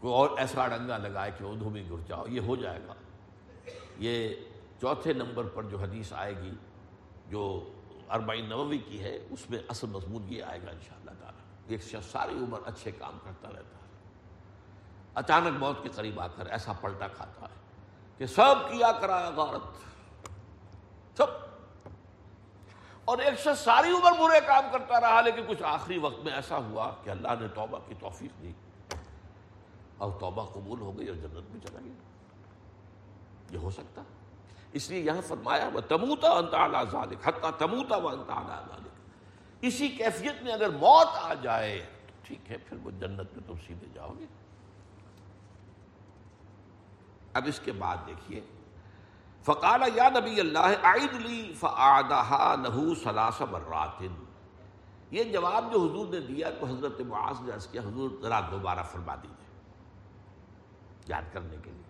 کوئی 0.00 0.14
اور 0.14 0.30
ایسا 0.38 0.62
اڑنگا 0.62 0.98
لگائے 0.98 1.30
کہ 1.38 1.44
ادھو 1.44 1.70
میں 1.70 1.90
گر 1.90 1.96
جاؤ، 2.06 2.26
یہ 2.26 2.40
ہو 2.40 2.56
جائے 2.56 2.80
گا۔ 2.86 2.94
یہ 3.98 4.28
چوتھے 4.80 5.12
نمبر 5.12 5.44
پر 5.44 5.62
جو 5.62 5.78
حدیث 5.78 6.12
آئے 6.12 6.36
گی، 6.36 6.52
جو 7.28 7.72
اربعین 8.10 8.48
نووی 8.48 8.78
کی 8.78 9.02
ہے، 9.02 9.26
اس 9.30 9.50
میں 9.50 9.58
اصل 9.68 9.86
مضمون 9.86 10.22
یہ 10.28 10.42
آئے 10.42 10.62
گا 10.62 10.70
انشاءاللہ 10.70 11.10
تعالیٰ۔ 11.10 11.40
ایک 11.66 11.82
شخص 11.82 12.10
ساری 12.10 12.34
عمر 12.34 12.58
اچھے 12.66 12.90
کام 12.90 13.18
کرتا 13.24 13.48
رہتا 13.48 13.76
ہے۔ 13.76 13.88
اچانک 15.14 15.58
موت 15.58 15.82
کے 15.82 15.88
قریب 15.88 16.20
آ 16.20 16.26
کر 16.26 16.46
ایسا 16.46 16.72
پلٹا 16.72 17.08
کھاتا 17.08 17.46
ہے 17.46 17.54
کہ 18.18 18.26
سب 18.26 18.54
کیا 18.70 18.92
کرایا 18.92 19.30
غارت۔ 19.30 19.62
سب۔ 21.16 21.26
اور 23.04 23.18
ایک 23.18 23.40
شخص 23.40 23.64
ساری 23.64 23.88
عمر 23.90 24.12
برے 24.12 24.40
کام 24.46 24.64
کرتا 24.72 25.00
رہا، 25.00 25.20
لیکن 25.20 25.42
کچھ 25.48 25.62
آخری 25.62 25.98
وقت 25.98 26.24
میں 26.24 26.32
ایسا 26.32 26.56
ہوا 26.56 26.94
کہ 27.04 27.10
اللہ 27.10 27.28
نے 27.40 27.48
توبہ 27.48 27.78
کی 27.86 27.94
توفیق 28.00 28.42
دی۔ 28.42 28.52
اور 29.98 30.12
توبہ 30.20 30.44
قبول 30.44 30.80
ہو 30.80 30.98
گئی 30.98 31.08
اور 31.08 31.16
جنت 31.16 31.50
میں 31.50 31.60
چلا 31.66 31.80
گیا۔ 31.84 31.92
یہ 33.50 33.58
ہو 33.58 33.70
سکتا۔ 33.70 34.02
اس 34.72 34.90
لیے 34.90 35.00
یہاں 35.00 35.20
فرمایا، 35.26 35.68
وہ 35.72 35.80
تموتا 35.80 36.30
انتہا 36.30 36.84
ذالک 36.84 37.28
حتیٰ 37.28 37.50
تموتا 37.58 37.96
و 37.96 38.08
انتہا 38.08 38.62
ذالک 38.68 38.88
اسی 39.60 39.88
کیفیت 39.88 40.42
میں 40.42 40.52
اگر 40.52 40.68
موت 40.70 41.06
آ 41.14 41.34
جائے، 41.34 41.86
تو 42.06 42.12
ٹھیک 42.22 42.50
ہے، 42.50 42.56
پھر 42.58 42.76
وہ 42.82 42.90
جنت 42.90 43.36
میں 43.36 43.40
تم 43.46 43.54
سیدھے 43.66 43.86
جاؤ 43.94 44.12
گے۔ 44.18 44.26
اب 47.32 47.42
اس 47.46 47.60
کے 47.64 47.72
بعد 47.72 47.96
دیکھیے، 48.06 48.40
فقال، 49.42 49.82
یا 49.94 50.08
نبی 50.08 50.40
اللہ 50.40 50.72
عید 50.82 51.14
لی 51.14 51.54
فعدہ 51.60 52.54
لہو 52.62 52.94
سلاس 52.94 53.40
مرات۔ 53.40 54.02
یہ 55.10 55.24
جواب 55.24 55.72
جو 55.72 55.78
حضور 55.78 56.06
نے 56.08 56.20
دیا 56.20 56.50
تو 56.60 56.66
حضرت 56.66 57.00
معاذ 57.00 57.40
نے 57.40 57.52
عرض 57.52 57.66
کیا، 57.66 57.82
حضور 57.82 58.10
ذرا 58.22 58.40
دوبارہ 58.40 58.82
فرما 58.82 59.14
دیجیے 59.14 59.37
یاد 61.08 61.22
کرنے 61.32 61.56
کے 61.62 61.70
لیے۔ 61.70 61.82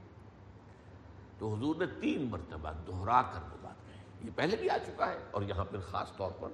تو 1.38 1.54
حضور 1.54 1.76
نے 1.76 1.86
تین 2.00 2.30
مرتبہ 2.30 2.70
دوہرا 2.86 3.22
کر 3.22 3.40
وہ 3.52 3.56
بات 3.62 3.86
کہی۔ 3.86 4.26
یہ 4.26 4.30
پہلے 4.34 4.56
بھی 4.56 4.70
آ 4.70 4.78
چکا 4.86 5.08
ہے 5.08 5.18
اور 5.30 5.42
یہاں 5.42 5.64
پھر 5.64 5.80
خاص 5.80 6.12
طور 6.16 6.30
پر 6.40 6.48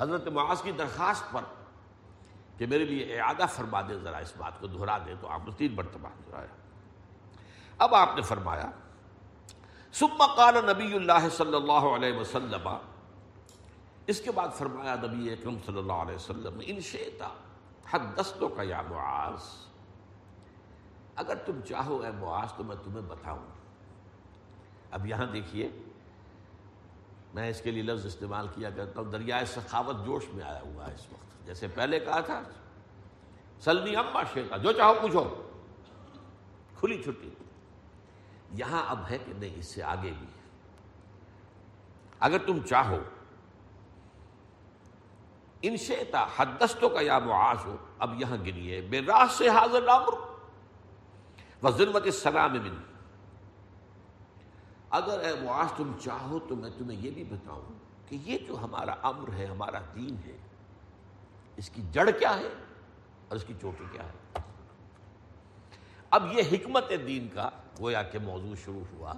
حضرت 0.00 0.28
معاذ 0.28 0.62
کی 0.62 0.72
درخواست 0.72 1.32
پر 1.32 1.42
کہ 2.58 2.66
میرے 2.66 2.84
لیے 2.84 3.20
اعادہ 3.20 3.46
فرما 3.50 3.80
دے، 3.80 3.98
ذرا 3.98 4.18
اس 4.18 4.32
بات 4.36 4.60
کو 4.60 4.66
دہرا 4.66 4.98
دے، 4.98 5.14
تو 5.20 5.28
آپ 5.28 5.40
نے 5.44 5.50
تین 5.56 5.74
مرتبہ 5.74 6.08
دہرایا۔ 6.26 6.54
اب 7.78 7.94
آپ 7.94 8.08
نے 8.16 8.22
فرمایا، 8.22 8.70
ثم 9.92 10.22
قال 10.36 10.54
نبی 10.54 10.94
اللہ 10.94 11.28
صلی 11.32 11.54
اللہ 11.54 11.72
علیہ 11.72 12.18
وسلم، 12.18 12.68
اس 14.06 14.20
کے 14.20 14.30
بعد 14.30 14.48
فرمایا 14.54 14.94
نبی 14.94 15.32
اکرم 15.32 15.56
صلی 15.66 15.78
اللہ 15.78 15.92
علیہ 15.92 16.14
وسلم، 16.14 16.60
ان 16.64 16.80
شیتا 16.80 17.28
حدثتو 17.90 18.48
کا 18.48 18.62
یا 18.62 18.82
معاذ؟ 18.82 19.67
اگر 21.18 21.34
تم 21.34 21.60
چاہو 21.68 22.02
اے 22.02 22.10
معاذ 22.10 22.52
تو 22.56 22.64
میں 22.64 22.76
تمہیں 22.84 23.02
بتاؤں۔ 23.02 23.46
اب 24.90 25.06
یہاں 25.06 25.26
دیکھیے، 25.26 25.70
میں 27.34 27.50
اس 27.50 27.60
کے 27.60 27.70
لیے 27.70 27.82
لفظ 27.82 28.06
استعمال 28.06 28.48
کیا 28.54 28.70
کرتا 28.70 29.00
ہوں، 29.00 29.10
دریائے 29.10 29.44
سخاوت 29.44 30.06
جوش 30.06 30.24
میں 30.34 30.44
آیا 30.44 30.60
ہوا 30.60 30.88
ہے 30.88 30.94
اس 30.94 31.12
وقت۔ 31.12 31.46
جیسے 31.46 31.68
پہلے 31.68 32.00
کہا 32.00 32.20
تھا، 32.20 32.42
سلنی 33.60 33.96
اما 33.96 34.22
شیتا 34.24 34.56
جو 34.56 34.72
چاہو 34.72 34.94
پوچھو۔ 35.00 35.50
کھلی 36.80 37.02
چھٹی۔ 37.02 37.30
یہاں 38.50 38.82
اب 38.88 38.98
ہے 39.10 39.18
کہ 39.18 39.32
نہیں، 39.32 39.54
اس 39.56 39.66
سے 39.66 39.82
آگے 39.82 40.12
بھی۔ 40.18 40.26
اگر 42.20 42.38
تم 42.46 42.58
چاہو، 42.68 42.98
ان 45.62 45.76
شیتا 45.76 46.26
حدستوں 46.36 46.90
کا 46.90 47.00
یا 47.00 47.18
معاش 47.18 47.66
ہو، 47.66 47.76
اب 47.98 48.20
یہاں 48.20 48.36
گنیے۔ 48.36 48.80
بے 48.80 49.00
راہ 49.00 49.26
سے 49.30 49.48
حاضر 49.48 49.82
نامر 49.82 50.27
و 51.62 51.70
ضرورت 51.70 52.04
السلام 52.04 52.52
من 52.52 52.76
اگر 54.90 55.20
اے 55.20 55.32
معاش 55.42 55.72
تم 55.76 55.92
چاہو 56.00 56.38
تو 56.38 56.56
میں 56.56 56.70
تمہیں 56.78 56.98
یہ 57.00 57.10
بھی 57.10 57.24
بتاؤں 57.24 57.72
کہ 58.08 58.16
یہ 58.24 58.38
جو 58.46 58.58
ہمارا 58.58 58.94
امر 59.02 59.32
ہے، 59.32 59.46
ہمارا 59.46 59.78
دین 59.94 60.16
ہے، 60.26 60.36
اس 61.56 61.70
کی 61.70 61.82
جڑ 61.92 62.10
کیا 62.10 62.36
ہے 62.36 62.48
اور 63.28 63.36
اس 63.36 63.44
کی 63.44 63.54
چوٹی 63.60 63.84
کیا 63.92 64.04
ہے؟ 64.04 64.40
اب 66.10 66.32
یہ 66.32 66.42
حکمت 66.52 66.92
دین 67.06 67.28
کا 67.34 67.48
گویا 67.80 68.02
کہ 68.02 68.18
موضوع 68.18 68.54
شروع 68.54 68.84
ہوا 68.92 69.12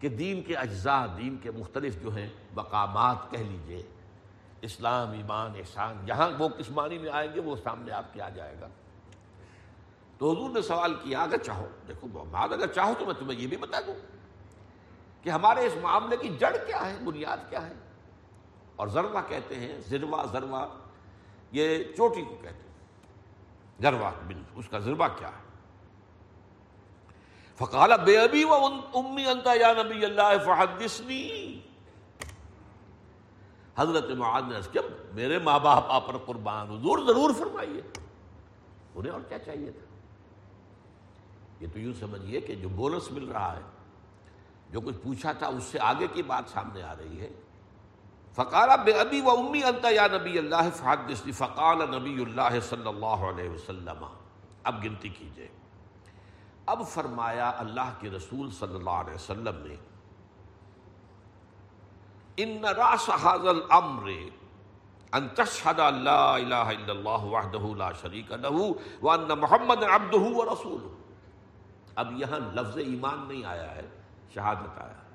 کہ 0.00 0.08
دین 0.08 0.42
کے 0.42 0.56
اجزاء، 0.56 1.06
دین 1.16 1.36
کے 1.42 1.50
مختلف 1.50 2.02
جو 2.02 2.14
ہیں، 2.16 2.28
مقامات 2.54 3.30
کہہ 3.30 3.38
لیجیے۔ 3.38 3.82
اسلام، 4.62 5.10
ایمان، 5.10 5.52
احسان 5.56 6.06
جہاں 6.06 6.30
وہ 6.38 6.48
کس 6.48 6.70
معنی 6.70 6.98
میں 6.98 7.10
آئیں 7.10 7.34
گے، 7.34 7.40
وہ 7.40 7.56
سامنے 7.56 7.92
آپ 7.92 8.14
کے 8.14 8.22
آ 8.22 8.28
جائے 8.28 8.56
گا۔ 8.60 8.68
تو 10.18 10.32
حضور 10.32 10.50
نے 10.50 10.62
سوال 10.62 10.94
کیا، 10.94 11.22
اگر 11.22 11.38
چاہو، 11.38 11.68
دیکھو 11.88 12.06
بات 12.06 12.52
اگر 12.52 12.72
چاہو 12.72 12.92
تو 12.98 13.06
میں 13.06 13.14
تمہیں 13.14 13.40
یہ 13.40 13.46
بھی 13.46 13.56
بتا 13.56 13.80
دوں 13.80 13.94
کہ 15.22 15.30
ہمارے 15.30 15.66
اس 15.66 15.72
معاملے 15.82 16.16
کی 16.16 16.28
جڑ 16.28 16.56
کیا 16.66 16.90
ہے، 16.90 16.98
بنیاد 17.04 17.36
کیا 17.50 17.66
ہے؟ 17.66 17.72
اور 18.76 18.88
ذروا 18.88 19.20
کہتے 19.20 19.54
ہیں 19.54 19.80
زروا 19.88 20.24
ذروا 20.32 20.66
یہ 21.52 21.84
چوٹی 21.96 22.22
کو 22.22 22.34
کہتے 22.42 22.56
ہیں۔ 22.56 22.66
ذروا 23.82 24.10
بن، 24.28 24.42
اس 24.54 24.68
کا 24.68 24.78
ذروا 24.78 25.08
کیا 25.08 25.28
ہے؟ 25.28 25.46
فقال، 27.54 27.90
بے 28.04 28.18
ابی 28.18 28.44
و 28.44 28.54
امی 28.94 29.26
انتا 29.26 29.54
یا 29.54 29.82
نبی 29.82 30.04
اللہ، 30.04 30.44
فحدثنی۔ 30.44 31.60
حضرت 33.76 34.10
معاذ 34.10 34.42
نے 34.48 34.56
کیا 34.72 34.82
میرے 35.12 35.38
ماں 35.38 35.58
باپ 35.58 35.84
آپ 35.88 36.06
پر 36.06 36.16
قربان، 36.18 36.70
حضور 36.70 36.98
ضرور 36.98 37.30
فرمائیے۔ 37.38 37.82
انہیں 38.94 39.12
اور 39.12 39.20
کیا 39.20 39.38
چاہیے 39.38 39.70
تھا؟ 39.70 39.85
یہ 41.60 41.66
تو 41.72 41.78
یوں 41.78 41.94
سمجھیے 42.00 42.40
کہ 42.40 42.54
جو 42.54 42.68
بونس 42.68 43.12
مل 43.12 43.24
رہا 43.24 43.56
ہے، 43.56 43.62
جو 44.70 44.80
کچھ 44.80 44.96
پوچھا 45.02 45.32
تھا 45.32 45.46
اس 45.46 45.64
سے 45.64 45.78
آگے 45.80 46.06
کی 46.12 46.22
بات 46.22 46.44
سامنے 46.52 46.82
آ 46.82 46.94
رہی 46.98 47.20
ہے۔ 47.20 47.30
فقال 48.34 48.68
بے 48.84 48.92
ابی 48.92 49.20
و 49.20 49.30
امی 49.30 49.62
انتا 49.64 49.88
یا 49.90 50.06
نبی 50.12 50.38
اللہ 50.38 50.68
فحدثنی 50.74 51.32
فقال 51.32 51.78
نبی 51.78 52.22
اللہ 52.22 52.60
صلی 52.60 52.88
اللہ 52.88 53.06
علیہ 53.06 53.50
وسلم۔ 53.50 54.04
اب 54.64 54.84
گنتی 54.84 55.08
کیجیے۔ 55.08 55.48
اب 56.66 56.82
فرمایا 56.88 57.52
اللہ 57.56 57.92
کے 58.00 58.10
رسول 58.10 58.50
صلی 58.50 58.74
اللہ 58.74 58.90
علیہ 58.90 59.14
وسلم 59.14 59.66
نے، 59.66 59.76
ان 62.36 62.64
راس 62.64 63.10
حاضل 63.10 63.60
امر 63.70 64.10
ان 65.12 65.28
تشهد 65.28 65.80
لا 66.02 66.34
الہ 66.34 66.54
الا 66.54 66.92
اللہ 66.92 67.24
وحدہ 67.24 67.76
لا 67.76 67.92
شریک 67.92 68.32
لہ 68.32 68.70
وان 69.02 69.28
محمد 69.28 69.82
عبدہ 69.82 70.20
ورسولہ 70.20 71.05
اب 71.96 72.12
یہاں 72.12 72.38
لفظ 72.54 72.76
ایمان 72.76 73.24
نہیں 73.28 73.44
آیا 73.44 73.74
ہے، 73.74 73.88
شہادت 74.34 74.78
آیا 74.78 74.90
ہے۔ 74.90 75.06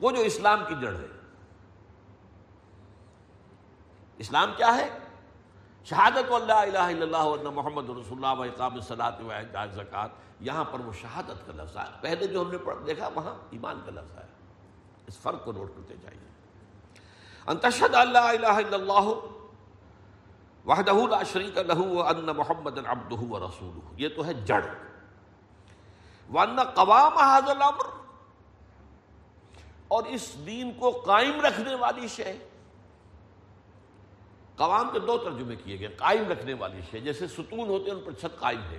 وہ 0.00 0.10
جو 0.10 0.20
اسلام 0.20 0.60
کی 0.68 0.74
جڑ 0.80 0.94
ہے۔ 0.94 1.06
اسلام 4.18 4.52
کیا 4.56 4.74
ہے؟ 4.76 4.98
شہادت 5.84 6.32
اللہ 6.32 6.52
الہ 6.52 6.78
الا 6.78 7.02
اللہ 7.02 7.24
ورنہ 7.24 7.50
محمد 7.50 7.84
رسول 7.84 8.24
اللہ 8.24 8.40
و 8.40 8.42
اقام 8.42 8.80
صلاحت 8.80 9.20
و 9.20 9.30
زکوٰۃ 9.72 10.08
یہاں 10.40 10.64
پر 10.64 10.80
وہ 10.80 10.92
شہادت 10.92 11.46
کا 11.46 11.52
لفظ 11.56 11.76
آیا۔ 11.76 11.90
پہلے 12.00 12.26
جو 12.26 12.42
ہم 12.42 12.50
نے 12.50 12.58
دیکھا، 12.86 13.08
وہاں 13.14 13.34
ایمان 13.50 13.80
کا 13.84 13.90
لفظ 13.90 14.16
آیا۔ 14.16 14.26
اس 15.06 15.18
فرق 15.18 15.44
کو 15.44 15.52
نوٹ 15.52 15.68
کرتے 15.76 15.94
جائیے۔ 16.02 16.28
انتشد 17.46 17.94
اللہ 17.94 18.18
الہ 18.18 18.46
الا 18.46 18.76
اللہ 18.76 19.10
وحدہ 20.66 20.92
لا 21.10 21.22
شریک 21.22 21.58
لہ 21.58 21.78
وان 21.78 22.24
محمد 22.24 22.78
عبدہ 22.86 23.14
و 23.14 23.46
رسولہ۔ 23.46 23.94
یہ 23.96 24.08
تو 24.16 24.26
ہے 24.26 24.34
جڑ۔ 24.34 24.66
وان 26.32 26.60
قوام 26.60 27.12
هذا 27.12 27.50
الامر 27.50 27.98
اور 29.88 30.04
اس 30.04 30.46
دین 30.46 30.72
کو 30.78 30.90
قائم 30.90 31.40
رکھنے 31.40 31.74
والی 31.74 32.08
شے۔ 32.08 32.48
قوام 34.56 34.90
کے 34.92 34.98
دو 34.98 35.18
ترجمے 35.18 35.56
کیے 35.56 35.80
گئے، 35.80 35.88
قائم 35.88 36.28
رکھنے 36.28 36.54
والی 36.54 36.80
شے، 36.90 37.00
جیسے 37.00 37.26
ستون 37.26 37.68
ہوتے 37.68 37.90
ہیں، 37.90 37.98
ان 37.98 38.04
پر 38.04 38.12
چھت 38.12 38.40
قائم 38.40 38.60
ہے۔ 38.60 38.78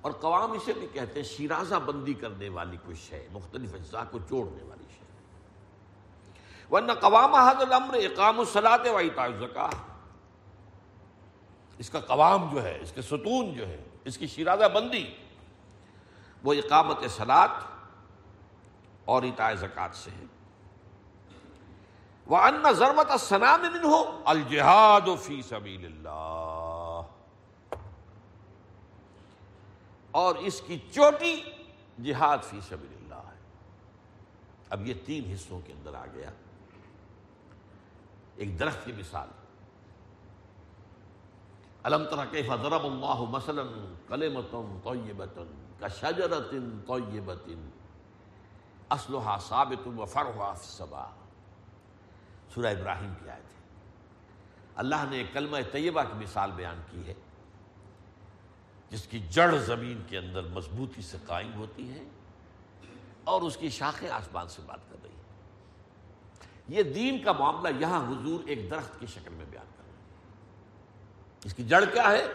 اور 0.00 0.12
قوام 0.12 0.52
اسے 0.52 0.72
بھی 0.72 0.86
کہتے 0.92 1.22
ہیں 1.22 1.28
شیرازہ 1.28 1.74
بندی 1.74 2.14
کرنے 2.14 2.48
والی 2.48 2.76
کوئی 2.84 2.96
شے، 2.96 3.28
مختلف 3.32 3.74
اجزاء 3.74 4.04
کو 4.10 4.18
جوڑنے 4.18 4.62
والی 4.62 4.84
شے۔ 4.98 5.04
ورنہ 6.70 6.92
قوام 6.92 7.34
حد 7.34 7.62
الامر 7.62 7.94
اقام 7.94 8.38
الصلاۃ 8.38 8.88
و 8.92 8.96
اطاع 8.96 9.66
اس 11.78 11.90
کا 11.90 12.00
قوام 12.00 12.54
جو 12.54 12.62
ہے، 12.62 12.78
اس 12.80 12.92
کے 12.92 13.02
ستون 13.02 13.54
جو 13.54 13.68
ہے، 13.68 13.84
اس 14.04 14.18
کی 14.18 14.26
شیرازہ 14.26 14.64
بندی۔ 14.64 15.14
وہ 16.44 16.52
اقامت 16.52 17.10
سلاد 17.10 17.48
اور 19.04 19.22
اطاع 19.22 19.54
زکات 19.54 19.90
سے 19.94 20.10
ہے۔ 20.10 20.24
وہ 22.26 22.38
ان 22.38 22.72
ضرورت 22.72 23.20
سنام 23.20 23.64
ہو 23.84 24.22
الجہاد 24.24 25.00
فی 25.20 25.42
سبیل 25.42 25.84
اللہ 25.84 27.02
اور 30.10 30.34
اس 30.34 30.62
کی 30.66 30.78
چوٹی 30.92 31.42
جہاد 32.04 32.38
فی 32.42 32.60
سبیل 32.68 32.94
اللہ 32.94 33.28
ہے۔ 33.28 33.38
اب 34.70 34.86
یہ 34.86 34.94
تین 35.06 35.32
حصوں 35.34 35.60
کے 35.66 35.72
اندر 35.72 35.94
آ 35.94 36.06
گیا۔ 36.14 36.30
ایک 38.36 38.58
درخت 38.58 38.84
کی 38.84 38.92
مثال۔ 38.92 39.28
علم 41.84 42.04
طرح 42.10 42.24
کے 42.24 42.42
ضرب 42.42 42.84
اللہ 42.84 43.30
مثلا 43.30 43.62
کلمتن 44.08 44.78
طیبتن 44.84 45.61
کشجرت 45.82 46.50
طیبت 46.86 47.48
اسلحہ 48.90 49.38
ثابت 49.48 49.86
و 49.86 50.04
فرحا 50.04 50.52
سورہ 52.54 52.66
ابراہیم 52.66 53.12
کی 53.20 53.28
آیت 53.30 53.52
ہے. 53.52 53.60
اللہ 54.74 55.04
نے 55.10 55.24
کلمہ 55.32 55.56
طیبہ 55.72 56.02
کی 56.02 56.18
مثال 56.18 56.50
بیان 56.50 56.80
کی 56.90 57.06
ہے، 57.06 57.14
جس 58.90 59.06
کی 59.06 59.18
جڑ 59.30 59.56
زمین 59.56 60.02
کے 60.08 60.18
اندر 60.18 60.42
مضبوطی 60.42 61.02
سے 61.02 61.18
قائم 61.26 61.54
ہوتی 61.54 61.90
ہے 61.92 62.02
اور 63.24 63.42
اس 63.42 63.56
کی 63.56 63.68
شاخیں 63.70 64.08
آسمان 64.10 64.48
سے 64.48 64.62
بات 64.66 64.90
کر 64.90 64.96
رہی 65.02 65.10
ہیں 65.10 65.20
یہ 66.68 66.82
دین 66.82 67.22
کا 67.22 67.32
معاملہ 67.32 67.68
یہاں 67.80 68.00
حضور 68.10 68.40
ایک 68.46 68.70
درخت 68.70 69.00
کی 69.00 69.06
شکل 69.06 69.34
میں 69.34 69.44
بیان 69.50 69.66
کر 69.76 69.84
رہے 69.84 69.92
ہیں۔ 69.92 70.00
اس 71.44 71.54
کی 71.54 71.64
جڑ 71.64 71.84
کیا 71.84 72.10
ہے؟ 72.10 72.26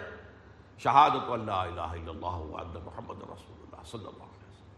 شہادت 0.78 1.30
اللہ 1.30 1.52
الہ 1.52 1.82
الا 1.82 2.12
اللہ 2.12 2.80
محمد 2.80 3.22
رسول 3.22 3.56
اللہ 3.60 3.84
صلی 3.86 4.06
اللہ 4.06 4.24
علیہ 4.24 4.50
وسلم۔ 4.50 4.76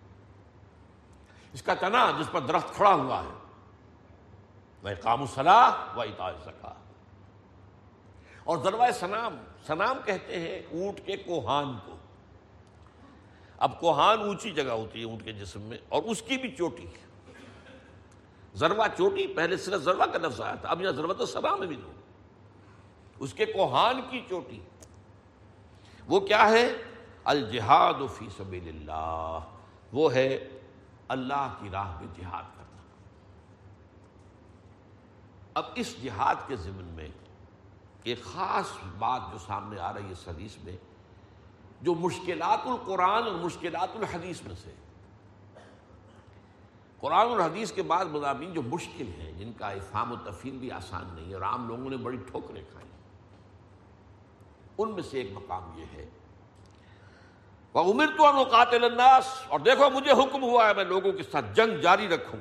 اس 1.54 1.62
کا 1.62 1.74
تنا 1.74 2.12
جس 2.20 2.32
پر 2.32 2.42
درخت 2.42 2.74
کھڑا 2.76 2.94
ہوا 2.94 3.24
ہے۔ 3.24 3.38
وہ 4.84 4.90
کام 5.04 5.26
صلاح 5.26 5.98
و 5.98 6.02
اطاع 6.02 6.32
زکا 6.32 6.74
اور 8.44 8.58
ذروائے 8.58 8.92
سنام 8.92 9.38
سنام 9.68 9.98
کہتے 10.06 10.40
ہیں 10.40 10.60
اونٹ 10.72 11.00
کے 11.06 11.18
کوہان 11.18 11.78
کو۔ 11.86 11.96
اب 13.58 13.80
کوہان 13.80 14.20
اونچی 14.20 14.52
جگہ 14.52 14.72
ہوتی 14.72 15.00
ہے 15.00 15.06
اونٹ 15.06 15.26
کے 15.26 15.32
جسم 15.32 15.62
میں، 15.62 15.78
اور 15.90 16.04
اس 16.04 16.22
کی 16.22 16.38
بھی 16.38 16.56
چوٹی۔ 16.56 16.86
ذروا 18.56 18.88
چوٹی، 18.98 19.28
پہلے 19.28 19.58
صرف 19.58 19.82
ذروا 19.82 20.06
کا 20.06 20.18
لفظ 20.18 20.42
آیا 20.42 20.56
تھا، 20.56 20.70
اب 20.70 20.82
یہاں 20.82 20.92
ضرورت 20.92 21.30
سلام 21.30 21.60
بھی 21.60 21.76
دو۔ 21.76 21.92
اس 23.20 23.34
کے 23.34 23.46
کوہان 23.46 24.02
کی 24.10 24.22
چوٹی۔ 24.30 24.60
وہ 26.10 26.20
کیا 26.20 26.50
ہے؟ 26.50 26.74
الجہاد 27.24 27.94
فی 28.18 28.28
سبیل 28.38 28.68
اللہ۔ 28.68 29.40
وہ 29.94 30.14
ہے 30.14 30.60
اللہ 31.08 31.54
کی 31.60 31.70
راہ 31.70 32.02
میں 32.02 32.08
جہاد 32.18 32.44
کرنا۔ 32.44 32.82
اب 35.54 35.64
اس 35.76 36.04
جہاد 36.04 36.36
کے 36.48 36.56
ضمن 36.56 36.86
میں 36.86 37.08
ایک 38.04 38.24
خاص 38.24 38.66
بات 39.00 39.22
جو 39.32 39.38
سامنے 39.38 39.80
آ 39.80 39.94
رہی 39.94 40.08
ہے 40.08 40.12
اس 40.12 40.28
حدیث 40.28 40.58
میں، 40.64 40.78
جو 41.82 41.96
مشکلات 41.96 42.60
القرآن 42.66 43.24
اور 43.24 43.36
مشکلات 43.36 43.90
الحدیث 43.96 44.42
میں 44.42 44.56
سے۔ 44.64 44.74
قرآن 47.00 47.28
اور 47.28 47.40
حدیث 47.40 47.72
کے 47.72 47.82
بعد 47.82 48.06
مضامین 48.06 48.54
جو 48.54 48.62
مشکل 48.62 49.08
ہیں، 49.08 49.32
جن 49.32 49.52
کا 49.58 49.70
افہام 49.70 50.12
و 50.12 50.16
تفہیم 50.16 50.58
بھی 50.58 50.72
آسان 50.72 51.04
نہیں 51.16 51.30
ہے 51.30 51.34
اور 51.34 51.42
عام 51.42 51.68
لوگوں 51.68 51.90
نے 51.90 51.98
بڑی 51.98 52.18
ٹھوکریں 52.18 52.64
کھائی 52.72 52.89
ان 54.80 54.92
میں 54.92 55.04
سے 55.04 55.18
ایک 55.18 55.30
مقام 55.34 55.80
یہ 55.80 55.86
ہے۔ 55.94 56.10
وہ 57.74 57.94
عمر 57.94 58.06
تو 58.18 58.44
قاتل 58.44 58.84
الناس۔ 58.84 59.42
اور 59.48 59.60
دیکھو، 59.60 59.90
مجھے 59.90 60.12
حکم 60.12 60.44
ہوا 60.44 60.70
ہے، 60.70 60.74
میں 60.74 60.84
لوگوں 60.84 61.12
کے 61.12 61.24
ساتھ 61.24 61.46
جنگ 61.54 61.78
جاری 61.82 62.08
رکھوں۔ 62.08 62.40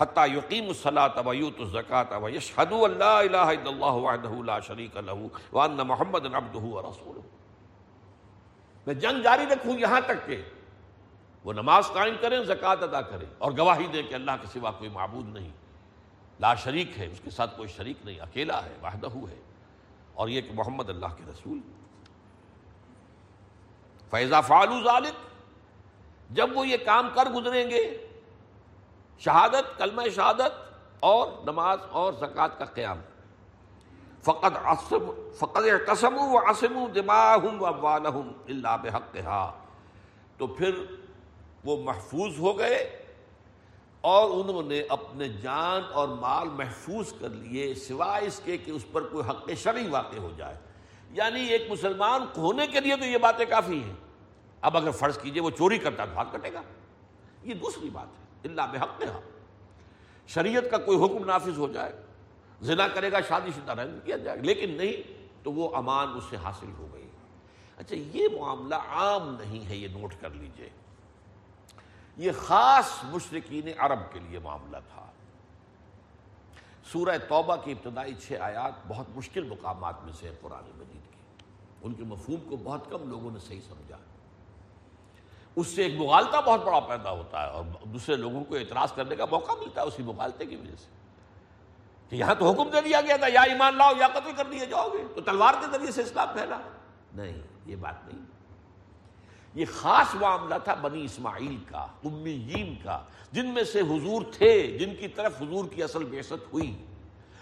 حتیٰ 0.00 0.28
یقیم 0.28 0.68
الصلاۃ 0.68 1.26
ویوت 1.26 1.60
الزکات 1.60 2.12
و 2.12 2.28
یشہد 2.28 2.72
اللہ 2.72 3.04
الہ 3.04 3.36
الا 3.36 3.68
اللہ 3.70 3.84
وحدہ 3.84 4.42
لا 4.44 4.60
شریک 4.60 4.96
لہ 4.96 5.26
وان 5.52 5.72
محمد 5.72 6.26
عبدہ 6.34 6.58
ورسولہ 6.58 7.20
میں 8.86 8.94
جنگ 8.94 9.22
جاری 9.22 9.42
رکھوں 9.46 9.78
یہاں 9.78 10.00
تک 10.06 10.26
کہ 10.26 10.42
وہ 11.44 11.52
نماز 11.52 11.86
قائم 11.86 12.14
کریں، 12.20 12.44
زکوٰۃ 12.44 12.76
ادا 12.80 13.02
کریں۔ 13.02 13.26
اور 13.38 13.52
گواہی 13.58 13.86
دیں 13.86 14.02
کہ 14.02 14.14
اللہ 14.14 14.30
کے 14.40 14.46
سوا 14.52 14.70
کوئی 14.70 14.90
معبود 14.90 15.28
نہیں۔ 15.28 15.48
لا 16.40 16.54
شریک 16.54 16.98
ہے، 16.98 17.06
اس 17.06 17.20
کے 17.24 17.30
ساتھ 17.30 17.56
کوئی 17.56 17.68
شریک 17.68 17.96
نہیں، 18.04 18.20
اکیلا 18.20 18.64
ہے، 18.64 18.74
وحدہ 18.82 19.06
ہے۔ 19.06 19.40
اور 20.18 20.28
یہ 20.28 20.40
کہ 20.40 20.52
محمد 20.54 20.88
اللہ 20.88 21.06
کے 21.16 21.24
رسول 21.30 21.58
فیضا 24.10 24.40
فعلو 24.40 24.80
ذالک، 24.84 25.16
جب 26.30 26.56
وہ 26.56 26.66
یہ 26.68 26.76
کام 26.84 27.08
کر 27.14 27.30
گزریں 27.30 27.70
گے، 27.70 27.82
شہادت، 29.20 29.76
کلمہ 29.78 30.08
شہادت 30.14 30.52
اور 31.00 31.28
نماز 31.44 31.78
اور 31.90 32.12
زکوٰۃ 32.12 32.58
کا 32.58 32.64
قیام۔ 32.64 33.00
فقط 34.22 34.56
فقط 35.38 35.64
قسم 35.86 36.16
و 36.18 36.38
عصم 36.50 36.78
دماغ 36.94 37.46
اللہ 37.48 38.76
بحق 38.82 39.16
تو 40.36 40.46
پھر 40.46 40.82
وہ 41.64 41.76
محفوظ 41.84 42.38
ہو 42.38 42.58
گئے 42.58 42.76
اور 44.00 44.30
انہوں 44.30 44.62
نے 44.62 44.82
اپنے 44.88 45.28
جان 45.28 45.82
اور 45.92 46.08
مال 46.08 46.48
محفوظ 46.48 47.12
کر 47.20 47.28
لیے، 47.28 47.74
سوائے 47.74 48.26
اس 48.26 48.40
کے 48.44 48.58
کہ 48.58 48.70
اس 48.70 48.84
پر 48.92 49.02
کوئی 49.02 49.28
حق 49.28 49.50
شرعی 49.56 49.88
واقع 49.88 50.16
ہو 50.16 50.32
جائے۔ 50.36 50.58
یعنی 51.10 51.46
ایک 51.46 51.62
مسلمان 51.70 52.22
ہونے 52.36 52.66
کے 52.66 52.80
لیے 52.80 52.96
تو 52.96 53.04
یہ 53.04 53.18
باتیں 53.18 53.44
کافی 53.44 53.82
ہیں۔ 53.82 53.94
اب 54.60 54.76
اگر 54.76 54.90
فرض 54.90 55.18
کیجیے 55.18 55.42
وہ 55.42 55.50
چوری 55.50 55.78
کرتا 55.78 56.04
تو 56.04 56.14
ہاتھ 56.14 56.28
کٹے 56.32 56.52
گا۔ 56.52 56.62
یہ 57.42 57.54
دوسری 57.54 57.90
بات 57.90 58.06
ہے۔ 58.06 58.48
اللہ 58.48 58.62
بحق 58.72 59.02
شریعت 60.28 60.62
کا 60.70 60.78
کوئی 60.78 61.04
حکم 61.04 61.24
نافذ 61.24 61.58
ہو 61.58 61.68
جائے، 61.68 61.92
زنا 62.60 62.88
کرے 62.88 63.12
گا، 63.12 63.20
شادی 63.20 63.50
شدہ 63.50 63.72
رنگ 63.72 63.98
کیا 64.04 64.16
جائے۔ 64.16 64.38
لیکن 64.38 64.70
نہیں 64.70 65.12
تو 65.42 65.52
وہ 65.52 65.76
امان 65.76 66.08
اس 66.16 66.24
سے 66.30 66.36
حاصل 66.36 66.70
ہو 66.78 66.88
گئی۔ 66.92 67.08
اچھا 67.76 67.96
یہ 67.96 68.28
معاملہ 68.40 68.74
عام 68.74 69.36
نہیں 69.40 69.68
ہے، 69.68 69.76
یہ 69.76 69.88
نوٹ 69.88 70.14
کر 70.20 70.30
لیجیے۔ 70.30 70.70
یہ 72.18 72.32
خاص 72.32 72.90
مشرقین 73.04 73.68
عرب 73.78 73.98
کے 74.12 74.18
لیے 74.18 74.38
معاملہ 74.38 74.76
تھا۔ 74.94 75.06
سورہ 76.92 77.18
توبہ 77.28 77.56
کی 77.56 77.72
ابتدائی 77.72 78.14
چھ 78.14 78.32
آیات 78.40 78.72
بہت 78.88 79.06
مشکل 79.14 79.42
مقامات 79.42 80.04
میں 80.04 80.12
سے 80.12 80.30
قرآن 80.40 80.70
مجید 80.76 81.12
کی۔ 81.12 81.18
ان 81.82 81.94
کے 81.94 82.04
مفہوم 82.04 82.48
کو 82.48 82.56
بہت 82.56 82.90
کم 82.90 83.08
لوگوں 83.08 83.30
نے 83.30 83.38
صحیح 83.38 83.60
سمجھا۔ 83.68 83.96
اس 85.56 85.66
سے 85.66 85.82
ایک 85.82 85.94
مغالطہ 85.94 86.36
بہت 86.46 86.64
بڑا 86.64 86.80
پیدا 86.80 87.10
ہوتا 87.10 87.42
ہے 87.42 87.50
اور 87.50 87.64
دوسرے 87.84 88.16
لوگوں 88.16 88.44
کو 88.44 88.56
اعتراض 88.56 88.92
کرنے 88.92 89.16
کا 89.16 89.24
موقع 89.24 89.52
ملتا 89.52 89.82
ہے 89.82 89.86
اسی 89.86 90.02
مغالطے 90.02 90.46
کی 90.46 90.56
وجہ 90.56 90.76
سے۔ 90.76 90.86
کہ 92.08 92.16
یہاں 92.16 92.34
تو 92.34 92.50
حکم 92.50 92.70
دے 92.70 92.80
دیا 92.80 93.00
گیا 93.00 93.16
تھا، 93.16 93.26
یا 93.32 93.40
ایمان 93.40 93.76
لاؤ 93.76 93.92
یا 93.98 94.08
قتل 94.08 94.32
کر 94.36 94.44
دیے 94.50 94.66
جاؤ 94.66 94.88
گے، 94.88 95.04
تو 95.14 95.20
تلوار 95.20 95.54
کے 95.60 95.66
ذریعے 95.72 95.92
سے 95.92 96.02
اسلام 96.02 96.28
پھیلا۔ 96.32 96.58
نہیں، 97.14 97.42
یہ 97.66 97.76
بات 97.76 98.06
نہیں۔ 98.06 98.37
یہ 99.54 99.64
خاص 99.72 100.14
معاملہ 100.14 100.54
تھا 100.64 100.74
بنی 100.74 101.04
اسماعیل 101.04 101.56
کا، 101.66 101.86
امیین 102.04 102.74
کا، 102.84 103.00
جن 103.32 103.46
میں 103.46 103.64
سے 103.64 103.80
حضور 103.80 104.22
تھے، 104.32 104.78
جن 104.78 104.94
کی 104.94 105.08
طرف 105.08 105.42
حضور 105.42 105.64
کی 105.74 105.82
اصل 105.82 106.04
بیست 106.04 106.32
ہوئی۔ 106.52 106.76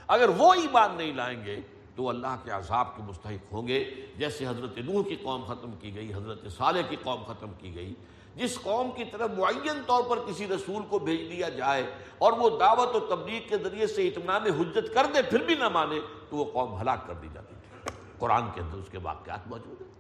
اگر 0.07 0.29
وہ 0.29 0.55
ایمان 0.55 0.95
نہیں 0.97 1.13
لائیں 1.13 1.45
گے 1.45 1.61
تو 1.97 2.09
اللہ 2.09 2.37
کے 2.45 2.51
عذاب 2.51 2.97
کے 2.97 3.03
مستحق 3.03 3.53
ہوں 3.53 3.69
گے۔ 3.69 4.07
جیسے 4.19 4.47
حضرت 4.47 4.79
نوح 4.79 5.05
کی 5.05 5.17
قوم 5.17 5.45
ختم 5.45 5.71
کی 5.81 5.95
گئی، 5.95 6.15
حضرت 6.15 6.53
صالح 6.53 6.81
کی 6.81 6.97
قوم 7.03 7.23
ختم 7.23 7.49
کی 7.59 7.75
گئی۔ 7.75 7.95
جس 8.37 8.59
قوم 8.63 8.91
کی 8.91 9.05
طرف 9.05 9.31
معین 9.31 9.81
طور 9.87 10.03
پر 10.03 10.19
کسی 10.19 10.47
رسول 10.47 10.83
کو 10.89 10.99
بھیج 10.99 11.21
دیا 11.21 11.49
جائے 11.49 11.83
اور 12.19 12.33
وہ 12.33 12.59
دعوت 12.59 12.97
و 12.97 13.01
تبلیغ 13.01 13.41
کے 13.49 13.59
ذریعے 13.59 13.87
سے 13.87 14.09
اطمینان 14.09 14.43
حجت 14.43 14.95
کر 14.95 15.07
دے، 15.15 15.23
پھر 15.23 15.43
بھی 15.43 15.55
نہ 15.55 15.69
مانے، 15.69 16.01
تو 16.31 16.37
وہ 16.37 16.45
قوم 16.45 16.81
ہلاک 16.81 17.07
کر 17.07 17.15
دی 17.15 17.29
جاتی 17.33 17.55
تھی۔ 17.63 17.91
قرآن 18.19 18.43
کے 18.55 18.61
اندر 18.61 18.77
اس 18.77 18.89
کے 18.91 18.99
واقعات 19.03 19.47
موجود 19.47 19.81
ہیں۔ 19.81 19.96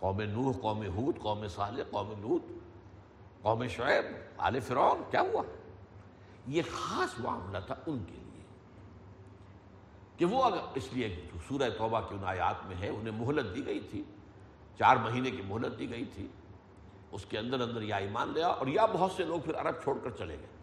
قوم 0.00 0.20
نوح، 0.20 0.52
قوم 0.60 0.82
حود 0.96 1.18
قوم 1.18 1.46
صالح، 1.48 1.82
قوم 1.90 2.12
لوت 2.20 2.52
قوم 3.42 3.66
شعیب، 3.66 4.04
آل 4.38 4.60
فرعون، 4.60 5.02
کیا 5.10 5.20
ہوا؟ 5.20 5.42
یہ 6.46 6.62
خاص 6.72 7.18
معاملہ 7.20 7.58
تھا 7.66 7.74
ان 7.86 8.04
کے 8.04 8.14
لیے 8.14 8.42
کہ 10.16 10.24
وہ 10.24 10.42
اگر، 10.44 10.58
اس 10.74 10.92
لیے 10.92 11.14
سورہ 11.48 11.68
توبہ 11.78 12.00
کی 12.00 12.14
ان 12.14 12.24
آیات 12.24 12.66
میں 12.66 12.76
ہے، 12.80 12.88
انہیں 12.88 13.18
مہلت 13.18 13.54
دی 13.54 13.64
گئی 13.66 13.80
تھی، 13.80 14.02
چار 14.78 14.96
مہینے 14.96 15.30
کی 15.30 15.42
مہلت 15.46 15.78
دی 15.78 15.90
گئی 15.90 16.04
تھی، 16.14 16.26
اس 17.12 17.24
کے 17.24 17.38
اندر 17.38 17.60
اندر 17.60 17.82
یا 17.82 17.96
ایمان 17.96 18.32
لیا 18.34 18.46
اور 18.46 18.66
یا 18.66 18.86
بہت 18.92 19.12
سے 19.12 19.24
لوگ 19.24 19.40
پھر 19.40 19.54
عرب 19.54 19.82
چھوڑ 19.82 19.98
کر 20.04 20.10
چلے 20.10 20.36
گئے۔ 20.38 20.54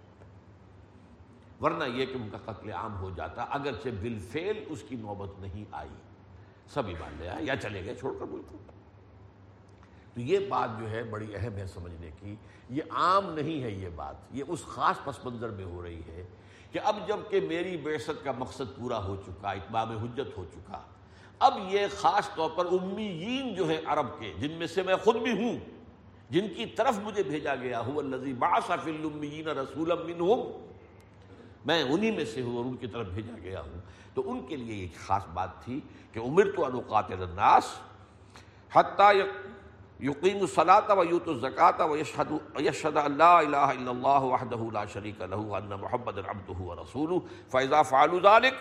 ورنہ 1.62 1.84
یہ 1.84 2.06
کہ 2.06 2.18
ان 2.18 2.30
کا 2.32 2.38
قتل 2.46 2.72
عام 2.72 2.96
ہو 2.98 3.10
جاتا، 3.16 3.44
اگرچہ 3.50 3.90
بالفعل 4.02 4.64
اس 4.68 4.84
کی 4.88 4.96
نوبت 4.96 5.40
نہیں 5.40 5.66
آئی، 5.72 5.96
سب 6.74 6.88
ایمان 6.88 7.16
لیا 7.20 7.36
یا 7.40 7.56
چلے 7.56 7.86
گئے، 7.86 7.96
چھوڑ 7.96 8.14
کر 8.20 8.26
بالکل 8.26 8.58
تو 10.14 10.22
یہ 10.22 10.40
بات 10.50 10.70
جو 10.80 10.90
ہے 10.92 11.04
بڑی 11.04 11.36
اہم 11.36 11.58
ہے 11.58 11.66
سمجھنے 11.68 12.10
کی۔ 12.20 12.36
یہ 12.70 12.82
عام 12.90 13.34
نہیں 13.34 13.64
ہے 13.64 13.72
یہ 13.72 13.90
بات۔ 13.96 14.16
یہ 14.32 14.44
اس 14.48 14.64
خاص 14.66 14.96
پس 15.04 15.26
منظر 15.26 15.50
میں 15.50 15.66
ہو 15.66 15.84
رہی 15.84 16.02
ہے 16.08 16.26
کہ 16.72 16.80
اب 16.84 16.96
جبکہ 17.08 17.42
میری 17.42 17.78
بیست 17.78 18.12
کا 18.24 18.32
مقصد 18.32 18.76
پورا 18.78 19.04
ہو 19.04 19.16
چکا، 19.16 19.52
اتمام 19.52 19.98
حجت 19.98 20.38
ہو 20.38 20.46
چکا، 20.54 20.82
اب 21.40 21.54
یہ 21.68 21.88
خاص 21.92 22.30
طور 22.36 22.50
پر 22.56 22.66
امیین 22.66 23.56
جو 23.56 23.68
ہے 23.68 23.82
عرب 23.86 24.20
کے، 24.20 24.34
جن 24.38 24.52
میں 24.52 24.68
سے 24.68 24.82
میں 24.82 24.96
خود 24.96 25.16
بھی 25.16 25.32
ہوں، 25.32 25.60
جن 26.30 26.48
کی 26.56 26.66
طرف 26.66 27.00
مجھے 27.04 27.24
بھیجا 27.24 27.56
گیا 27.56 27.80
ہوں 27.80 27.98
الذی 27.98 28.34
بعث 28.34 28.66
فی 28.66 28.92
الامیین 28.92 29.48
رسولا 29.48 29.96
منہم، 29.96 30.66
میں 31.66 31.84
انہی 31.84 32.12
میں 32.12 32.26
سے 32.26 32.42
ہوں 32.42 32.58
اور 32.58 32.66
ان 32.66 32.78
کی 32.78 32.88
طرف 32.88 33.08
بھیجا 33.08 33.38
گیا 33.44 33.62
ہوں۔ 33.62 33.82
تو 34.14 34.32
ان 34.32 34.46
کے 34.46 34.56
لیے 34.56 34.82
ایک 34.82 34.96
خاص 35.08 35.28
بات 35.34 35.64
تھی 35.64 35.80
کہ 36.12 36.20
امرت 36.20 36.54
ان 36.58 36.72
اقاتل 36.74 37.24
الناس 37.24 37.64
حتی 38.74 39.22
یقیم 40.00 40.40
الصلاة 40.42 40.96
و 41.00 41.04
یوت 41.06 41.28
الزکاة 41.28 41.86
و 41.86 41.98
یشهد 41.98 42.98
ان 42.98 43.18
لا 43.18 43.38
الہ 43.40 43.66
الا 43.74 43.92
اللہ 43.92 44.24
وحدہ 44.30 44.62
لا 44.78 44.86
شریک 44.94 45.22
له 45.22 45.58
ان 45.58 45.76
محمد 45.82 46.18
عبدہ 46.24 46.62
و 46.62 46.76
رسولہ 46.84 47.20
فاذا 47.50 47.82
فعلوا 47.92 48.20
ذلك 48.30 48.54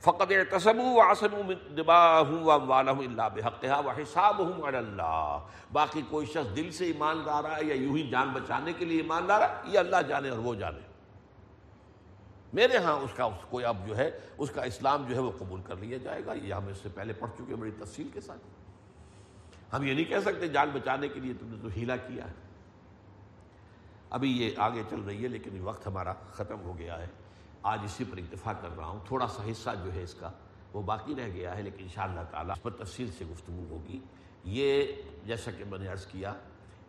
فقد 0.00 0.32
اعتصموا 0.32 0.92
وعصموا 0.94 1.42
من 1.42 1.58
دماءهم 1.80 2.42
واموالهم 2.46 3.08
الا 3.08 3.28
بحقها 3.28 3.80
وحسابهم 3.88 4.64
على 4.70 4.78
الله 4.78 5.72
باقی 5.72 6.02
کوئی 6.08 6.26
شخص 6.32 6.56
دل 6.56 6.70
سے 6.78 6.86
ایمان 6.86 7.22
لا 7.26 7.42
رہا 7.42 7.56
ہے 7.56 7.64
یا 7.64 7.74
یوں 7.74 7.96
ہی 7.96 8.08
جان 8.14 8.32
بچانے 8.38 8.72
کے 8.78 8.84
لیے 8.84 9.04
ایمان 9.04 9.26
لا 9.26 9.38
رہا 9.38 9.52
ہے، 9.58 9.74
یہ 9.74 9.78
اللہ 9.78 10.02
جانے 10.08 10.28
اور 10.28 10.38
وہ 10.38 10.54
جانے۔ 10.64 10.90
میرے 12.52 12.76
ہاں 12.84 12.96
اس 13.04 13.12
کا 13.16 13.24
اس 13.24 13.44
کو 13.50 13.60
اب 13.66 13.86
جو 13.86 13.96
ہے، 13.96 14.10
اس 14.38 14.50
کا 14.50 14.62
اسلام 14.72 15.04
جو 15.08 15.14
ہے 15.14 15.20
وہ 15.20 15.30
قبول 15.38 15.60
کر 15.66 15.76
لیا 15.84 15.98
جائے 16.08 16.26
گا۔ 16.26 16.32
یہ 16.32 16.54
ہم 16.54 16.66
اس 16.74 16.82
سے 16.82 16.88
پہلے 16.94 17.12
پڑھ 17.22 17.30
چکے 17.38 17.54
بڑی 17.54 17.70
تفصیل 17.78 18.08
کے 18.14 18.20
ساتھ۔ 18.20 18.42
ہم 19.72 19.82
یہ 19.82 19.94
نہیں 19.94 20.04
کہہ 20.04 20.20
سکتے 20.20 20.48
جان 20.48 20.70
بچانے 20.72 21.08
کے 21.08 21.20
لیے 21.20 21.34
تم 21.40 21.48
نے 21.48 21.56
تو 21.62 21.68
ہیلا 21.76 21.96
کیا 21.96 22.28
ہے۔ 22.28 22.32
ابھی 24.10 24.42
یہ 24.42 24.50
آگے 24.56 24.82
چل 24.90 25.00
رہی 25.00 25.22
ہے 25.22 25.28
لیکن 25.28 25.60
وقت 25.60 25.86
ہمارا 25.86 26.12
ختم 26.12 26.60
ہو 26.60 26.78
گیا 26.78 26.98
ہے۔ 26.98 27.06
آج 27.62 27.80
اسی 27.84 28.04
پر 28.04 28.16
اتفاق 28.16 28.62
کر 28.62 28.76
رہا 28.76 28.86
ہوں۔ 28.86 29.00
تھوڑا 29.06 29.26
سا 29.26 29.42
حصہ 29.50 29.70
جو 29.84 29.92
ہے 29.92 30.02
اس 30.02 30.14
کا 30.14 30.30
وہ 30.72 30.82
باقی 30.82 31.14
رہ 31.14 31.28
گیا 31.28 31.56
ہے 31.56 31.62
لیکن 31.62 31.82
انشاءاللہ 31.82 32.20
تعالیٰ 32.30 32.54
اس 32.56 32.62
پر 32.62 32.70
تفصیل 32.70 33.10
سے 33.18 33.24
گفتگو 33.24 33.66
ہوگی۔ 33.70 34.00
یہ 34.44 34.86
جیسا 35.24 35.50
کہ 35.50 35.64
میں 35.64 35.78
نے 35.78 35.88
عرض 35.88 36.06
کیا 36.06 36.34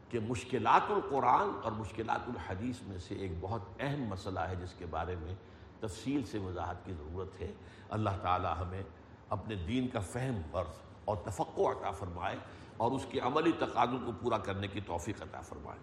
کہ 0.10 0.20
مشکلات 0.20 0.92
القرآن 0.92 1.50
اور 1.64 1.72
مشکلات 1.72 2.22
الحدیث 2.28 2.82
میں 2.82 2.98
سے 2.98 3.16
ایک 3.16 3.32
بہت 3.40 3.62
اہم 3.80 4.02
مسئلہ 4.02 4.40
ہے 4.40 4.56
جس 4.56 4.74
کے 4.78 4.86
بارے 4.86 5.16
میں 5.16 5.36
تفصیل 5.80 6.26
سے 6.26 6.38
وضاحت 6.38 6.86
کی 6.86 6.94
ضرورت 6.94 7.42
ہے۔ 7.42 7.52
اللہ 7.90 8.10
تعالیٰ 8.22 8.54
ہمیں 8.58 8.84
اپنے 9.30 9.56
دین 9.56 9.88
کا 9.88 10.00
فہم 10.00 10.42
اور 10.52 10.66
اور 11.06 11.18
تفقع 11.18 11.62
عطا 11.62 11.92
فرمائے۔ 11.92 12.36
اور 12.84 12.92
اس 12.92 13.06
کے 13.10 13.20
عملی 13.20 13.52
تقاضوں 13.60 14.00
کو 14.06 14.12
پورا 14.22 14.38
کرنے 14.38 14.68
کی 14.68 14.82
توفیق 14.82 15.22
عطا 15.22 15.42
فرمائے۔ 15.42 15.80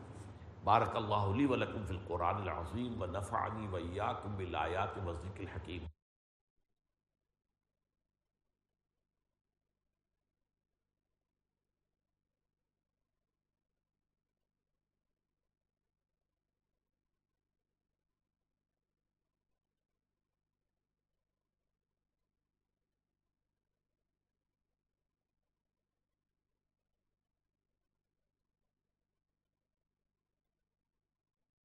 بارک 0.64 0.96
اللہ 0.96 1.14
علی 1.14 1.44
و 1.44 1.56
لکم 1.56 1.86
فی 1.86 1.94
القرآن 1.94 2.34
العظیم 2.34 3.02
و 3.02 3.06
نفعنی 3.06 3.66
و 3.66 3.76
ایاکم 3.76 4.36
بالآیات 4.36 4.98
و 5.06 5.12
ذکر 5.12 5.40
الحکیم۔ 5.40 5.82